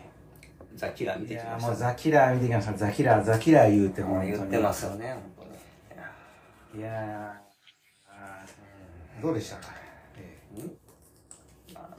[0.76, 1.68] ザ・キラー見いやてきました。
[1.68, 2.74] ーもうザキラー見てきました。
[2.74, 4.32] ザキラー、ザキラー言うて本当に。
[4.32, 5.48] 言ってますよね、本
[6.74, 6.82] 当に。
[6.82, 6.96] いやー
[8.10, 9.68] あーどうでしたか、
[10.18, 10.38] え
[11.74, 11.90] まあ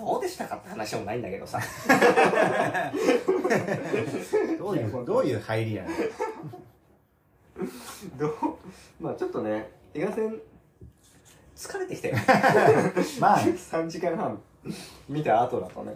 [0.00, 1.58] どどうでしたかって話もないんだけどさ。
[1.58, 2.90] ー
[4.58, 5.92] どういう、どういう入りやねん。
[8.18, 8.32] どう
[8.98, 10.40] まあちょっとね、映画戦、
[11.54, 12.16] 疲れてきたよ。
[13.20, 14.40] まあね、3時間半
[15.08, 15.94] 見た後だとね。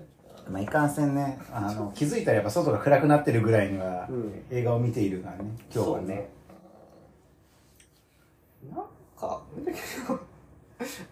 [0.51, 6.29] まあ、いかんせんね、あの、気づいたらやっぱ外が暗くなってるぐらいには、うん映画を見ているからね、今日はそうね。
[8.71, 8.85] なん
[9.17, 9.43] か、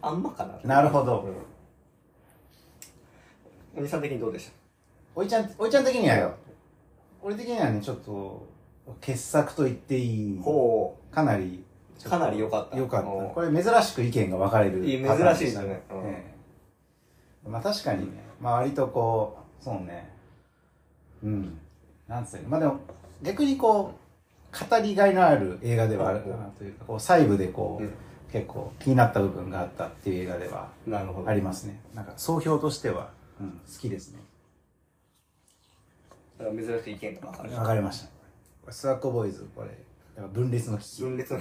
[0.03, 0.61] あんまかな。
[0.63, 1.52] なるほどうん
[3.77, 4.53] お兄さん的にどうでした？
[5.15, 6.35] おいちゃん、おいちゃん的にはよ、
[7.23, 8.47] 俺的にはね、ちょっと、
[9.01, 11.65] 傑作と言っていい、ほかなり、
[12.05, 12.09] う。
[12.09, 12.77] かなり良かった。
[12.77, 13.09] 良かった。
[13.09, 15.83] おこれ珍しく意見が分かれるいい珍しいですよね。
[15.91, 15.95] う。
[15.95, 16.35] んえ
[17.47, 17.49] え。
[17.49, 20.11] まあ確かにね、まあ割とこう、そうね、
[21.23, 21.59] うん、
[22.09, 22.81] なんつうの、まあでも
[23.23, 23.95] 逆にこ
[24.53, 27.93] う、語りがいのある映画ではあるかなというか、こう細部でこう、うん。
[28.33, 30.71] 結構気になった部分があったっていう映画では。
[31.27, 31.79] ありますね。
[31.95, 33.11] なんか総評としては、
[33.43, 34.21] うん、好きですね。
[36.39, 37.51] だから珍しい意見が分かる。
[37.51, 38.09] 分かりました。
[38.73, 39.69] スワッコボーイズ、これ、
[40.17, 41.03] やっぱ分裂の危機。
[41.03, 41.41] 分裂の。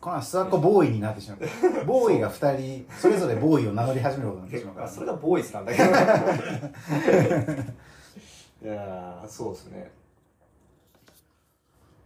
[0.00, 1.38] このスワッコボーイになってしまう。
[1.86, 5.90] ボーイが二人、それぞれボーイを名乗り始めることになってしまうから、あそれがボーイズなんだけど。
[8.60, 9.90] いやー、そうですね。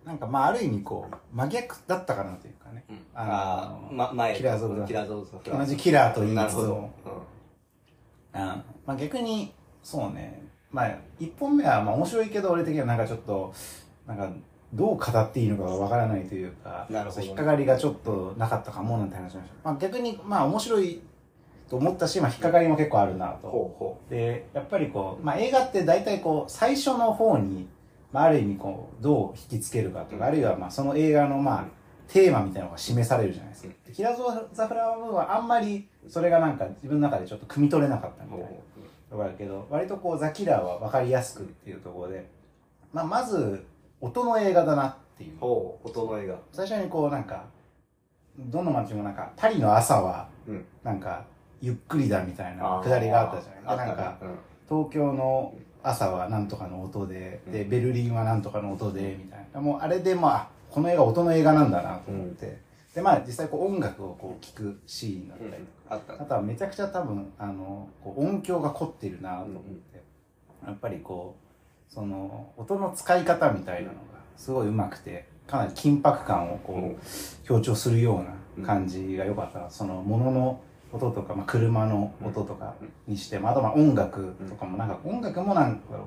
[0.04, 2.84] なんかまあある意味こう、真逆だったかなというかね。
[3.14, 6.92] あのー、ま、前キラーズオブザキラーズ同じキラーと言いつつも。。
[8.34, 10.42] うんまあ逆に、そうね。
[10.70, 13.52] まあ、一本目はまあ面白いけど、俺的にはなんかちょっと、
[14.06, 14.30] なんか、
[14.72, 19.54] どう語っていいのかがわからないというか、なるほどね引っかかりがちょっとなかったかもなんて話しました。
[19.64, 21.02] まあ逆に、まあ面白い
[21.68, 23.48] と思ったし、まあ引っかかりも結構あるなと。
[23.48, 27.68] ほうほで、やっぱりこう、まあ映画って大体こう、最初の方に、
[28.12, 31.64] まあある意味こう、どう引きつけるかとか、うんあるいはまあその映画のまあ、
[32.08, 33.90] テーマみたいなのが示されるじゃないですかうん。
[33.90, 38.48] でキザ・フラワームーンはあんまりそれがなんか自分の中でちょっと汲み取れなかったみたいうな
[39.12, 42.26] ところあるけど、割とこう、ザ・キラーは分かりやすくっていうところで、
[42.92, 43.62] まあまず、
[44.00, 45.36] 音の映画だなっていう。
[45.40, 46.36] 音の映画。
[46.50, 47.44] 最初にこうなんか、
[48.38, 50.64] どの街もなんか、パリの朝は、うん。
[50.82, 51.24] なんか、
[51.60, 53.62] ゆっくりだみたいなくだりがあったじゃない？
[53.66, 55.52] あったでなんか、うん東京の
[55.82, 59.60] 朝はなんとかの音で、で、うんベルリンはなんとかの音で、みたいな。
[59.60, 62.58] もうあれでまあ、この映画音の映画なんだなと思って。
[62.94, 70.02] で、まあ実際こう音楽をこう聴くシーンだったりとか、あったあとはめちゃくちゃ多分、あの、こう音響が凝ってるなと思って、
[70.66, 71.36] やっぱりこ
[71.90, 74.00] う、その、音の使い方みたいなのが
[74.36, 76.98] すごい上手くて、かなり緊迫感をこう、うん。
[77.44, 78.24] 強調するよ
[78.56, 80.60] うな感じが良かったな、その物の
[80.92, 82.74] 音とか、まあ、車の音とか
[83.06, 86.06] にしても、あとまあ音楽とかもなんか音楽もなんだろう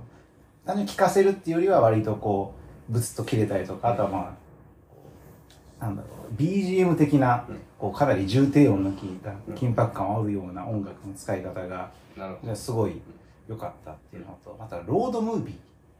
[0.65, 2.55] 単純に聴かせるっていうよりは割とこ
[2.89, 4.44] うブツッと切れたりとかあとはまあ
[5.85, 11.91] なんだろう BGM 的なうんこうかなり重低音の効いた緊迫感を合うような音楽の使い方が。
[12.55, 13.01] すごい
[13.47, 15.51] 良かったっていうのとまたロードムービ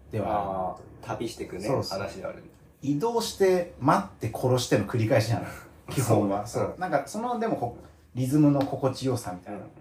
[0.09, 1.99] ーでは旅してくね、そうそう。
[1.99, 2.41] 話である。
[2.81, 5.49] 移動して待って殺しての繰り返しじゃない。
[5.91, 6.47] 基本は。
[6.47, 6.73] そそう。
[6.77, 7.77] うなんかそのでもこ
[8.15, 9.71] リズムの心地よさみたいなのが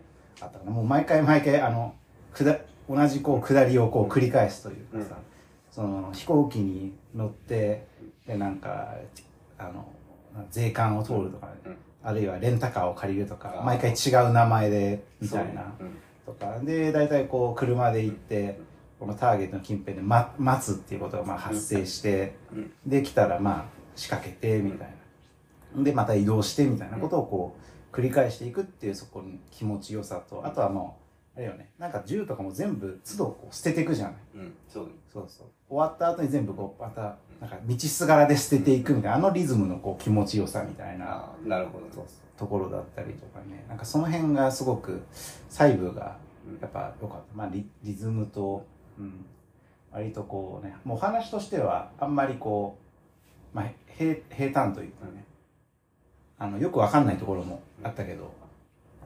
[0.41, 0.71] あったかな。
[0.73, 1.95] もう毎回毎回あの
[2.33, 2.59] くだ
[2.89, 5.17] 同じこう下りをこう繰り返すというかさ、
[5.71, 7.87] その飛行機に乗って
[8.27, 8.95] でなんか
[9.69, 9.87] あの
[10.51, 11.77] 税関を通るとか、うん。
[12.03, 15.73] あるいはレンタカーを借りるとか毎回違う名前でみたいな。
[16.27, 16.59] とか。
[16.61, 18.61] で大体こう車で行って
[19.01, 22.73] このターゲットの近辺で、ま、待つっていうことがまあ発生して、うん。
[22.87, 23.65] できたらまあ
[23.97, 24.95] 仕掛けてみたい
[25.75, 27.57] な、でまた移動してみたいなことをこ
[27.93, 30.99] う繰り返していくっていうそこの気持ちよさとあとはも
[31.37, 31.71] うあれよね。
[31.79, 34.15] なんか銃とかも全部都度こう捨てていくじゃない。
[34.37, 34.91] うん、そう。
[35.13, 35.47] そうそう。
[35.69, 42.07] 終わった後に全部こうまたなんか道すがらで捨てていくみたいなあのリズムのこう気持ちよさみたいななるほど。
[42.39, 43.67] ところだったりとかね。
[43.69, 45.03] なんかその辺がすごく
[45.51, 46.17] 細部が
[46.63, 47.25] やっぱ良かった。
[47.35, 48.65] まあリリズムと、
[48.99, 49.27] うん、
[49.93, 52.79] 割とこうねもうお話としてはあんまりこ
[53.53, 53.67] う、まあ、
[53.99, 55.25] 平平坦というかね。
[56.39, 58.33] あのよくわかんないところもあったけど。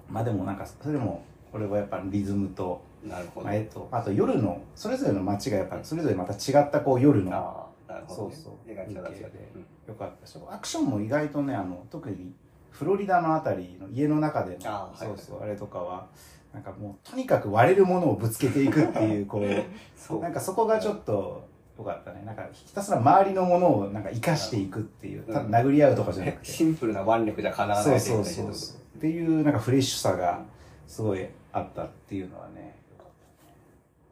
[0.09, 3.47] まあでもなんかそれでもこれはやっぱリズムと,、なるほど。
[3.47, 8.35] まあえっとあと夜のそれぞれの街がやっぱそれぞれまた違ったこう夜のなるほど、ね。
[8.37, 12.33] そうそう描き方が違う風景でうんよかったしアクションも意外とねあの特に
[12.71, 16.07] フロリダのあたりの家の中でのあーはいそうそうあれとかは
[16.53, 19.43] なんかもうとにかく割れるものをぶつけていくっていうこう
[19.99, 21.49] そうなんかそこがちょっと
[21.79, 22.23] よかったね。
[22.27, 26.45] なんか、ひたすら周りのものをなんか生かしていくっていう、うんただ殴り合うとかじゃなくて。
[26.51, 28.77] シンプルな腕力じゃかなわないそうそうそう。
[28.99, 30.43] っていうなんかフレッシュさが
[30.89, 32.78] すごいあったっていうのはね。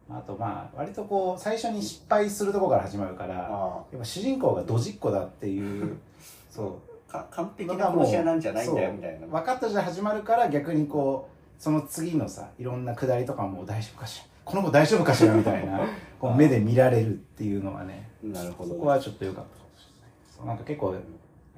[0.09, 3.83] あとまあ、割とこう、最初に失敗するところから始まるから、やあ。
[3.95, 5.97] っぱ主人公がドジっ子だっていう、
[6.49, 6.75] そう。
[7.11, 8.97] あか完璧な殺し屋なんじゃないんだよそう。
[8.97, 9.27] みたいな。
[9.27, 15.81] 分かったじゃ始まるから逆にこうその次のさいろんなくだりとかも大丈夫かしらこの子大丈夫かしらみたいな
[16.21, 18.75] こう目で見られるっていうのはねなるほど。
[18.75, 20.95] そこはちょっと良かったかもしれないそうなんか結構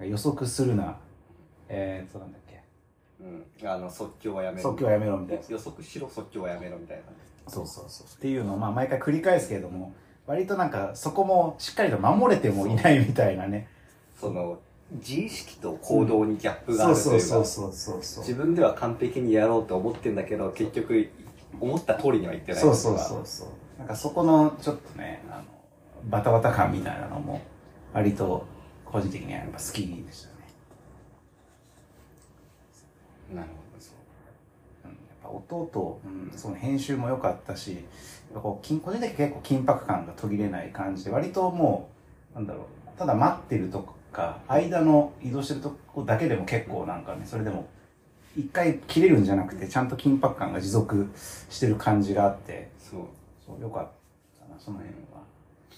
[0.00, 0.96] 予測するな。
[1.68, 2.62] えー、っとなんだっけ。
[3.20, 5.42] うん、あの即興はやめろ即興はやめろみたいな。
[5.48, 7.02] 予測しろ即興はやめろみたいな
[7.48, 9.92] そうそうそうっていうのをまあ毎回繰り返すけれども
[10.26, 13.68] 割となんかそこもしっかりと守れてもいないみたいなね。
[14.20, 14.58] その
[14.92, 21.10] 自意識と行動にギャップがあるといううかそそうそうそう自分では完璧にやろうと思ってんだけど結局
[21.60, 23.48] 思った通りにはいってないそうそうそうそう。
[23.78, 25.44] なんかそこのちょっとねあの
[26.10, 27.40] バタバタ感みたいなのも
[27.92, 28.44] 割と
[28.84, 30.34] 個人的にはやっぱ好きでしたね、
[33.34, 33.57] なるほど
[35.30, 37.84] 音と、うん、その編集も良かったし
[38.34, 41.88] こう緊個人的に結構緊迫感が途切れない感じで割とも
[42.32, 47.68] うなんだろうただ待ってるとか間の移動してるとこだけでも結構なんかねそれでも
[48.36, 51.10] 一回切れるんじゃなくてちゃんと緊迫感が持続
[51.50, 53.00] してる感じがあってそう。
[53.48, 53.88] そうよかっ
[54.38, 55.22] たなその辺は。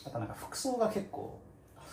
[0.04, 1.40] あとなんか服装が結構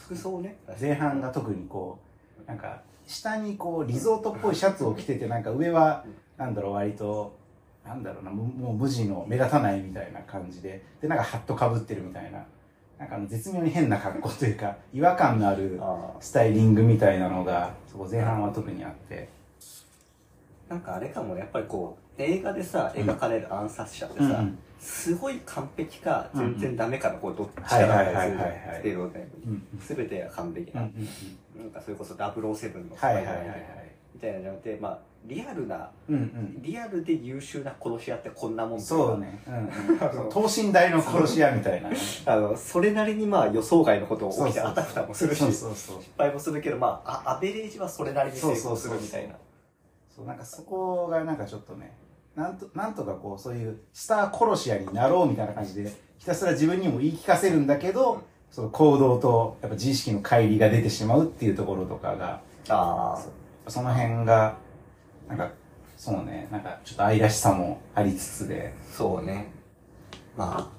[0.05, 0.57] 服装ね。
[0.79, 1.99] 前半が特にこ
[2.43, 6.03] うなんか下にこうリゾートっぽいシャツを着ててなんか上は
[6.38, 7.38] なんだろう割と
[7.88, 12.43] なんだろうなもう無地の目立たないみたいな感じででなんかハットかぶってるみたいな
[12.99, 19.30] なんかあの絶妙に変な格好というか 違和感のあるあスタイリングみたいなのがそこ前半は特にあって。
[20.69, 23.03] あなんかあれかもねやっぱりこう映画でさうん。
[23.03, 24.59] 描かれる暗殺者ってさ、うんうん。
[24.80, 29.61] すごい完璧か全然ダメかのこうどっちかだったりするはいはいはいステレオタイうん。
[29.80, 31.07] プ全てが完璧な、うんうん
[31.55, 31.64] うん。
[31.64, 32.81] なんかそれこそ007の
[34.18, 36.62] みたいなのじゃなくてまあリアルなうんうん。
[36.62, 41.98] リアルで優秀な殺し屋ってこんなもんそうね、うんうん、 等身大の殺し屋みたいなね。
[42.26, 49.36] あのそれなりにまあ予想外のことを起きてあたふたもするしそう失敗もするけどまああアベレージはそれなりに成功するみたいな。
[50.10, 51.95] そうなんかそこがなんかちょっとね
[52.36, 58.22] なんとなんとかこうそういうスター殺し屋になろうみたいな感じでひたすら自分にも言い聞かせるんだけど、
[58.52, 63.24] その行動とやっぱ自意識の乖離が出てしまうっていうところとかがあ
[63.68, 64.58] その辺が
[65.28, 65.52] なんか
[65.98, 68.74] そうねなんかちょっと愛らしさもありつつで。
[68.76, 69.52] あそうね。
[70.38, 70.72] ま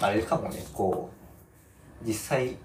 [0.00, 1.10] ああれかもねこ
[2.02, 2.56] う実際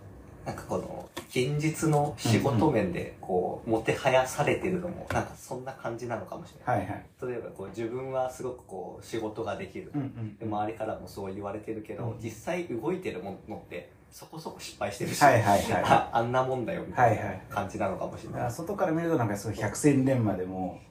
[0.45, 6.77] なんかこの現実の仕事面でこうもてはやされてるのもなんかそんな感じなのかもしれない。
[6.79, 7.05] はいはい。
[7.27, 12.19] 例えばこう自分はすごくこう仕事ができる、うんうんで周りからもそう言われてるけど、うん。
[12.21, 15.83] 実際動いてるものってそこそこ失敗してるし、はいはいはい。
[15.83, 17.41] ああんなもんだよみたいはいはない。
[17.49, 20.84] 感じなのかもしれない、だから外から見るとなんかすごい百戦錬磨でもうん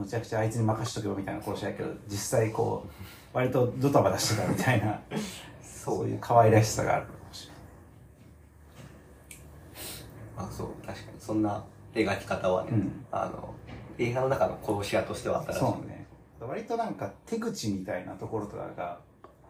[0.00, 2.90] むちゃくちゃあいつに任しとけばみたいな殺し屋やけど実際こう
[3.36, 5.00] 割とドタバタしてたみたいな
[5.62, 7.50] そういう可愛らしさがあるかもし
[10.36, 11.62] あそう確かにそんな
[11.94, 13.04] 描き方はね、うん。
[13.10, 13.54] あの
[13.98, 15.60] 映画の中の殺し屋としては新しい。
[15.60, 16.06] そうね。
[16.40, 18.98] 割となんか手口みたいなところとかが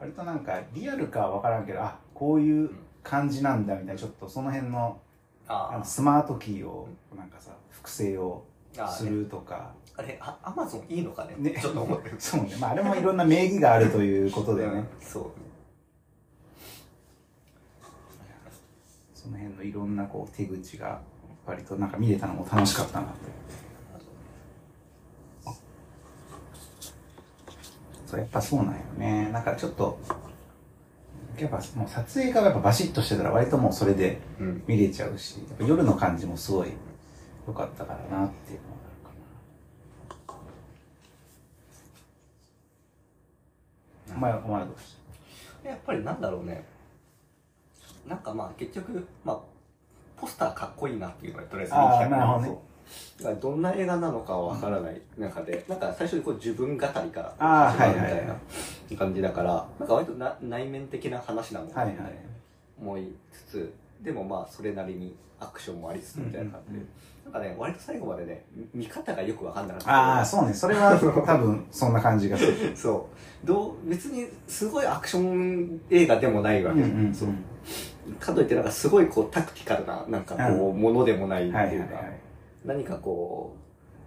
[0.00, 2.70] 割となんかリアルかは分からんけどあこういう
[3.02, 4.98] 感じなんだみたいなちょっとその辺の
[5.46, 8.49] ああのスマートキーをなんかさ複製をあ
[8.88, 9.72] するとか。
[9.96, 11.34] あれあアマゾンいいのかね？
[11.38, 11.58] ね。
[11.60, 12.56] ちょっと思ってるそうね。
[12.58, 14.72] まああれもいろんな名義があるということでね。
[14.72, 14.86] うん。
[15.00, 15.30] そう
[19.14, 21.00] その辺のいろんなこう手口が
[21.44, 23.18] 割となんか見れたのも楽しかったなって。
[28.06, 29.28] そうやっぱそうなんよね。
[29.30, 29.98] なんかちょっと
[31.38, 34.62] やっぱもう撮影がやっぱバシッとしてたら割ともうそれでうん。
[34.66, 36.72] 見れちゃうしやっぱ夜の感じもすごい
[37.50, 38.74] 良かったからなっていうのが
[40.08, 40.34] あるか
[44.08, 44.14] な。
[44.16, 44.96] お前お前はどうし
[45.64, 46.64] たやっぱりなんだろうね。
[48.08, 49.40] なんかまあ結局まあ
[50.16, 52.58] ポスターかっこいいなっていうのがとりあえずあー人気なるほどね。
[53.40, 55.00] どんな映画なのかはわからない。
[55.16, 58.34] 中で、なんか最初にこう自分語りから始まるみたはいはいいは
[58.90, 62.20] な感じだから、なんか割とな内面的な話なのかはいはいなみたいな
[62.80, 63.72] 思いつつ、
[64.02, 66.88] でもまあそれなりにアクションもありつつみたいな感じで、うんうん
[67.24, 68.44] なんかね、割と最後までね、
[68.74, 69.92] 見方がよくわかんなかった。
[69.92, 70.54] ああそうね。
[70.54, 72.54] それは多分そんな感じがする。
[72.74, 73.08] そ
[73.44, 73.46] う。
[73.46, 76.82] どう、別にすごいアクション映画でもないわけ。
[77.12, 77.28] そう。
[78.18, 81.86] かといってなんかすごいこうタクティカルななんかこうものでもないってはいはいはい。
[81.86, 82.04] いうか、
[82.64, 83.54] 何かこ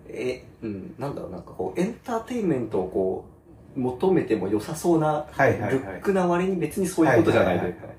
[0.08, 3.26] うえうんなんだろうなんかこうエンターテインメントをこ
[3.78, 5.72] う求めても良さそうなはいはいはい。
[5.72, 7.94] ルックな割に別にそういうことじゃないというかははは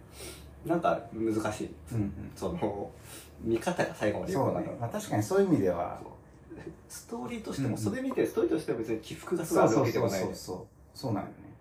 [0.66, 1.74] なんか難しい。
[1.92, 2.32] うんうん。
[2.34, 2.90] その、
[3.42, 4.76] 見方が最後までよくない、ね。
[4.80, 6.00] まあ、確かにそういう意味では。
[6.88, 7.78] ストーリーとしても、うんうん。
[7.78, 10.20] それ見て、ストーリーとしては別に起伏がすごいあるわけではない。
[10.20, 11.12] そうそうそう。
[11.12, 11.54] なんよね。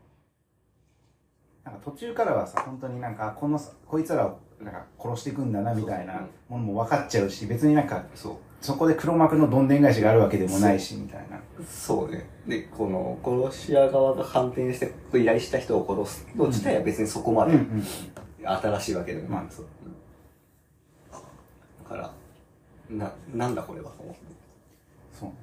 [1.63, 8.33] なんか途中からはさ本当になんかこのこいつらをなんか殺していくんだなみたいなものも分かっちゃうし別になんかそう。
[8.63, 11.37] そこで黒幕のどんでん返しがあるわけでもないしみたいな。
[11.67, 12.29] そうね。
[12.47, 17.83] で、この、殺し屋側が反転して依頼した人を殺すの自体は別にそこまでうんうん
[18.45, 19.29] 新しいわけでも。
[19.29, 19.41] ない。
[19.41, 19.65] まあそう。
[21.83, 22.11] だから、
[22.89, 24.21] な、なんだこれはと思って。
[25.19, 25.35] そうね。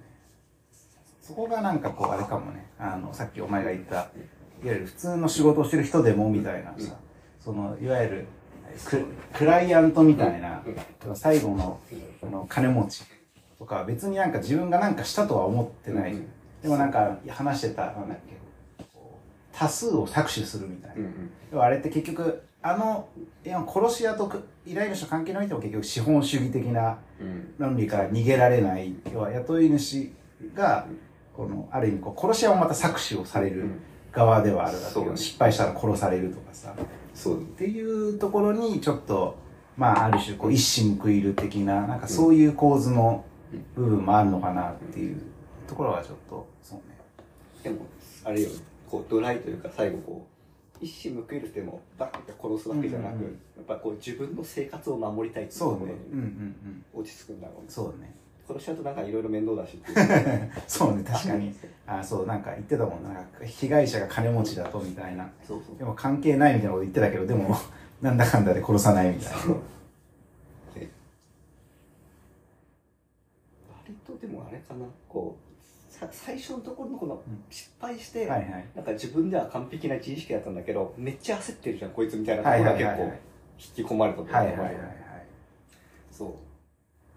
[1.22, 2.66] そこがなんかこうあれかもね。
[2.78, 4.08] あのさっきお前が言ったいわ
[4.64, 6.94] ゆる普通の仕事をしてる人でもみたいなさ、
[7.38, 8.26] そのいわゆる
[8.84, 10.62] ククライアントみたいな、
[11.14, 11.78] 最後の
[12.22, 13.04] あの金持ち
[13.58, 16.28] とか別になんか自分がなんかしたとは思ってない、うん。
[16.62, 18.40] でもなんか話してたなんだっけ
[19.52, 21.30] 多数を搾取するみたいな、うんうん。
[21.52, 23.08] 要はあれって結局あの
[23.44, 27.54] いや殺し屋とく依頼主関係においても結局資本主義的なうん。
[27.58, 30.10] 論理から逃げられない要は雇い主
[30.54, 30.86] が
[31.36, 33.64] このある意味こう殺し屋もまた搾取をされる
[34.12, 35.16] 側ではあるわけよ、そうね。
[35.16, 36.74] 失敗したら殺されるとかさ。
[37.14, 37.42] そう。
[37.42, 39.36] っていうところにちょっと
[39.76, 43.24] まあある種こう一矢報いる的ななんかそういう構図の
[43.74, 45.20] 部分もあるのかなっていう
[45.66, 47.00] ところはちょっとそうね。
[47.62, 47.86] でも、
[48.24, 48.48] あれよ、
[48.90, 50.29] こう、ドライというか、最後こう、
[50.80, 53.32] 一矢報いるっても、バッて殺すわけじゃなく、うんうんうん。
[53.32, 55.96] やっぱこう、自分の生活を守りたいっていうとそうころに
[56.94, 57.64] 落ち着くんだろうね。
[57.68, 58.14] そうね。
[58.50, 59.92] 殺し屋となんかいろいろ面倒だしって。
[60.66, 61.54] そうね確かに。
[61.86, 63.04] あそうなんか言ってたもん。
[63.04, 65.30] なんか被害者が金持ちだとみたいな。
[65.46, 65.78] そうそう。
[65.78, 65.84] で。
[65.84, 67.56] も関係ないみたいなこと言ってたけどでも
[68.02, 69.38] なんだかんだで殺さないみたいな。
[70.74, 70.88] で
[73.68, 75.49] 割とでもあれかな、こう、さ
[76.10, 77.44] 最初のところのこのうん。
[77.50, 78.66] 失敗して、はいはい。
[78.74, 83.12] なんか自分では完璧な自意識だったんだけど、めっちゃ焦ってるじゃん、こいつみたいなところが結構
[83.58, 84.74] 引き込まれたと思うはいはいはいはい。
[86.10, 86.32] そう。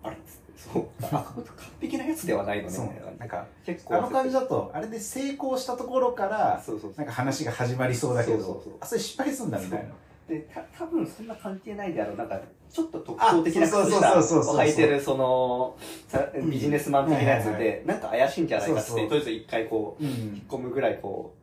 [0.03, 0.17] あれ？
[0.55, 0.85] そう。
[1.01, 1.45] 完
[1.81, 3.01] 璧なやつではないのね。
[3.19, 6.97] なんか結構あの感じだだとあれで成功したところからそうそうそう。
[6.97, 8.73] なんか話が始まりそうだけどそうそうそう。
[8.79, 9.89] あそれ失敗すんだみたいな
[10.33, 12.17] で、た多分そんな関係ないであろう。
[12.17, 12.41] なんか、
[12.71, 14.55] ちょっと特徴的なあそうそう靴下そうそうそう。
[14.55, 15.77] を履いてる、その、
[16.07, 20.09] さビジネスマン的なやつで、なんか怪しいんじゃないかって、とりあえず一回こう、うん。
[20.09, 21.35] 引っ込むぐらいこ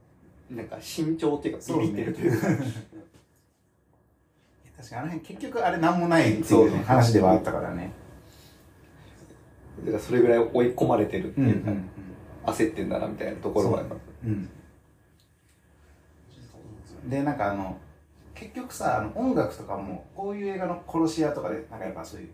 [0.50, 2.48] う、なんか慎重っていうか、ビビってるというか。
[4.76, 7.92] 確かにあの辺結局あれなんもないっていう、話ではあったからね。
[9.84, 11.88] だからそれぐらい追い込まれてるっていうか、ん
[12.46, 13.96] 焦ってんだなみたいなところはやっぱ。
[14.24, 14.48] うん。
[17.08, 17.78] でなんかあの
[18.40, 22.30] 結局さあの音楽とかもこういう映画の殺し屋とかでなんかやっぱそういう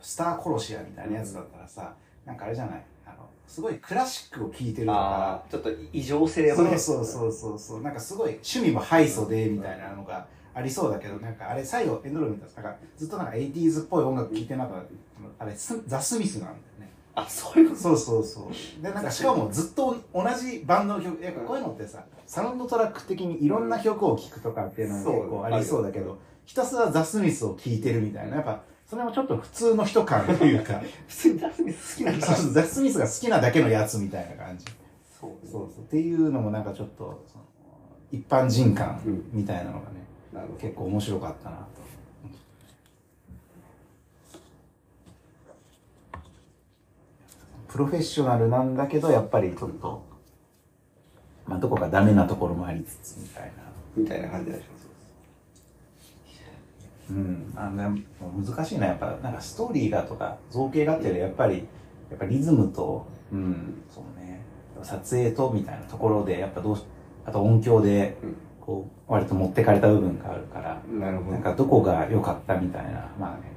[0.00, 1.92] スター殺し屋みたいなやつだったらさ、
[2.24, 2.84] なんかあれじゃない？
[3.06, 4.98] あのすごいクラシックを聴いてるとか。
[4.98, 6.78] ああ、ちょっと異常性をね。
[6.78, 7.82] そうそうそうそうそう。
[7.82, 14.82] なんかすごい趣味もハイソでみたいなのがありそうだけどなんかあれ最後エンドロール見たらなんかずっとなんか 80s っぽい音楽聴いてなんか
[15.38, 16.54] あれスザ・スミスなんだよ。
[16.54, 16.60] ね
[17.16, 17.80] あ、そういうこと？
[17.82, 18.82] そうそうそう。
[18.82, 30.80] でなんかしかもずっと同じバンドの曲やっぱこういうのってさサウンドトラック的にいろんな曲を聴くとかっていうのが結構ありそうだけどひたすらザ・スミスを聴いてるみたいなやっぱそれもちょっと普通の人感というか。
[31.08, 34.64] 普通にザスミス好きなんだそうそうザ・スミスが好きなだけのやつみたいな感じ。
[35.20, 35.84] そうそうそう。
[35.84, 37.44] っていうのもなんかちょっとその
[38.12, 39.24] 一般人感うん。
[39.32, 40.58] みたいなのがね、なるほど。
[40.60, 41.64] 結構面白かったなと
[47.76, 50.02] プロフェッショナルなんだけどやっぱりちょっと
[51.46, 53.50] まあどこかダメなところもありつつみたいな。
[53.94, 54.62] みたいな感じがし
[57.10, 57.52] うん。
[57.54, 58.02] あのね
[58.46, 58.86] 難しいな。
[58.86, 61.68] やっぱなんかストーリーがとか造形がっていうよりやっぱり
[62.08, 63.82] やっぱリズムとうん。
[63.94, 64.40] そうね。
[64.82, 66.84] 撮影とみたいなところでやっぱどうし
[67.26, 73.06] あと音響でうんこう割と持ってかれた部分があるからなるほなんかどこが良かったみたいな。
[73.20, 73.52] まあね。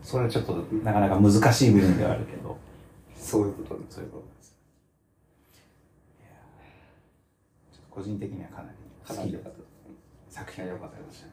[0.00, 0.52] それはちょっと
[0.84, 2.56] なかなか難しい部分ではあるけど
[3.18, 4.56] そういうことそういうことです
[6.20, 6.28] いや
[7.72, 8.76] ちょっと個人的にはかなり
[9.06, 9.50] 好きな
[10.28, 11.30] 作品が良かったですね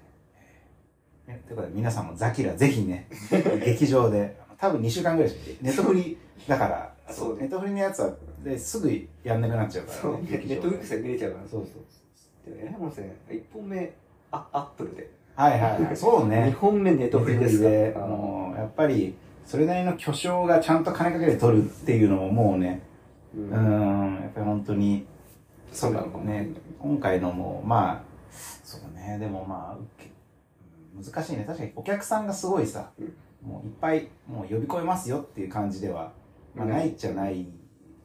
[1.27, 3.07] ねということで皆さんもザキラぜひね
[3.63, 8.89] 劇場で多分2週間ぐらいしかネットフリだからあ そうネットフリのやつはですぐ
[9.23, 9.93] やんなくなっちゃうた。
[9.93, 11.47] からねネットフリックスで見れちゃうから。
[11.47, 11.83] そうそう
[12.45, 13.15] でも、えらいもんですね。
[13.29, 13.93] 1本目、
[14.31, 15.09] あ、アップルで。
[15.35, 17.99] はいはいはいそうね2本目ネットフリですでか。
[18.57, 19.15] やっぱり
[19.45, 22.81] それなりの巨匠がちゃんと金かけて撮るっていうのももうね
[23.35, 25.05] ううーんやっぱり本当に
[25.71, 26.49] そうなのね
[26.79, 28.01] 今回のもまあ
[28.63, 30.03] そうねでもまあ
[30.95, 31.43] 難しいね。
[31.45, 33.13] 確かにお客さんがすごいさ、うん。
[33.41, 36.11] もういっぱいもう呼び込めますよっていう感じでは、
[36.55, 36.71] まあ、うん。
[36.71, 37.47] ないっちゃない、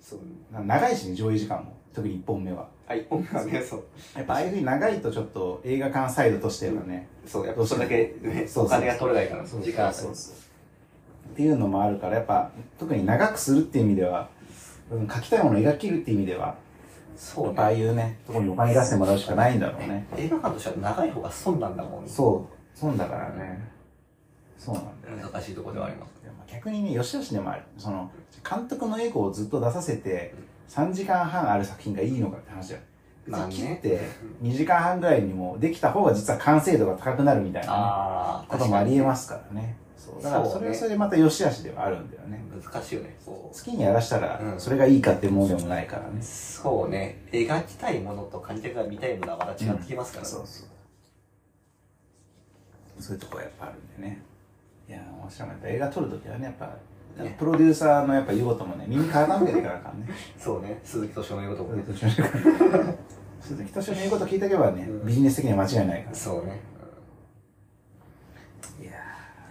[0.00, 0.20] そう。
[0.52, 1.76] な長いしね上映時間も。
[1.94, 2.68] 特に1本目は。
[2.86, 3.84] あ一本目はねそう。
[4.16, 10.34] やっぱああいうふうに長いとちょっと映画館サイドとしてはね、そうやっぱそれだけ、ね、そうそうお金が取れないからそう時間そうそう
[11.38, 12.50] っていうのもあるからやっぱ
[12.80, 14.28] 特に長くするっていう意味では、
[14.90, 16.56] うん、描きたいものを描き切るっていう意味では
[17.16, 20.04] そうやっぱああいうねところにお金出してもらうしかないんだろうね。
[20.16, 22.10] 映画館としては長い方が損なんだもんね。
[22.10, 23.70] そう損だからね。
[24.58, 25.22] そうなんだよね。
[25.32, 26.24] 難しいところではあります。
[26.24, 27.62] でも逆にねよしあしでもある。
[27.76, 28.10] その
[28.48, 30.34] 監督のエゴをずっと出させて
[30.68, 32.80] 3時間半ある作品がいいのかって話だよ。
[33.28, 33.54] まあね。
[33.54, 34.00] 切って
[34.42, 40.22] 2時間半ぐらいにもできた方が実は完成度が高くなるみたいな、ね、こともありえますからねそう。
[40.22, 42.40] だからそれはそれでまた良し悪しではあるんだよね。
[42.62, 44.60] 難しいよねそ好きにやらしたらうん。
[44.60, 46.20] それがいいかってものでもないからね。
[46.20, 47.22] う、そうね。
[47.32, 50.68] 描きたいものと観客が見たいものはまた違ってきますからね、そうそう。
[53.02, 54.22] そういうとこはやっぱあるんでね。
[54.88, 56.70] いや面白いやっぱ映画撮るときはねやっぱ
[57.22, 57.36] ね。
[57.38, 60.08] プロデューサーのやっぱ言うこともね耳傾けていかなあかんね。
[60.38, 60.80] そうね。
[60.84, 61.84] 鈴木敏夫の言うこともね。
[63.40, 65.06] 鈴木敏夫の言うこと聞いておけばね、うん。
[65.06, 66.16] ビジネス的には間違いないから。
[66.16, 66.60] そうね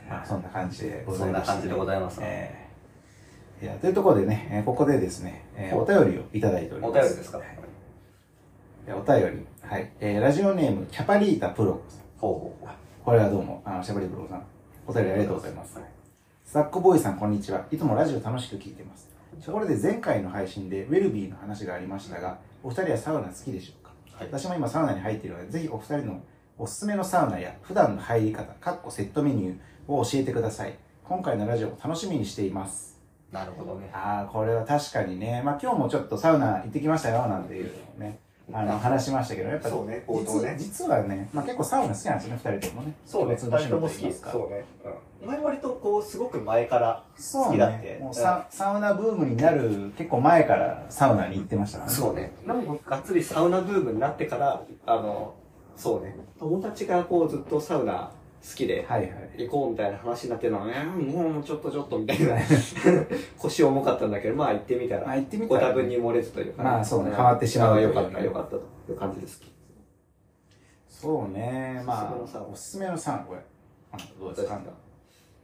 [0.10, 7.02] まあそんな感じでござそんいました、な感じでございますえーいやというところでね、えーここでですね、えーお便りをいただいておりおます。
[7.02, 7.42] 便りですか。
[8.88, 9.46] えーお便り。
[9.62, 12.00] はい、えーラジオネームキャパリータプロさん。
[12.20, 12.70] ほうほ
[13.04, 14.44] これはどうもあのシャパリータプロさん
[14.86, 15.80] お便りありがとうございます。
[16.46, 17.66] スタックボーイさんこんにちは。
[17.72, 19.10] いつもラジオ楽しく聞いてます。
[19.44, 23.92] ところで前回の配信でウェルビーの話がありましたがお二人はサウナ好きでしょうか？
[24.14, 24.28] うはい。
[24.32, 26.22] 私も今サウナに入っているのでぜひお二人の
[26.60, 29.58] おすすめのサウナや普段の入り方かっこセットメニュー
[29.88, 30.78] を教えてください。
[31.04, 33.00] 今回のラジオを楽しみにしています。
[33.32, 33.90] なるほどね。
[33.94, 35.42] ああこれは確かにね。
[35.44, 38.20] まあ今日もちょっとサウナ行ってきましたよなんていうね。
[38.54, 40.56] あの話しましたけどやっぱそうね冒頭ね。
[40.58, 42.94] 実実はね、まあ、結構サウナ好きなんですよね二人ともね。
[43.06, 47.86] そうね二人とも好き趣味といいますかそうね、うん、お前割とこうすごく前から好きだって。
[47.96, 51.98] ねもうサ,、サウナブームになる結構前からサウナに行ってましたからね。
[51.98, 52.32] そうね。
[52.46, 55.36] なんかがっつりサウナブームになってから、あの、
[55.76, 56.16] そうね。
[56.40, 58.12] 友達がこうずっとサウナ
[58.42, 59.46] 好きで、はいはい。
[59.46, 62.36] 行こうみたいな話になってるのは、えー、もうちょっとちょっとみたいな。
[63.38, 65.66] 腰重かったんだけど、まあ行ってみたら、まあ行ってみたらね。
[65.68, 67.12] ご多分に漏れずというか、まあそうね。
[67.16, 68.58] 変わってしまうというよかった、よかったと
[68.90, 69.42] いう感じです。
[70.88, 71.82] そうね。
[71.86, 72.16] まあ
[72.52, 73.40] おすすめのサウナこれ。
[73.92, 74.60] あどうですか？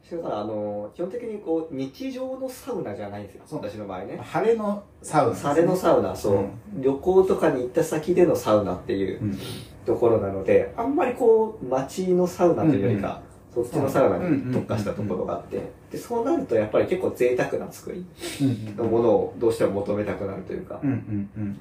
[0.02, 3.44] それから、あの、基本的にこう、日常のサウナじゃないんですよ。
[3.52, 4.18] 私の場合ね。
[4.18, 6.50] 晴れのサウナ晴れのサウナ、そう、うん。
[6.82, 9.22] 旅行とかに行った先でのサウナっていう。
[9.22, 9.38] うん
[9.84, 13.20] ところなので、あんまりこう、街のサウナというよりか、
[13.54, 15.60] そっちのサウナに特化したところがあって、
[15.92, 18.04] で、そうなるとやっぱり結構贅沢な作り
[18.40, 20.80] うんのものをどうしても求めたくなるというか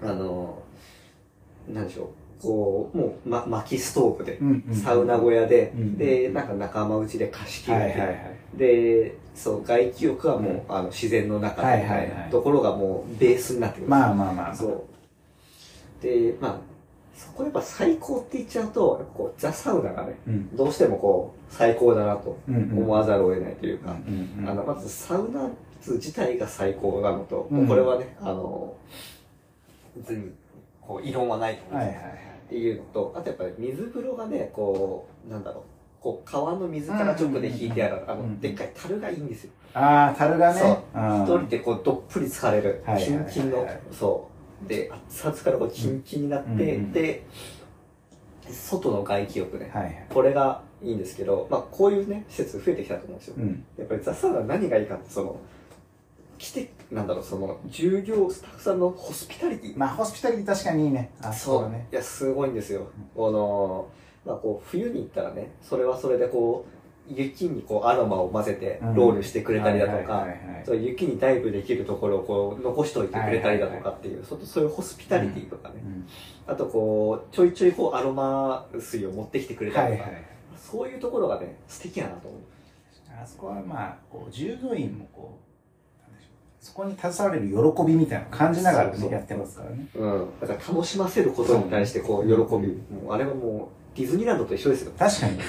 [0.02, 0.58] あの、
[1.72, 2.04] なんでしょ
[2.40, 4.40] う、こう、もう、ま、薪ストーブで、
[4.74, 8.18] サウナ小屋で、うんで、なんか仲間内で貸し切って、
[8.56, 11.86] で、そう、外気浴はもう、あの、自然の中で、
[12.32, 13.90] ところがもうベースになってくる。
[13.90, 14.56] まあまあまあ。
[14.56, 14.68] そ
[16.02, 16.04] う。
[16.04, 16.73] で、まあ、
[17.16, 20.56] そこやっぱ最高って言っちゃうと、やっぱこう、ザ・サウナがね、うん。
[20.56, 25.48] どうしてもこう、最高だなと思わざるを得ないというか、うんうんあの、まずサウナ
[25.82, 27.68] 室自体が最高なのと、うん。
[27.68, 28.74] これはね、あの、
[29.96, 30.32] 別に、
[30.82, 31.84] こう、異論はないと思う。
[31.84, 32.24] んですよはいはいはい。
[32.46, 35.64] っていうのと、あとやっぱり水風呂がね、こう、なんだろう、
[36.02, 39.52] こう、川の水から直で引いてある、あうんの、でっかい樽がいいんですよ。
[39.76, 40.60] ああ樽がね。
[40.60, 41.02] そう。
[41.02, 41.24] うん。
[41.24, 44.33] 一人でこう、どっぷり疲れる、キンキンの、そう。
[44.68, 47.26] で、熱々からこう、キンキンになって、うんうんで、
[48.50, 49.72] 外の外気浴ね。
[49.74, 53.36] はいはいこれがいいんですけど、まあ、こういうね、施設増えてきたと思うんですよ。
[53.38, 55.38] うんやっぱりザ・サウナ何がいいかって、その、
[56.38, 59.78] 来て、なんだろう、その、従業スタッフさんのホスピタリティ。
[59.78, 62.88] まあホスピタリティ確かにいいねあそうだねいや、すごいんですよ。
[63.16, 63.88] この、
[64.26, 66.73] まあ、こう、冬に行ったらね、それはそれでこう、
[67.08, 68.96] 雪にこう、アロマを混ぜてうん。
[68.96, 70.28] ロールしてくれたりだとか
[70.74, 75.76] 雪にダイブできるところをこう、残しといてくれたりだとかっていう、そそういうホスピタリティとかね。
[75.84, 76.08] うん。
[76.48, 80.34] あとこう、ちょいちょいこう、アロマ水を持ってきてくれたりとか、はいはい
[80.74, 82.42] そういうところがね、素敵やなと思う。
[83.22, 85.54] あそこはまあこう従業員もこう
[86.60, 89.86] そこに携われる喜びみたいなのを感じながらねやってますからね。
[89.94, 90.28] うん。
[90.40, 92.82] だから楽しませることに対してこう、喜び。
[93.10, 94.92] あれはもう、ディズニーランドと一緒ですよ。
[94.98, 95.40] 確かに。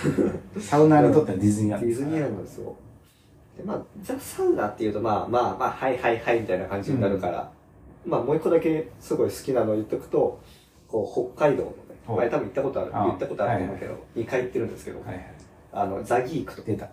[0.60, 1.86] サウナーにとってはディズニーランド。
[1.86, 2.76] ディズニーランドですよ。
[3.56, 7.50] で、まあ、ザ・サウナっていうと、まあまあまあ、はいはいはいみたいな感じになるから、
[8.06, 10.40] まあもう一個だけすごい好きなの言っとくと、
[10.88, 11.76] こう、北海道のね、
[12.06, 12.18] はい。
[12.18, 15.34] 前多分行ったことある、あ言ったことあると思うけど、2回行ってるんですけど、はいはい。
[15.72, 16.62] あの、ザ・ギークと。
[16.62, 16.88] 出た。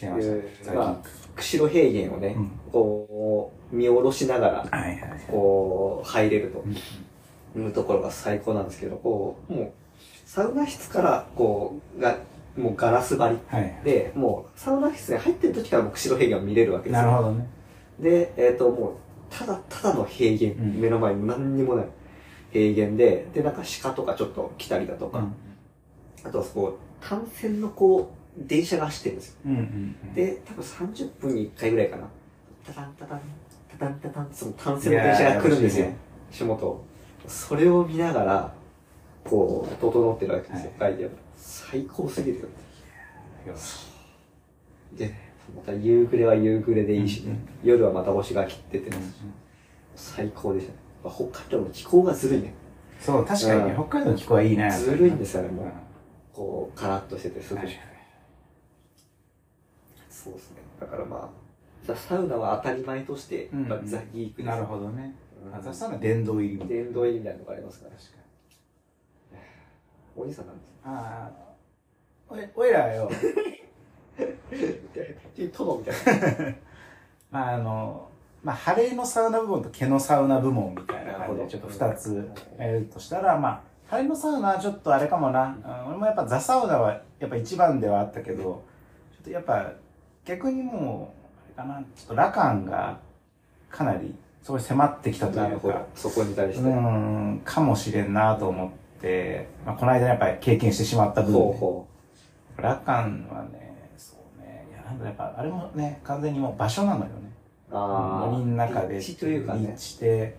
[0.00, 0.34] 出ました。
[0.34, 0.96] いう最まあ
[1.36, 2.50] 釧路平原をね、うん。
[2.72, 5.20] こう、見下ろしながら、はいはいはい。
[5.30, 6.74] こう、入れるうん。
[7.54, 9.72] というところが最高なんですけど、こう、もう、
[10.32, 12.16] サウナ室から、こう、が、
[12.56, 17.02] もうガラス張りはいはいで、もう、サウナ室に入ってる時からもう釧路平原を見れるわけですよ。
[17.02, 17.48] なるほどね
[17.98, 18.92] で、えっ、と、もう、
[19.28, 21.86] ただただの平原、うん目の前に何にもない。
[22.52, 25.34] 平原で、で、なんか鹿とかちょっと来たりだとか、うん
[26.22, 29.34] あとはこう、単線のこう、電車が走ってるんですよ。
[29.46, 29.56] うんう
[30.10, 32.08] んで、多分30分に1回ぐらいかな。
[32.64, 33.20] タタンタタン、
[33.68, 35.94] タタンタタンその単線の電車が来るんですよいや。
[36.30, 36.84] 足元。
[37.26, 38.59] それを見ながら、
[39.24, 41.14] こう、整ってるわけですよ、アイデアが。
[41.36, 42.46] 最高すぎるよ。
[44.96, 45.14] で、
[45.54, 48.90] また夕暮れは夕暮れでいいしね、夜はまた星が切ってて、
[49.94, 50.78] 最高でしたね。
[51.14, 52.54] 北海道の気候がずるいね。
[52.98, 53.70] そう確かにね。
[53.70, 53.74] うん。
[53.74, 54.70] 北海道の気候はいいね。
[54.70, 55.64] ずるいんですよねもう。
[55.64, 55.72] うん。
[56.32, 57.58] こう、カラッとしてて涼しくて。
[57.58, 57.90] はい
[60.10, 60.56] そうですね。
[60.78, 61.28] だからまあ、
[61.82, 64.46] ザ・サウナは当たり前として、うんまあザ・ギークです。
[64.46, 65.14] なるほどね。
[65.62, 66.82] ザサウナ殿堂入りみたいな。
[66.84, 67.92] 殿堂入りみたいなのがありますから。
[67.92, 68.19] 確かに
[70.20, 71.50] お兄さんなんですああ
[72.28, 73.10] おいおいらよ
[75.56, 75.94] 殿みたい
[76.48, 76.54] な。
[77.30, 78.08] まああの
[78.42, 88.62] まあ晴れのサウナ部門と毛のサウナ部門みたいな感じでちょっと2つやるとしたらまあ晴れのサウナはちょっとあれかもな、うん俺もやっぱザ・サウナはやっぱ一番ではあったけどちょ
[89.22, 89.72] っとやっぱ
[90.24, 91.14] 逆にも
[91.56, 92.98] うあれかなちょっと羅漢が
[93.70, 95.86] かなりそこに迫ってきたとないうか。
[95.94, 96.60] そこに対して。
[96.62, 98.74] うほんかもしれんなと思って、
[99.64, 101.86] まあ、この間やっぱり経験してしまったう分で、ほ
[102.58, 103.06] 羅漢は
[103.52, 104.66] ねそうね。
[104.70, 107.32] いやなんかやっぱあれもね完全にもう場所なのよね。
[107.70, 107.76] う。
[107.76, 108.26] ああ。
[108.26, 109.68] 森の中で立地というかね。
[109.68, 109.96] 立。
[109.96, 110.38] 地で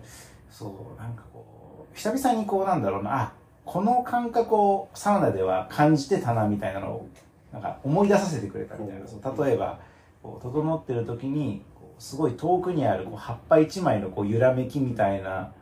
[0.50, 3.22] そうなんかこう久々にこうなんだろうな。
[3.22, 3.32] あ
[3.64, 7.08] この感覚をサウナでは感じてたなみたいなのを
[7.52, 9.80] なんか思い出させてくれたみたいな、うんそう例えば
[10.22, 11.62] こう整ってる時に
[11.98, 15.52] すごい遠くにあるこう葉っぱ一枚のこう揺らめきみたいな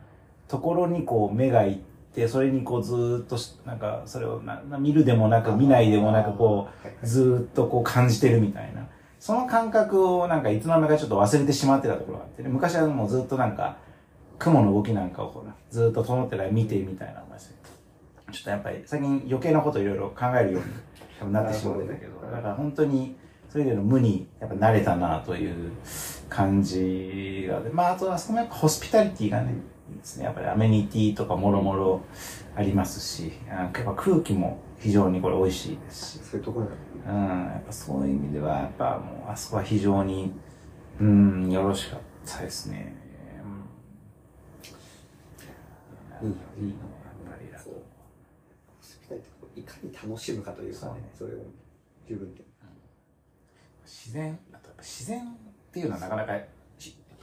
[0.47, 1.77] ところにこう目がいっ
[2.13, 6.67] てそれにこうずーっとしなんかそれをなな見るでもなく見ないでもなくこ
[7.03, 8.87] うずーっとこう感じてるみたいな。
[9.21, 12.49] その感覚をなんかいつの間にかちょっと忘れてしまってたところがあってね。
[12.49, 13.77] 昔はもうずっとなんか、
[14.39, 17.53] 雲の動きなんかをほら、ずっと整ってたら見てみたいな思いして。
[18.31, 20.67] ちょっとやっぱり最近余計なこといろいろ考えるように
[21.19, 23.15] 多分なってしまってたけど、ねだから本当に
[23.47, 25.71] それでの無にやっぱ慣れたなという
[26.27, 29.61] 感じが、でまああとはそこもやっぱホスピタリティがね、いい
[29.97, 30.25] ですね。
[30.25, 32.01] やっぱりアメニティとかもろもろ
[32.55, 40.31] ありますし、あやっぱ空気も非常にこれ美味しいですし、そういうところなのうん、やっぱそういう意味では、やっぱもう、あそこは非常に、
[40.99, 42.95] うん、よろしかったですね。
[46.21, 47.63] うん、いいよ、いいの、やっぱり。
[47.63, 47.73] そう。
[47.73, 47.79] ホ
[48.81, 51.37] スピタリティいかに楽しむかというかね、それを
[52.07, 52.43] 自分で。
[53.83, 55.27] 自然、あとやっぱ自然っ
[55.71, 56.33] ていうのはなかなか、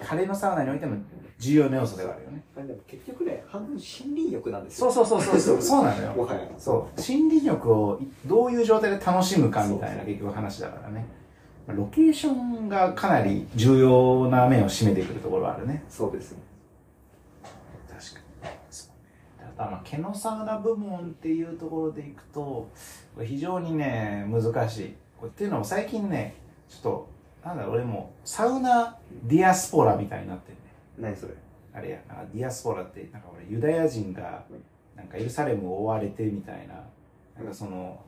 [0.00, 0.96] し晴れのサウナにおいても
[1.38, 2.42] 重要な要素ではあるよね。
[2.56, 3.80] でも結局ね、半分森
[4.14, 4.90] 林浴なんですよ。
[4.90, 6.12] そうそうそうそうそう、そうなのよ。
[6.12, 6.40] もはや。
[6.58, 7.00] そう。
[7.00, 11.06] 森林浴をどういう状態で楽しむかみたいな結局話だからね。
[11.68, 15.84] ロケーションがかなり重要な面を占めてくるところはあるね。
[15.88, 16.38] そうですね。
[17.88, 22.70] 確かにそうねあとまあ毛のサウナ部門っていうところでいくと
[23.22, 24.94] 非常にね難しい
[25.26, 26.36] っていうのも最近ね
[26.68, 27.08] ちょっと
[27.44, 31.34] なんだ俺もうサウナディアスポラみたいになってるね何それ？
[31.74, 34.44] あれやなんかディアスポラってなんか俺ユダヤ人が
[34.96, 36.74] なんかエルサレムを追われてみたいな。
[37.36, 38.00] なんかその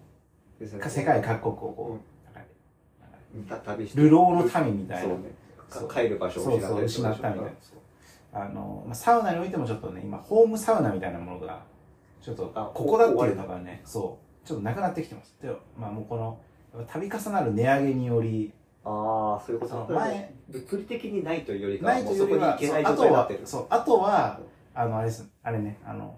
[0.60, 2.04] 世界各国をこう。
[3.94, 5.14] 流浪の民みたいな。
[5.14, 5.30] そうね。
[5.88, 7.50] 帰る場所をそうそう失ったみたいな。
[8.32, 11.62] あの、まあ、サウナにおいてもちょっとね今ホームサウナみたいなものが
[12.20, 14.46] ちょっとあここだっていうのがねそう。
[14.46, 15.36] ちょっとなくなってきてます。
[15.40, 15.48] で
[15.78, 16.40] まあもうこの
[16.88, 18.52] 度重なる値上げにより
[18.84, 23.30] ああ、そういうこと前前、物理的にないというよりかないというよりはもうそこに行けないそうあとは。
[23.44, 24.40] そうあとは
[24.74, 26.16] あのあれですあれねあの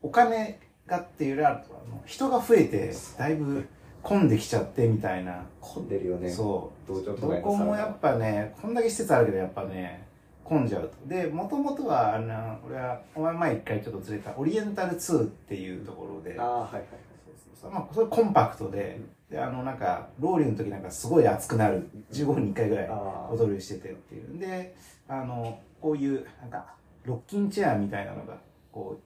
[0.00, 3.66] お金がっていうよりはあの人が増えてだいぶ
[4.02, 5.44] 混んできちゃってみたいな。
[5.60, 6.28] 混んでるよね。
[6.28, 6.92] そう。
[6.92, 10.06] どかこもやっぱねこんだけ施設あるけどやっぱね
[10.42, 11.08] 混んじゃうと。
[11.08, 16.38] でもともとはあの俺はお前前一回ちょっとずれたオリエンタル2っていうところで。
[16.38, 16.82] ああ、はいはい。
[17.24, 17.70] そうそうそう。
[17.70, 19.00] まあそれコンパクトで
[19.32, 21.88] であのなんかロウリュの時なんかすごい熱くなる。
[22.12, 22.90] 15分に1回ぐらい。
[23.30, 24.38] 踊りしててっていう。
[24.38, 24.76] で
[25.08, 28.36] あのこういうなんかロッキンチェアみたいなのが
[28.70, 29.00] こ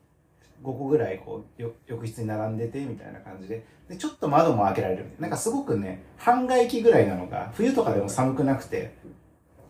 [0.64, 3.64] う5個ぐらいこうよ浴室に並んでてみたいな感じで。
[3.88, 5.10] でちょっと窓も開けられるな。
[5.20, 8.94] なんかすごくね半外気ぐらいなのが冬とかでも寒くなくて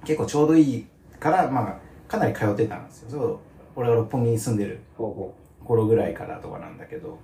[0.06, 0.86] 結構ちょうどいい
[1.20, 3.10] からまあかなり通ってたんですよ。
[3.10, 3.38] そう
[3.74, 7.18] 俺が六本木に住んでる頃ぐらいからとかなんだけど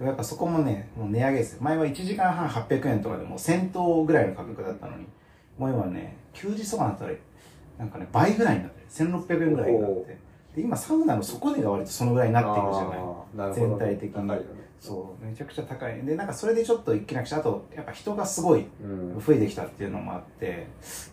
[0.00, 1.52] やっぱそこもねもう値上げです。
[1.54, 5.06] よ前は1時間半800円とかでもう1000頭ぐらいの価格だったのに
[5.58, 7.12] もう今ね休日とかになったら
[7.78, 10.18] なんかね倍ぐらいになってる1600円ぐらいになって。
[10.56, 13.48] で今サウナの底値が割とそのぐらいになってるじゃない。
[13.50, 14.28] な全体的に。
[14.28, 14.38] ね。
[14.80, 15.24] そう。
[15.24, 16.02] めちゃくちゃ高い。
[16.02, 19.20] でなんかそれでちょっと一気なくしあとやっぱ人がすごいうん。
[19.20, 20.66] 増えてきたっていうのもあって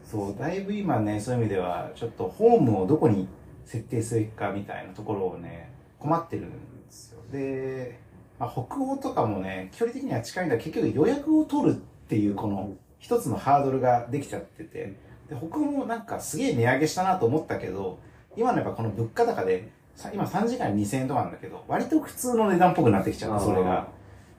[0.06, 3.28] そうだいぶ今ねそういう意味ではちょっとホームをどこに
[3.66, 6.56] 設定すべきかみたいなところをね困ってるんで
[6.90, 7.20] すよ。
[7.32, 8.00] で、
[8.40, 14.94] まあ、北欧とかもね、距離的には近いんだけど、結局予約を取るっていうこの一つのハードルができちゃってて、
[15.30, 18.00] で、北欧もなんかすげえ値上げしたなと思ったけど、
[18.36, 23.88] 今のやっぱこの物価高で、さ今3時間2000円とかなんだけど、割と普通の値段っぽくなってきちゃった、それが。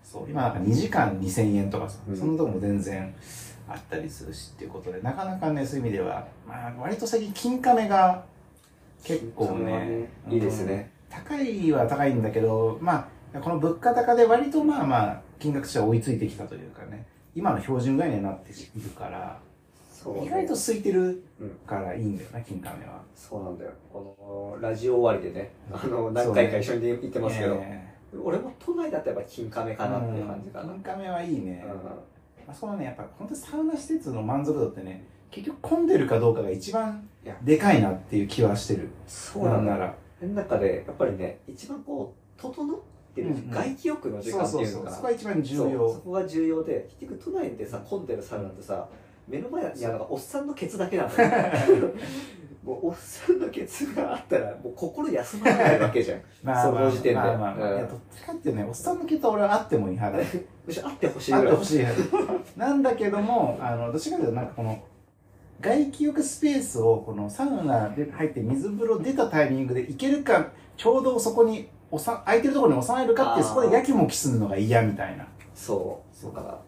[0.02, 3.14] そう、今なんか2時間2000円とかさ、うんそのとこも全然
[3.68, 8.24] あったりするしっていうことで、なかなかね、そういう意味では、まあ割と最近金亀が
[9.02, 10.90] 結構ね、いいですね。
[11.10, 13.08] 高いは高いんだけど、まあ、
[13.42, 19.38] この物価高で割とまあまあ、金額としては追いついてきたというかね、今の標準ぐらいにはなっているから、
[20.22, 23.02] 意外と空いてるうんからいいんだよね、金亀は。
[23.14, 23.72] そうなんだよ。
[23.92, 30.72] この、ラジオ終わりでね、あの、何回か一緒に行ってますけど、ね俺も都内だったらやっぱ金亀かなっていう感じかな。
[30.72, 31.64] うん金亀はいいね。
[31.66, 31.74] うん
[32.46, 37.08] まあ、そのね、やっぱ本当にサウナ施設の満足度ってね、結局混んでるかどうかが一番
[37.42, 38.90] でかいなっていう気はしてる。
[39.06, 39.66] そうなん。
[39.66, 39.94] なら。
[40.22, 42.78] の中で、やっぱりね、一番こう、整っ
[43.14, 44.96] てる外気浴の時間っていうのかな。
[44.96, 46.00] そこが一番重そうそ要。
[46.04, 48.88] こが重要で結局都内でさ混んでるサウナってさ
[49.28, 51.90] 目の前にあるのがおっさんのケツだけなのよ。
[52.64, 56.20] もうおっさんのケツがあったらもう心休まらないわけじゃん。
[56.62, 57.14] その時点で。
[57.14, 57.70] まあまあまあ。
[57.72, 57.76] うん。
[57.76, 60.24] いやどっちかっていうとね、おっさんのケツは俺はあってもいい派だ。
[60.66, 61.54] むしろあってほしいあっぐらい。
[61.54, 62.32] てほしい派。
[62.56, 64.82] なんだけども、あの、どっちかというとなんかこの、
[65.60, 75.26] 外気浴スペースをこのサウナで入って水風呂出たタイミングで行けるか、ちょうどそこにおさ空いてるところに収めるかってそこでやきもきするのが嫌みたいな。
[75.54, 76.16] そう。
[76.16, 76.58] そうだから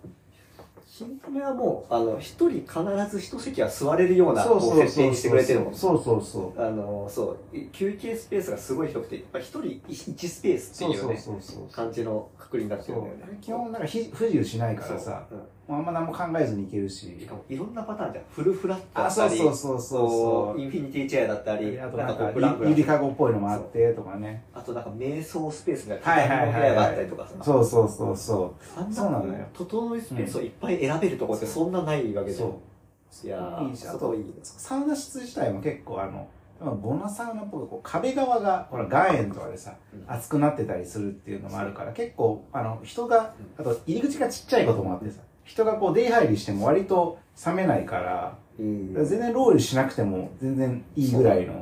[0.86, 6.62] 新亀はもうあの一人必ず一席は座れるような設定にしてくれてるもんそうそうそう。
[6.62, 7.70] あのそう。
[7.72, 11.22] 休憩スペースがすごい広くてやっぱ一人一スペースっていうね。
[11.70, 13.38] 感じのくくりになってるんだよね。
[13.42, 15.26] 基本なんかひ不自由しないからさ、
[15.68, 17.18] あんま何も考えずに行けるし。
[17.20, 17.34] しか。
[17.34, 18.24] もいろんなパターンじゃん。
[18.30, 20.06] フルフラットだあ、ったりそうそうそうそう。
[20.06, 24.44] こそうインフィニティチェアだったりあとななんんかかこうゆりかごっぽいのもあってとかね。
[24.54, 27.34] あとなんか瞑想スペースみたいなはいはいはいあったりとかさ。
[27.42, 29.44] そうそうそうそあんそうなのよ。
[29.54, 32.26] 整いスペースをいっぱい選べるとこってそんなないわう。
[32.26, 32.48] けじゃん。
[32.48, 33.26] そう。
[33.26, 36.28] いやーいいし、あとサウナ室自体も結構あの、
[36.76, 40.04] ボナサウナっぽくこう壁側が、ほら岩塩とかでさ、うん。
[40.06, 48.94] 熱くなってたりするっていうのもあるから、結構、あの、人が、あと入り口がちっちゃいこともあってさ、人がこう出入りしても割と冷めないから、うん。
[48.94, 51.54] 全然ロールしなくても全然いいぐらいの。
[51.54, 51.60] は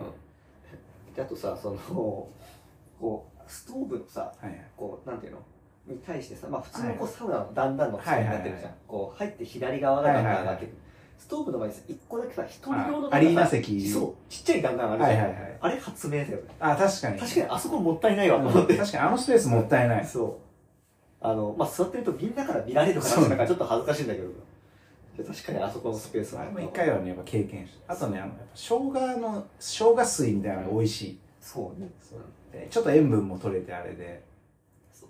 [1.15, 1.77] であとさその
[3.01, 4.65] こうストーブのさいはい。
[4.77, 5.39] こうなんていうの？
[5.86, 7.12] に対してさまあ普通のこうはい。
[7.12, 8.74] サウナの段々の作りになってるじゃん、はいはいはい。
[8.89, 10.77] こう入って左側が段々はいはいはい上がってくる、
[11.19, 13.89] ストーブの前にさ一個だけさ一人用のアリーナ席。
[13.89, 14.32] そう。
[14.32, 15.59] ちっちゃい段々あるじゃん、はいはいはい。
[15.61, 16.43] あれ発明だよね。
[16.59, 17.20] あ、確かに。
[17.20, 20.06] 確かにあそこもったいないわとうん思って、確かにあのスペースもったいない。
[20.06, 20.43] そう
[21.24, 24.28] あのまあ座ってるとみんなから見られる話だからちょっと恥ずかしいんだけど。
[25.16, 27.94] 確かにあそこのスペースあれも一回はね、やっぱ経験した。
[27.94, 31.18] あとね、あの、やっぱ生姜の、生姜水みたいなのが美味しい。
[31.40, 31.88] そうね。
[32.52, 34.22] でちょっと塩分も取れてあれで。
[34.92, 35.09] そう。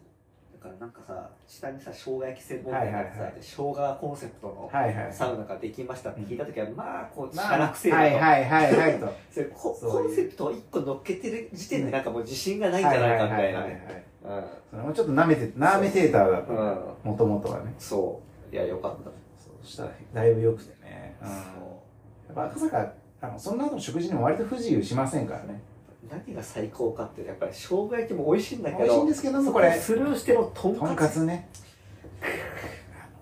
[0.52, 3.32] だからなんかさ下にさ生姜焼き専門店があってさ、はいはいはい。
[3.32, 4.70] で生姜コンセプトの。
[5.10, 9.14] サウナができましたって聞いた時は、まあこうまあ力くせえなと、はいはいはいはいと。
[9.32, 9.70] それコ
[10.06, 14.04] ンセプトを一個乗っけてる時点でなんかもう自信がないんじゃないかみたいなはいはいねはいはい
[14.70, 16.52] それもちょっと舐めて、舐めテーターだった。
[16.52, 17.74] うん、うん、もともとはね。
[17.78, 18.20] そ
[18.52, 21.16] ういやよかった、そうしたら、だいぶ良くてね。
[21.20, 21.28] うん。
[21.28, 21.34] や
[22.26, 25.60] そっぱ赤坂、あの、そんなの食事にも割と不自由しませんからね。
[26.08, 31.48] う何が最高かってやっぱり生姜焼きも美味しいんだけど美味しいんですけども、そここれ、スルーしてのとんとんかつね。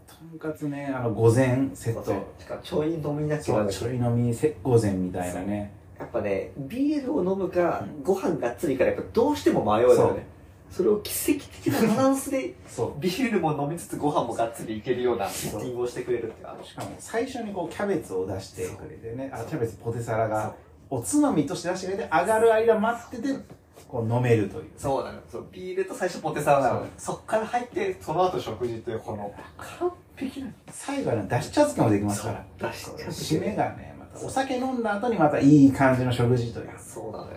[0.06, 2.12] とんかつね、あの、午前セット。
[2.38, 5.82] しかもちょい飲みなきゃちょい飲みせ午前みたいなね。
[6.02, 10.26] やっぱねビールを飲むかご飯がっつりからやっぱどうしても迷うよね
[10.72, 13.00] それを奇跡的なバランスでそう。
[13.00, 20.54] ビールも飲みつつご飯もがっつりいけるようなセッティングをしてくれるっていうしかも最初にこうキャベツを出してくれてね、あキャベツポテサラが
[20.90, 23.38] おつまみとして出してくれて上がる間待ってて
[23.86, 24.70] こう飲めるという。
[24.78, 25.20] そうなの。
[25.30, 26.86] そうビールと最初ポテサラなの。
[26.96, 30.48] そっから入ってその後食事っていうこの完璧な。
[30.70, 32.44] 最後はね、だし茶漬けもできますから。
[32.58, 36.70] そうだし茶漬け締めがね、またお酒飲んだ後にまたいい感じの食事という。
[36.78, 37.36] そうなのよ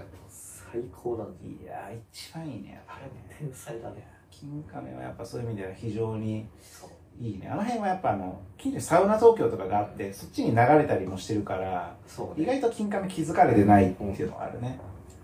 [0.75, 2.81] 最高だいやー、一番いいね。
[2.87, 4.05] あれ天才だね。
[4.29, 6.89] 金亀はやっぱそういう意味では非常にそう。
[7.17, 7.47] いいね。
[7.47, 12.43] あの辺はやっぱあの、近所にサウナ東京とかがあって、そっちに流れたりもしてるから、そうね。
[12.43, 14.77] 意外と金亀気づかれてないっていうのがあるね。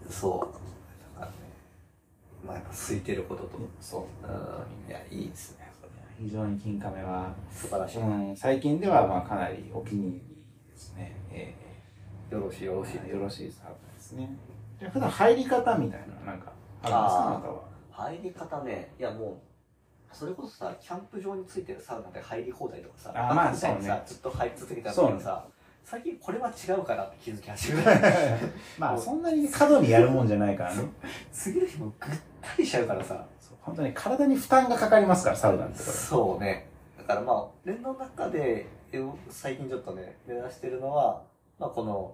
[0.10, 1.20] そう。
[1.20, 1.34] だからね
[2.48, 3.50] まあやっぱ空いてることと。
[3.82, 4.26] そう。
[4.26, 4.90] うん。
[4.90, 5.70] いやいいですね。
[6.18, 10.22] 非常に金亀は、素晴らしい、うん、最近ではまあかなりお気に入り
[10.72, 11.16] ですね。
[11.32, 11.54] え
[12.30, 12.98] よろしいよろしい。
[13.00, 14.30] ー、よろしいサウナですね。
[14.90, 16.52] 普段入り方みたいな、なんか、
[16.84, 17.62] あるんですか、あなたは。
[17.92, 18.94] 入り方ね。
[19.00, 19.36] いやもう
[20.12, 23.88] それこそさキャンプ場についてるサウナで入り放題とかさあまあバカみたいにそうね。
[23.88, 25.46] さずっと入り続けたんだけどさ
[25.84, 27.84] 最近これは違うかなって気づき始め
[28.78, 30.84] まあそんなに過度にやるもんじゃないからね。
[31.32, 33.26] 次の日もぐったりしちゃうからさ。
[33.40, 33.58] そう。
[33.62, 35.92] 本当に体に負担がかかりますからサウナってこれ。
[35.92, 36.68] そうね。
[36.98, 38.68] だからまあ連動の中で
[39.30, 41.22] 最近ちょっとね目指してるのは、
[41.58, 42.14] まあ、この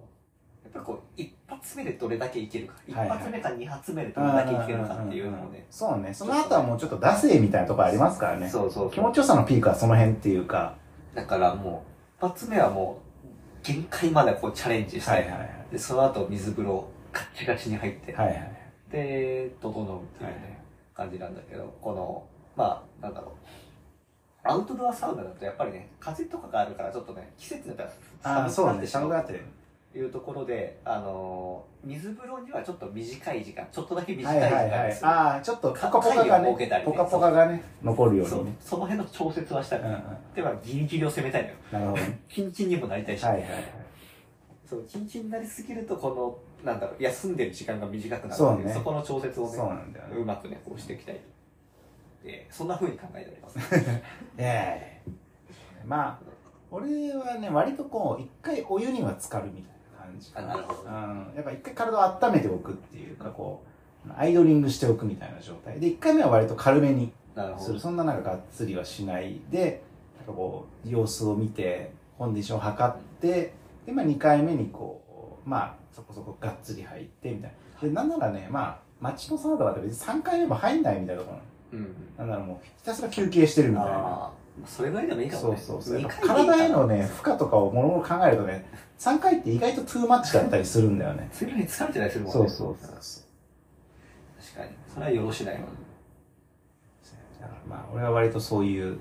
[0.64, 6.12] やっぱりこう一発目でどれだけいけるか、一発目か二発目でどれだけいけるかっていうのをね、そうね。
[6.12, 8.48] その後はもうちょっと出せみたいなところありますからね。
[8.48, 10.74] そうそう気持ちよさのピークはその辺っていうか。
[11.14, 11.84] だからも
[12.22, 15.66] う一発目はもう限界までこうチャレンジして、はいはいはい。
[15.72, 18.52] でその後水風呂ガッチガチに入って、はいはい
[18.90, 20.58] で整うっていうね、はい
[20.94, 22.24] 感じなんだけどこの
[22.56, 23.30] まあなんだろう。
[24.44, 27.90] アウトドアサウナだとやっぱりね風とかがあるからちょっとね季節によっては
[28.22, 29.02] ああそうねしまう。
[29.02, 29.38] 寒くなってる。
[29.40, 29.44] と
[29.98, 36.82] いうところで、あのー水風呂にはちょっと短い時間ちょっとだけ短はいい時間はいはいにするああちょっとポカポカがねね。
[36.84, 38.56] ポカポカがね残るようそうにね。
[38.60, 40.02] その辺の調節はしたい、うんうん。
[40.34, 41.54] ではギリギリを攻めたいのよ。
[41.70, 42.20] なるほどね。
[42.28, 43.50] キンキンにもなりたいし、はいはいはい。
[44.68, 50.16] そうキンキンになりすぎるとこのなんだろう休んでる時間が短くなるそうねっていうそこの調節をねそうなんだよね。
[50.16, 51.20] うまくねこうしていきたい。
[52.24, 53.58] でそんな風に考えております。
[54.36, 55.10] ええ
[55.86, 56.18] まあ
[56.70, 59.77] 俺はね割とこう一回お湯には浸かるみたいな
[60.18, 60.54] 感じかな。
[60.54, 60.90] あなるほど。
[60.90, 63.62] うん、やっぱ一回体を温めておくっていうかこ
[64.06, 65.80] うアイドリングしておくみたいな状態。
[65.80, 67.12] で一回目は割と軽めに
[67.58, 67.80] する。
[67.80, 69.82] そんななんかがっつりはしないで
[70.18, 73.52] なんかこう様子を見てコンディションを測って
[73.86, 77.88] で、まあ、2回目にこうまあそこそこがっつり入ってみたいな。
[77.88, 84.30] でなんならねまあ街のサウナだと別に3回目も入んないみたいなところうんなんならもうひたすら休憩してるみたいな
[84.66, 85.62] それぐらいでもいいかそうもね。
[85.62, 86.56] そうそうやっぱ二回でいいか。
[86.56, 88.66] 体へのね負荷とかをもろもろ考えるとね
[88.98, 91.28] 3回って意外とトゥーマッチだったりするんだよね。
[91.32, 92.38] 次の日疲れてたりするもんね。
[92.38, 93.24] そうそうそうそう。
[94.56, 94.70] 確かに。
[94.92, 95.60] それはよろしないわ
[97.40, 98.98] だからまあ俺は割とそういう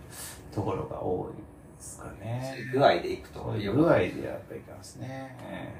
[0.54, 1.34] ところが多い
[1.78, 2.58] ですかね。
[2.72, 5.74] 具合でいくとそういう具合でやっぱいきますね、え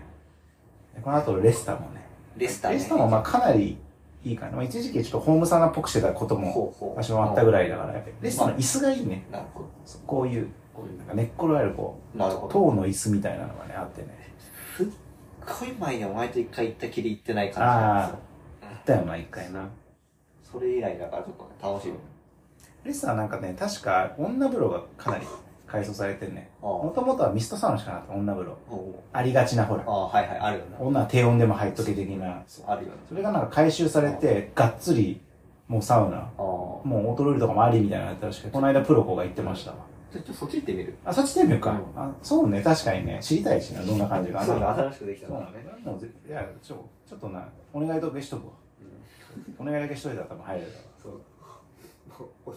[0.96, 0.98] え。
[0.98, 2.02] でこの後レスタもね。
[2.38, 2.78] レスターね。
[2.78, 3.78] レスタもまあかなり
[4.30, 8.16] いいかな、まあ、一時期ちょっとホームサウナっぽくしてたことも場所もあったぐらいだからやっぱり。
[8.22, 9.26] レスタの椅子がいいね。
[9.32, 9.70] なるほど。
[10.06, 10.98] こういうこういう。
[10.98, 12.54] なんか寝っ転がるこうなるほど。
[12.54, 14.08] 塔の椅子みたいなのがねあってね。
[14.76, 14.88] すっ
[15.60, 17.60] ごい前にお前と一回行ったきり行ってない感じ。
[17.60, 18.20] なんですよ
[18.62, 19.68] あったよな一回な。
[20.44, 21.94] それ以来だからちょっとね楽しみ。
[22.84, 25.28] レスターなんかね確か女風呂がかなり
[25.68, 28.58] 改装されてんねあもともとはミストサウナしかなかった女風呂。
[29.12, 29.84] ありがちなほら。
[29.86, 30.80] ああはいはいあるよな。
[30.80, 32.44] 女は低温でも入っとけ的な。
[32.66, 35.22] あるよねそれがなんか回収されてがっつり
[35.68, 36.32] もうサウナ。
[36.38, 39.78] もうオートロイルとかもありみたいなのやったらしくてこの間プロコが言ってましたわ。
[40.14, 40.96] ちょっとそっち行ってみる？
[41.04, 42.02] あそっちで見るか、うん。
[42.02, 43.20] あそうね確かにね。
[43.22, 44.46] 知りたいしなどんな感じかな。
[44.46, 45.58] そうだ新しくできたそうからね
[46.28, 48.54] いやちょちょっとなお願いだけしとくわ
[49.60, 50.72] お願いだけしといたら多分入れる
[51.04, 51.12] そう。
[51.12, 51.22] も
[52.48, 52.56] う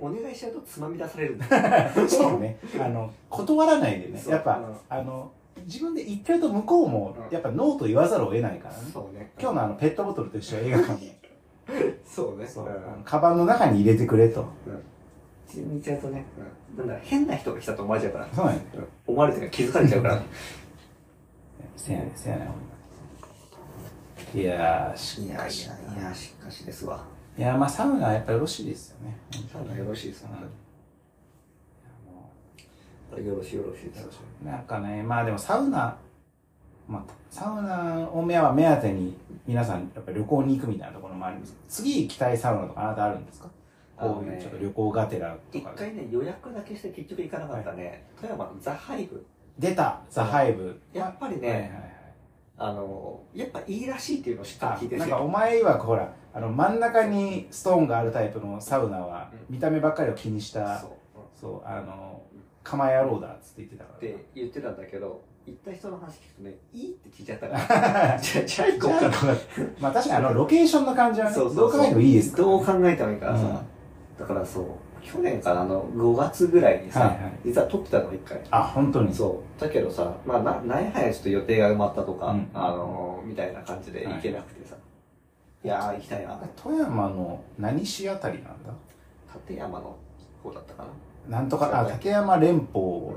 [0.00, 1.38] お願いしちゃうとつまみ出される
[2.08, 2.58] そうね。
[2.80, 4.22] あの断らないでね。
[4.28, 4.76] やっぱ、うん。
[4.88, 5.30] あの
[5.64, 7.32] 自分で言ってると向こうもうん。
[7.32, 9.32] やっぱノーと言わざるを得ないからね、そうね。
[9.38, 11.12] 今日のあのペットボトルと一緒映画館に。
[12.04, 12.46] そうね。
[12.46, 12.68] そう、ん。
[13.04, 14.46] カバンの中に入れてくれと。
[15.46, 16.24] ちにちゃうとね、
[16.76, 18.66] なんだ変な人が来たと思われちゃうから、そうやね
[19.06, 20.22] 思われてるから気づかれちゃうから。
[21.76, 22.48] せやねせやね
[24.34, 27.04] いやーしいやいかしやいやしかしですわ
[27.38, 29.16] いやまあサウナはやっぱよろしいですよね。
[29.52, 30.46] サウナよろしいですうん本
[33.10, 35.96] 当によろしいよろしいですなんかねまあでもサウナ
[36.88, 43.48] まあサウナを目は目当てに皆さんやっぱ旅行に行くみたいなところもあるんです次行きたいサウナとかあなたあるんですか？
[43.96, 45.58] こういうちょっと旅行がてらとかで。
[45.58, 49.24] 一回ね予約だけして結局行かなかったね、富山のザ・ハイブ。
[49.58, 50.78] 出たザ・ハイブ。
[50.92, 51.92] やっぱりねはいはいはい
[52.58, 59.54] あのやっぱいいらしいっていうのをしっかあり聞いてなんかお前曰くほらあの真ん中にストーンがあるタイプのサウナはうん。
[59.54, 60.90] 見た目ばっかりを気にしたそう。
[61.40, 62.20] そうあの
[62.62, 63.96] 釜野郎だっつって言ってたから。
[63.96, 68.18] って言ってたんだけど行った人の話聞くとねいいって聞いちゃったから。
[68.20, 69.16] じゃあじゃあ行こうかな。
[69.80, 71.72] まあ確かにあのロケーションの感じはねそうそうそう。
[71.72, 72.50] どう考えてもいいですからね。
[72.50, 73.62] どう考えてもいいからさ、
[74.18, 74.64] だからそう
[75.00, 77.18] 去年かなあの5月ぐらいにさ、はいはい。
[77.46, 78.38] 実は撮ってたの一回。
[78.50, 79.14] あ本当に。
[79.14, 79.60] そう。
[79.60, 82.50] だけどさまあな何やはやちょっと予定が埋まったとか、うん。
[82.52, 84.78] あのみたいな感じで行けなくてさ、い、
[85.62, 86.40] やー行きたいな。
[86.56, 88.72] 富山の何市あたりなんだ？
[89.48, 89.96] 立山の
[90.42, 90.86] 方だったか
[91.28, 91.40] な。
[91.40, 92.66] んとかあ立山連峰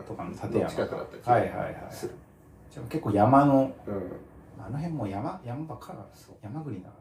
[0.07, 0.69] とかの立な山。
[0.69, 1.73] 近くだった気はいはいはい。
[2.71, 4.11] じゃあ結構山のうん。
[4.61, 6.95] あの辺も山山ばっかだそう山国だか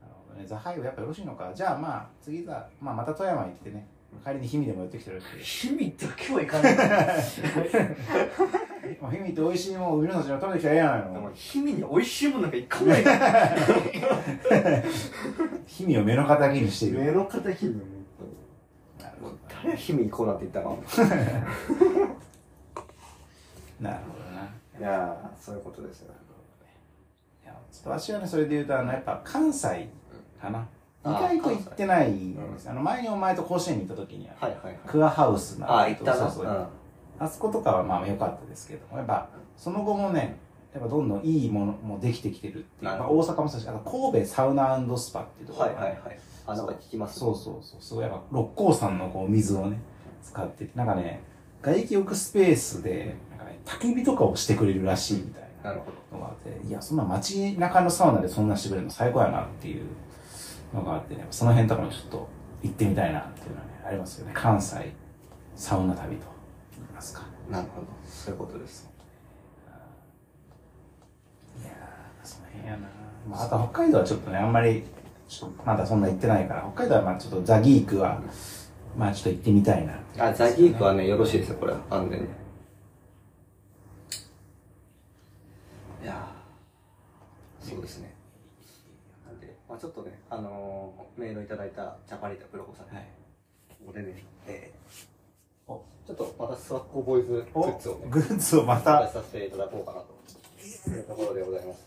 [0.00, 0.46] らなるほどね。
[0.46, 1.52] ザハイはやっぱよろしいのか。
[1.54, 3.86] じゃあまあ次だ、まあ、また富山行ってね
[4.24, 5.22] 帰りに氷見でも寄ってきてる
[5.68, 6.76] 氷見だけは行かない。
[9.00, 13.04] まあ氷見って美味しいもん海の幸を食べてきたらええやないでもの氷見に美味しいものなんか行かない。
[15.78, 16.98] 氷見を目の敵にしている。
[17.00, 17.74] 目の敵に。
[17.74, 17.80] も
[18.98, 20.82] なるほど誰が氷見行こうなんて言ったの？
[23.80, 24.48] なるほどな。
[24.78, 26.12] いやーそういうことですよ。
[27.44, 29.88] いやちょっと私はね、それで言うと、あの、やっぱ関西
[30.40, 30.66] かな。
[31.06, 32.68] 意あ外と行ってないんです。
[32.68, 34.78] あの、前にお前と甲子園に行った時には、はいはいはい。
[34.86, 36.16] クアハウスなあ行ったな。
[36.30, 36.66] そうそう。
[37.18, 40.36] あそことかはまあ良かったですけども、やっぱ、その後もね、
[40.74, 42.90] やっぱどんどんいいものもできてきてるっていう。
[42.90, 46.18] まあ、大阪もそうだし、あと神戸サウナスパっていうところがねはいはいはい。
[46.48, 47.80] あなんか聞きますそうそうそう。
[47.82, 49.78] すごいやっぱ六甲山のこう水をね、
[50.22, 51.22] 使ってて、なんかね、
[51.62, 59.84] 外気浴スペースで、なんかね、焚き火とかをしてくれるらしいみたいなのがあって、いや、そんな街中のサウナでそんなしてくれるの最高やなっていう
[60.76, 62.28] のがあってね、その辺とかもちょっと
[62.62, 64.32] 行ってみたいなっていうのはね、ありますよね。
[64.34, 64.92] 関西
[65.54, 66.26] サウナ旅と
[66.78, 67.22] 言いますか。
[67.50, 68.90] なるほどそういうことです
[71.62, 72.88] いやー、その辺やな。
[73.28, 74.84] まあ、あと北海道はちょっとね、あんまり、
[75.64, 78.20] まだそんな行ってないから、北海道はまあちょっとザギークは、
[78.96, 79.94] まあちょっと行ってみたいな。
[80.18, 82.26] あザギークはねよろしいですよこれ安全に
[86.02, 88.14] いやーそうですね
[89.26, 93.06] なんで、まあ、ちょっとねあのー、メールいただいたジャパリータプロコさんに、はい。
[93.68, 95.84] ここでね、えーお。
[96.06, 99.00] ちょっとまたスワッコボーイズグおッズをねグッズをま紹た。
[99.00, 100.16] 介、させていただこうかなと。
[100.90, 101.86] いうところでございます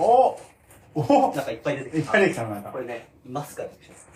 [0.00, 0.36] お。
[0.94, 1.32] お。
[1.36, 1.98] なんかいっぱい出てきた。
[1.98, 2.72] いっぱいできたな、なんか。
[2.72, 2.78] こ。
[2.78, 4.08] れねマスカできます。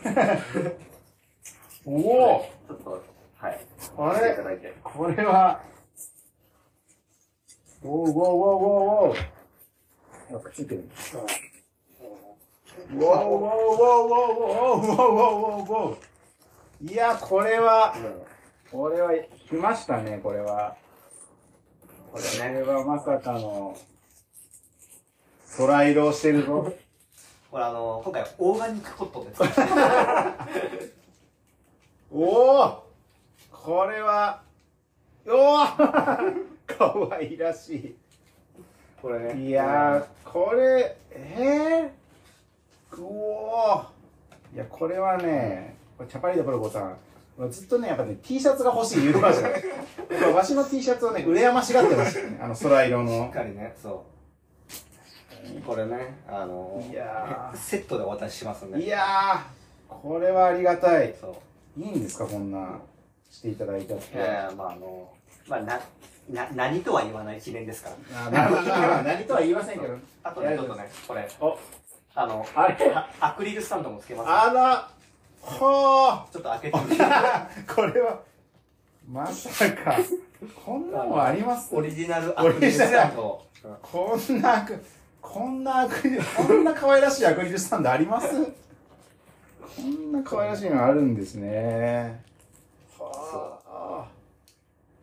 [1.87, 1.93] お。
[1.93, 3.05] おちょっと
[3.37, 3.67] はい。
[3.99, 5.63] あしていたれこれは、
[7.85, 9.36] おおおおおお
[10.31, 11.19] なんかついてるんですか。
[11.19, 11.27] わ
[13.27, 14.59] おわおわおわおわ
[14.89, 15.97] おわおわおわ
[16.83, 17.95] いや、これは、
[18.71, 19.13] これは、
[19.49, 20.77] 来ましたね、これは。
[22.13, 22.25] これ。
[22.25, 23.77] これはまさかの、
[25.57, 26.73] 空色をしてるぞ。
[27.51, 29.43] ほら、あの、今回、オーガニックコットンです。
[32.11, 32.85] おお
[33.51, 34.43] これは、
[35.27, 35.67] おお
[36.67, 37.97] かわいらしい。
[39.01, 39.49] これねい。
[39.49, 49.63] いやー、これ、えー、うおーいや、これはね、これチャパリードプロコさん、ずっとね、やっぱね、T シャツが欲しい言うてましたね。
[50.35, 52.39] わしの T シャツをね、羨ましがってましたよね。
[52.41, 53.31] あの空色のしっ。
[53.33, 61.15] かりねそうこれねあのいやーセットでお渡ししますんでいやー、これはありがたい。
[61.21, 61.37] そ
[61.77, 62.81] ういいんですか、こんな、
[63.31, 64.17] していただいたって。
[64.17, 65.13] いやまああの
[65.47, 65.81] まあな
[66.31, 68.27] な何とは言わない記念ですから。
[68.27, 69.97] あまあまあまあまあ、 何とは言いませんけど。
[70.25, 71.29] あとねちょっとねこれ。
[71.41, 71.59] お、
[72.15, 74.29] あのあれあアクリルスタンドもつけます。
[74.31, 74.89] あら、
[75.43, 77.05] はちょっと開けてみて。
[77.05, 78.21] あ、 これは、
[79.09, 79.97] まさか、
[80.65, 81.75] こんなのあります？
[81.75, 83.23] オリジナルアクリルスタンド。
[83.23, 83.47] を
[83.83, 84.85] こんなアク、
[85.21, 88.29] こんなアクリル、こんな可愛らしいアクリルスタンドあります？
[89.77, 92.23] こんな可愛らしいのあるんですね。
[92.99, 93.11] は
[93.55, 93.56] あ。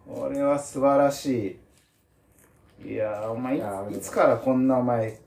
[0.07, 1.57] これは素晴らし
[2.81, 2.87] い。
[2.93, 3.61] いやー、お前、い
[3.97, 5.17] いつからこんなお前、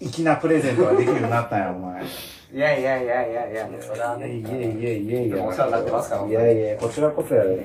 [0.00, 2.04] 粋なプレゼントができるようになったんや、お前。
[2.52, 5.44] いやいやいやいやいやそれはねいやいやいやいやいや。
[5.44, 7.54] お世話になってますからいやいや、こちらこそやで。
[7.54, 7.56] い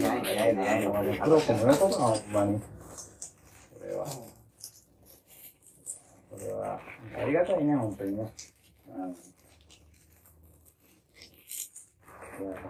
[0.00, 0.90] やいやいやいや
[1.22, 2.58] 黒子もやことな、ほんまに。
[2.58, 2.64] こ
[3.86, 4.04] れは。
[4.06, 4.26] こ
[6.40, 6.80] れは、
[7.20, 8.32] ありがたいね、本当にね。
[8.88, 9.16] うんいや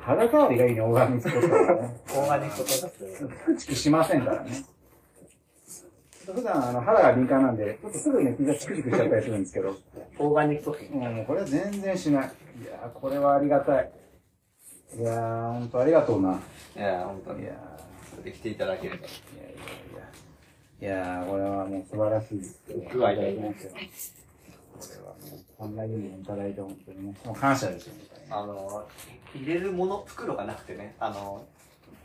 [0.00, 1.96] 肌触りがいいね、オーガニックとしたらね。
[2.08, 4.64] オーガニックとだってプチクしませんからね。
[6.26, 9.76] 普段あの肌が敏感なんで、ちょっとすぐね、膝チクチクしちゃったりするんですけど、
[10.18, 12.32] オーガニックとうん、もうこれは全然しない。
[12.62, 13.90] いやー、これはありがたい。
[14.98, 16.40] いやー、ほんとありがとうな。
[16.76, 17.54] いや本当にいや
[18.24, 19.02] できていただければー、い
[19.38, 19.46] やい
[20.80, 20.98] やいや。
[20.98, 22.40] いやー、これはもう素晴らしい。
[22.92, 23.86] 具合でいただきましたよ
[24.76, 28.84] これはもう、こんなにもいただいて本当にね、もう感謝ですよ、ねあの
[29.34, 31.44] 入れるもの袋がなくてねあの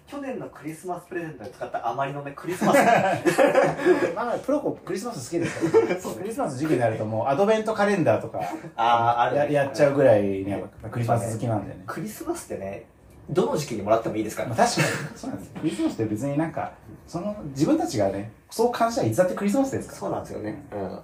[0.08, 2.78] 去年のクリスマスプレゼントで使った余りのねクリスマス。
[4.16, 8.42] まあ、プロコクリスマス好きですから、ね、クリスマス時期になるともうアドベントカレンダーとか
[8.76, 11.84] あーあるややっちゃうぐらいね、クリスマス好きなんでね。
[11.88, 12.86] クリスマスってね
[13.30, 14.44] どの時期にもらってもいいですか？
[14.44, 14.88] らまあ、確かに、
[15.18, 15.54] そうなんですよ。
[15.62, 16.74] クリスマスって別になんか、
[17.08, 20.00] その、自分たちがね、そう感じたらいつだってクリスマスですから。
[20.00, 21.00] そうなんですよね、うん、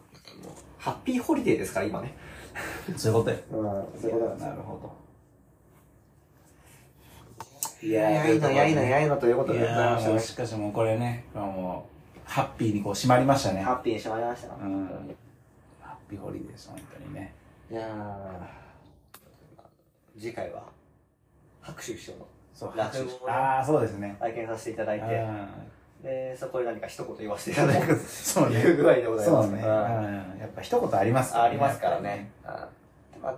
[0.88, 2.16] ハッピーホリデーですから今ね
[2.96, 3.38] そういうことよ。
[3.52, 3.56] う
[3.98, 4.96] んそういうことなるほど。
[7.86, 13.62] いややいのやいのやいのということでございましたねしかしもうこれね、もう、ハッピーにこう締まりましたね。
[13.62, 14.88] ハッピーにしまいましたうん。
[15.82, 17.36] ハッピーホリデーです、本当にね。
[17.70, 20.64] いやー次回は
[21.62, 24.16] 拍手師匠のそう、落語をねああ、そうですね。
[24.22, 25.48] 拝見させていただいてうん
[26.04, 28.56] でそこで何か一言言わせていただくそうね。
[28.60, 29.64] いう具合でございますそうね。
[29.64, 30.40] うん。
[30.40, 32.30] やっぱ一言ありますありますからね。
[32.44, 32.68] あ
[33.22, 33.36] まあ、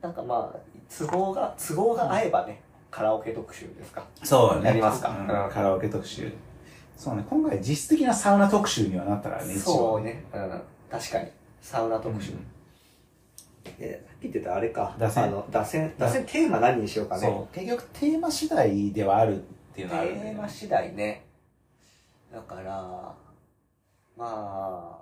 [0.00, 0.58] なんかまあ、
[0.96, 4.04] 都合が、都合が合えばね、カラオケ特集ですか？
[4.22, 4.66] そうね。
[4.68, 5.10] やりますか？
[5.10, 6.32] うんうんカラオケ特集。
[6.96, 9.54] そうね、今回実質的なサウナ特集にはなったからね。
[9.54, 10.24] そうね。
[10.32, 10.62] うん。
[10.90, 11.30] 確かに。
[11.60, 12.32] サウナ特集。
[12.32, 12.46] うん
[13.80, 14.94] で、さっき言ってたあれか。
[14.96, 17.22] 打線あの、打線、打線テーマ何にしようかね。
[17.22, 17.54] そう。
[17.54, 19.40] 結局テーマ次第ではあるっ
[19.74, 21.25] ていうテのはあるねーマ次第ね。
[22.36, 23.14] だから、
[24.14, 24.98] まあ、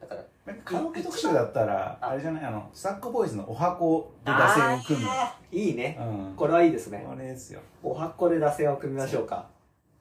[0.00, 5.08] だから、カラオケ特集だったら、あれじゃない、あの、スタックボーイズのお箱で打線を組む。
[5.50, 5.98] いいね。
[6.00, 6.36] うん。
[6.36, 7.04] これはいいですね。
[7.04, 7.58] これですよ。
[7.82, 9.48] お箱で打線を組みましょうか。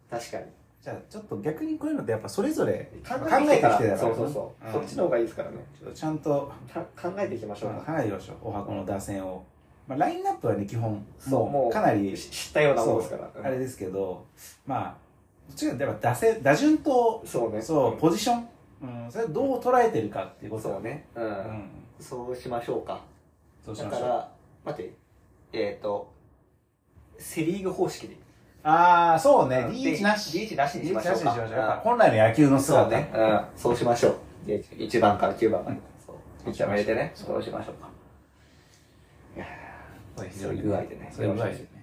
[0.08, 0.44] 確かに。
[0.84, 4.70] じゃあ、ちょっと逆にこういうのってやっぱそれぞれ考考えてきてたからねそうそうそう。
[4.70, 5.58] んそっちの方がいいですからね。
[5.80, 6.80] ちょっとちゃんとた
[7.10, 7.92] 考えていきましょうか。
[7.92, 8.36] 考えてみましょう。
[8.44, 9.44] お箱の打線を。
[9.88, 13.32] まあ、ラインナップはね、基本、そうもうかなり、し知ったようなものですから。
[13.44, 14.26] あれですけど、
[14.68, 15.05] まあ、
[15.48, 17.62] どっちかというとやっぱ打線、打順と、そうね。
[17.62, 18.48] そう、ポジション、
[18.82, 21.08] うん、それをどう捉えてるかっていうことそうね。
[21.16, 21.22] う。
[21.22, 21.70] うんん。
[22.00, 23.02] そうしましょうか。
[23.66, 24.02] そうしましょう。
[24.02, 24.32] だから、
[24.66, 24.94] 待って、
[25.54, 26.14] えっ、と、
[27.18, 28.18] セリーグ方式で。
[28.64, 30.38] ああ、そうね、うん DH なし。
[30.38, 31.26] DH なしにしましょう DH か。
[31.26, 31.58] なしにしましょう。
[31.58, 32.84] やっぱうん本来の野球の姿。
[32.84, 33.12] そうね。
[33.14, 33.46] うん。
[33.56, 34.16] そうしましょう。
[34.48, 35.78] 1番から9番まで。
[36.06, 36.50] そう。
[36.50, 37.12] 一番入れてね。
[37.16, 37.90] そそうしましょうか。
[39.36, 39.46] いや
[40.16, 41.12] そうそういう具合でね。
[41.12, 41.76] そういう具合でね。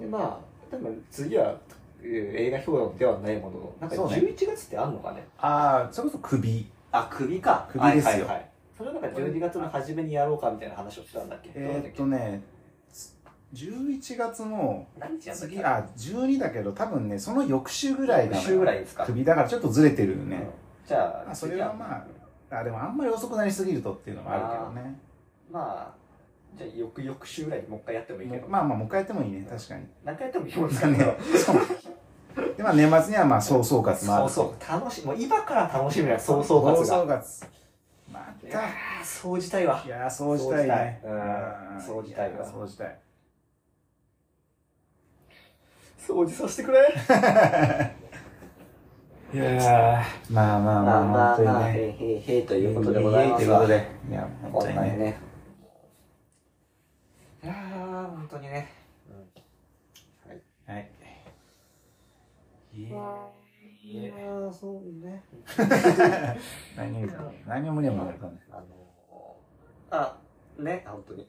[0.00, 1.54] で、まあ、多分次は、
[2.02, 5.26] えー映画評論ではないものの、なんかそうね11月ってあんのかね？
[5.38, 6.70] ああ、それこそ首。
[6.92, 7.68] あ、首か。
[7.70, 8.50] 首ですよはいはいはい。
[8.78, 11.50] それなんか12月の初めにやろうかみたいな話をしてたんだっけ？
[11.50, 12.42] どうだっえーっとね、
[13.52, 15.56] 11月の何日やったっけ？
[15.56, 19.04] 次、あ、12だけど、多分ね、その翌週ぐらいなのよ週ぐらいですか。
[19.04, 20.36] 首だからちょっとずれてるよね。
[20.36, 20.46] うん
[20.86, 22.04] じゃあ、まあ、それはま
[22.50, 24.40] あ、あ、でもあんまり遅くなりすぎるとっていうのもある
[24.74, 24.98] けどね。
[25.48, 25.94] まあ、
[26.56, 28.48] じゃあ翌々週ぐらいにもう一回やってもいいけど。
[28.48, 29.86] まあまあ、もう一回やってもいいね、確かに。
[30.04, 32.56] 何回やってもいいもんですまあね、そう。
[32.56, 34.28] で、まあ年末にはまあ、総総括もある。
[34.28, 34.80] そうそう。
[34.80, 35.06] 楽しい。
[35.06, 37.22] もう今から楽しみな総総括総が。
[37.22, 37.46] 括。
[38.12, 38.20] ま
[38.50, 38.58] た。
[38.58, 38.62] ー、
[39.04, 39.82] そう自体は。
[39.84, 41.00] いやー、そうしたいね。
[41.04, 42.98] うんそうしたいわそうしたい。
[45.98, 46.78] 掃除させてくれ。
[49.32, 51.72] いやー、まあまあまあ、本当にね。
[51.72, 54.10] へいへいへいということでございますわということで。
[54.10, 54.80] いや、本こ当にね。
[54.80, 55.20] んなにね。
[57.44, 58.68] いやー、本当にね。
[60.66, 60.90] はい。
[62.72, 65.24] いいやー、そうね。
[66.76, 67.08] 何を、
[67.46, 68.40] 何を無理もなるかね。
[68.50, 70.18] あのー、あ、
[70.58, 71.28] ね、本当に。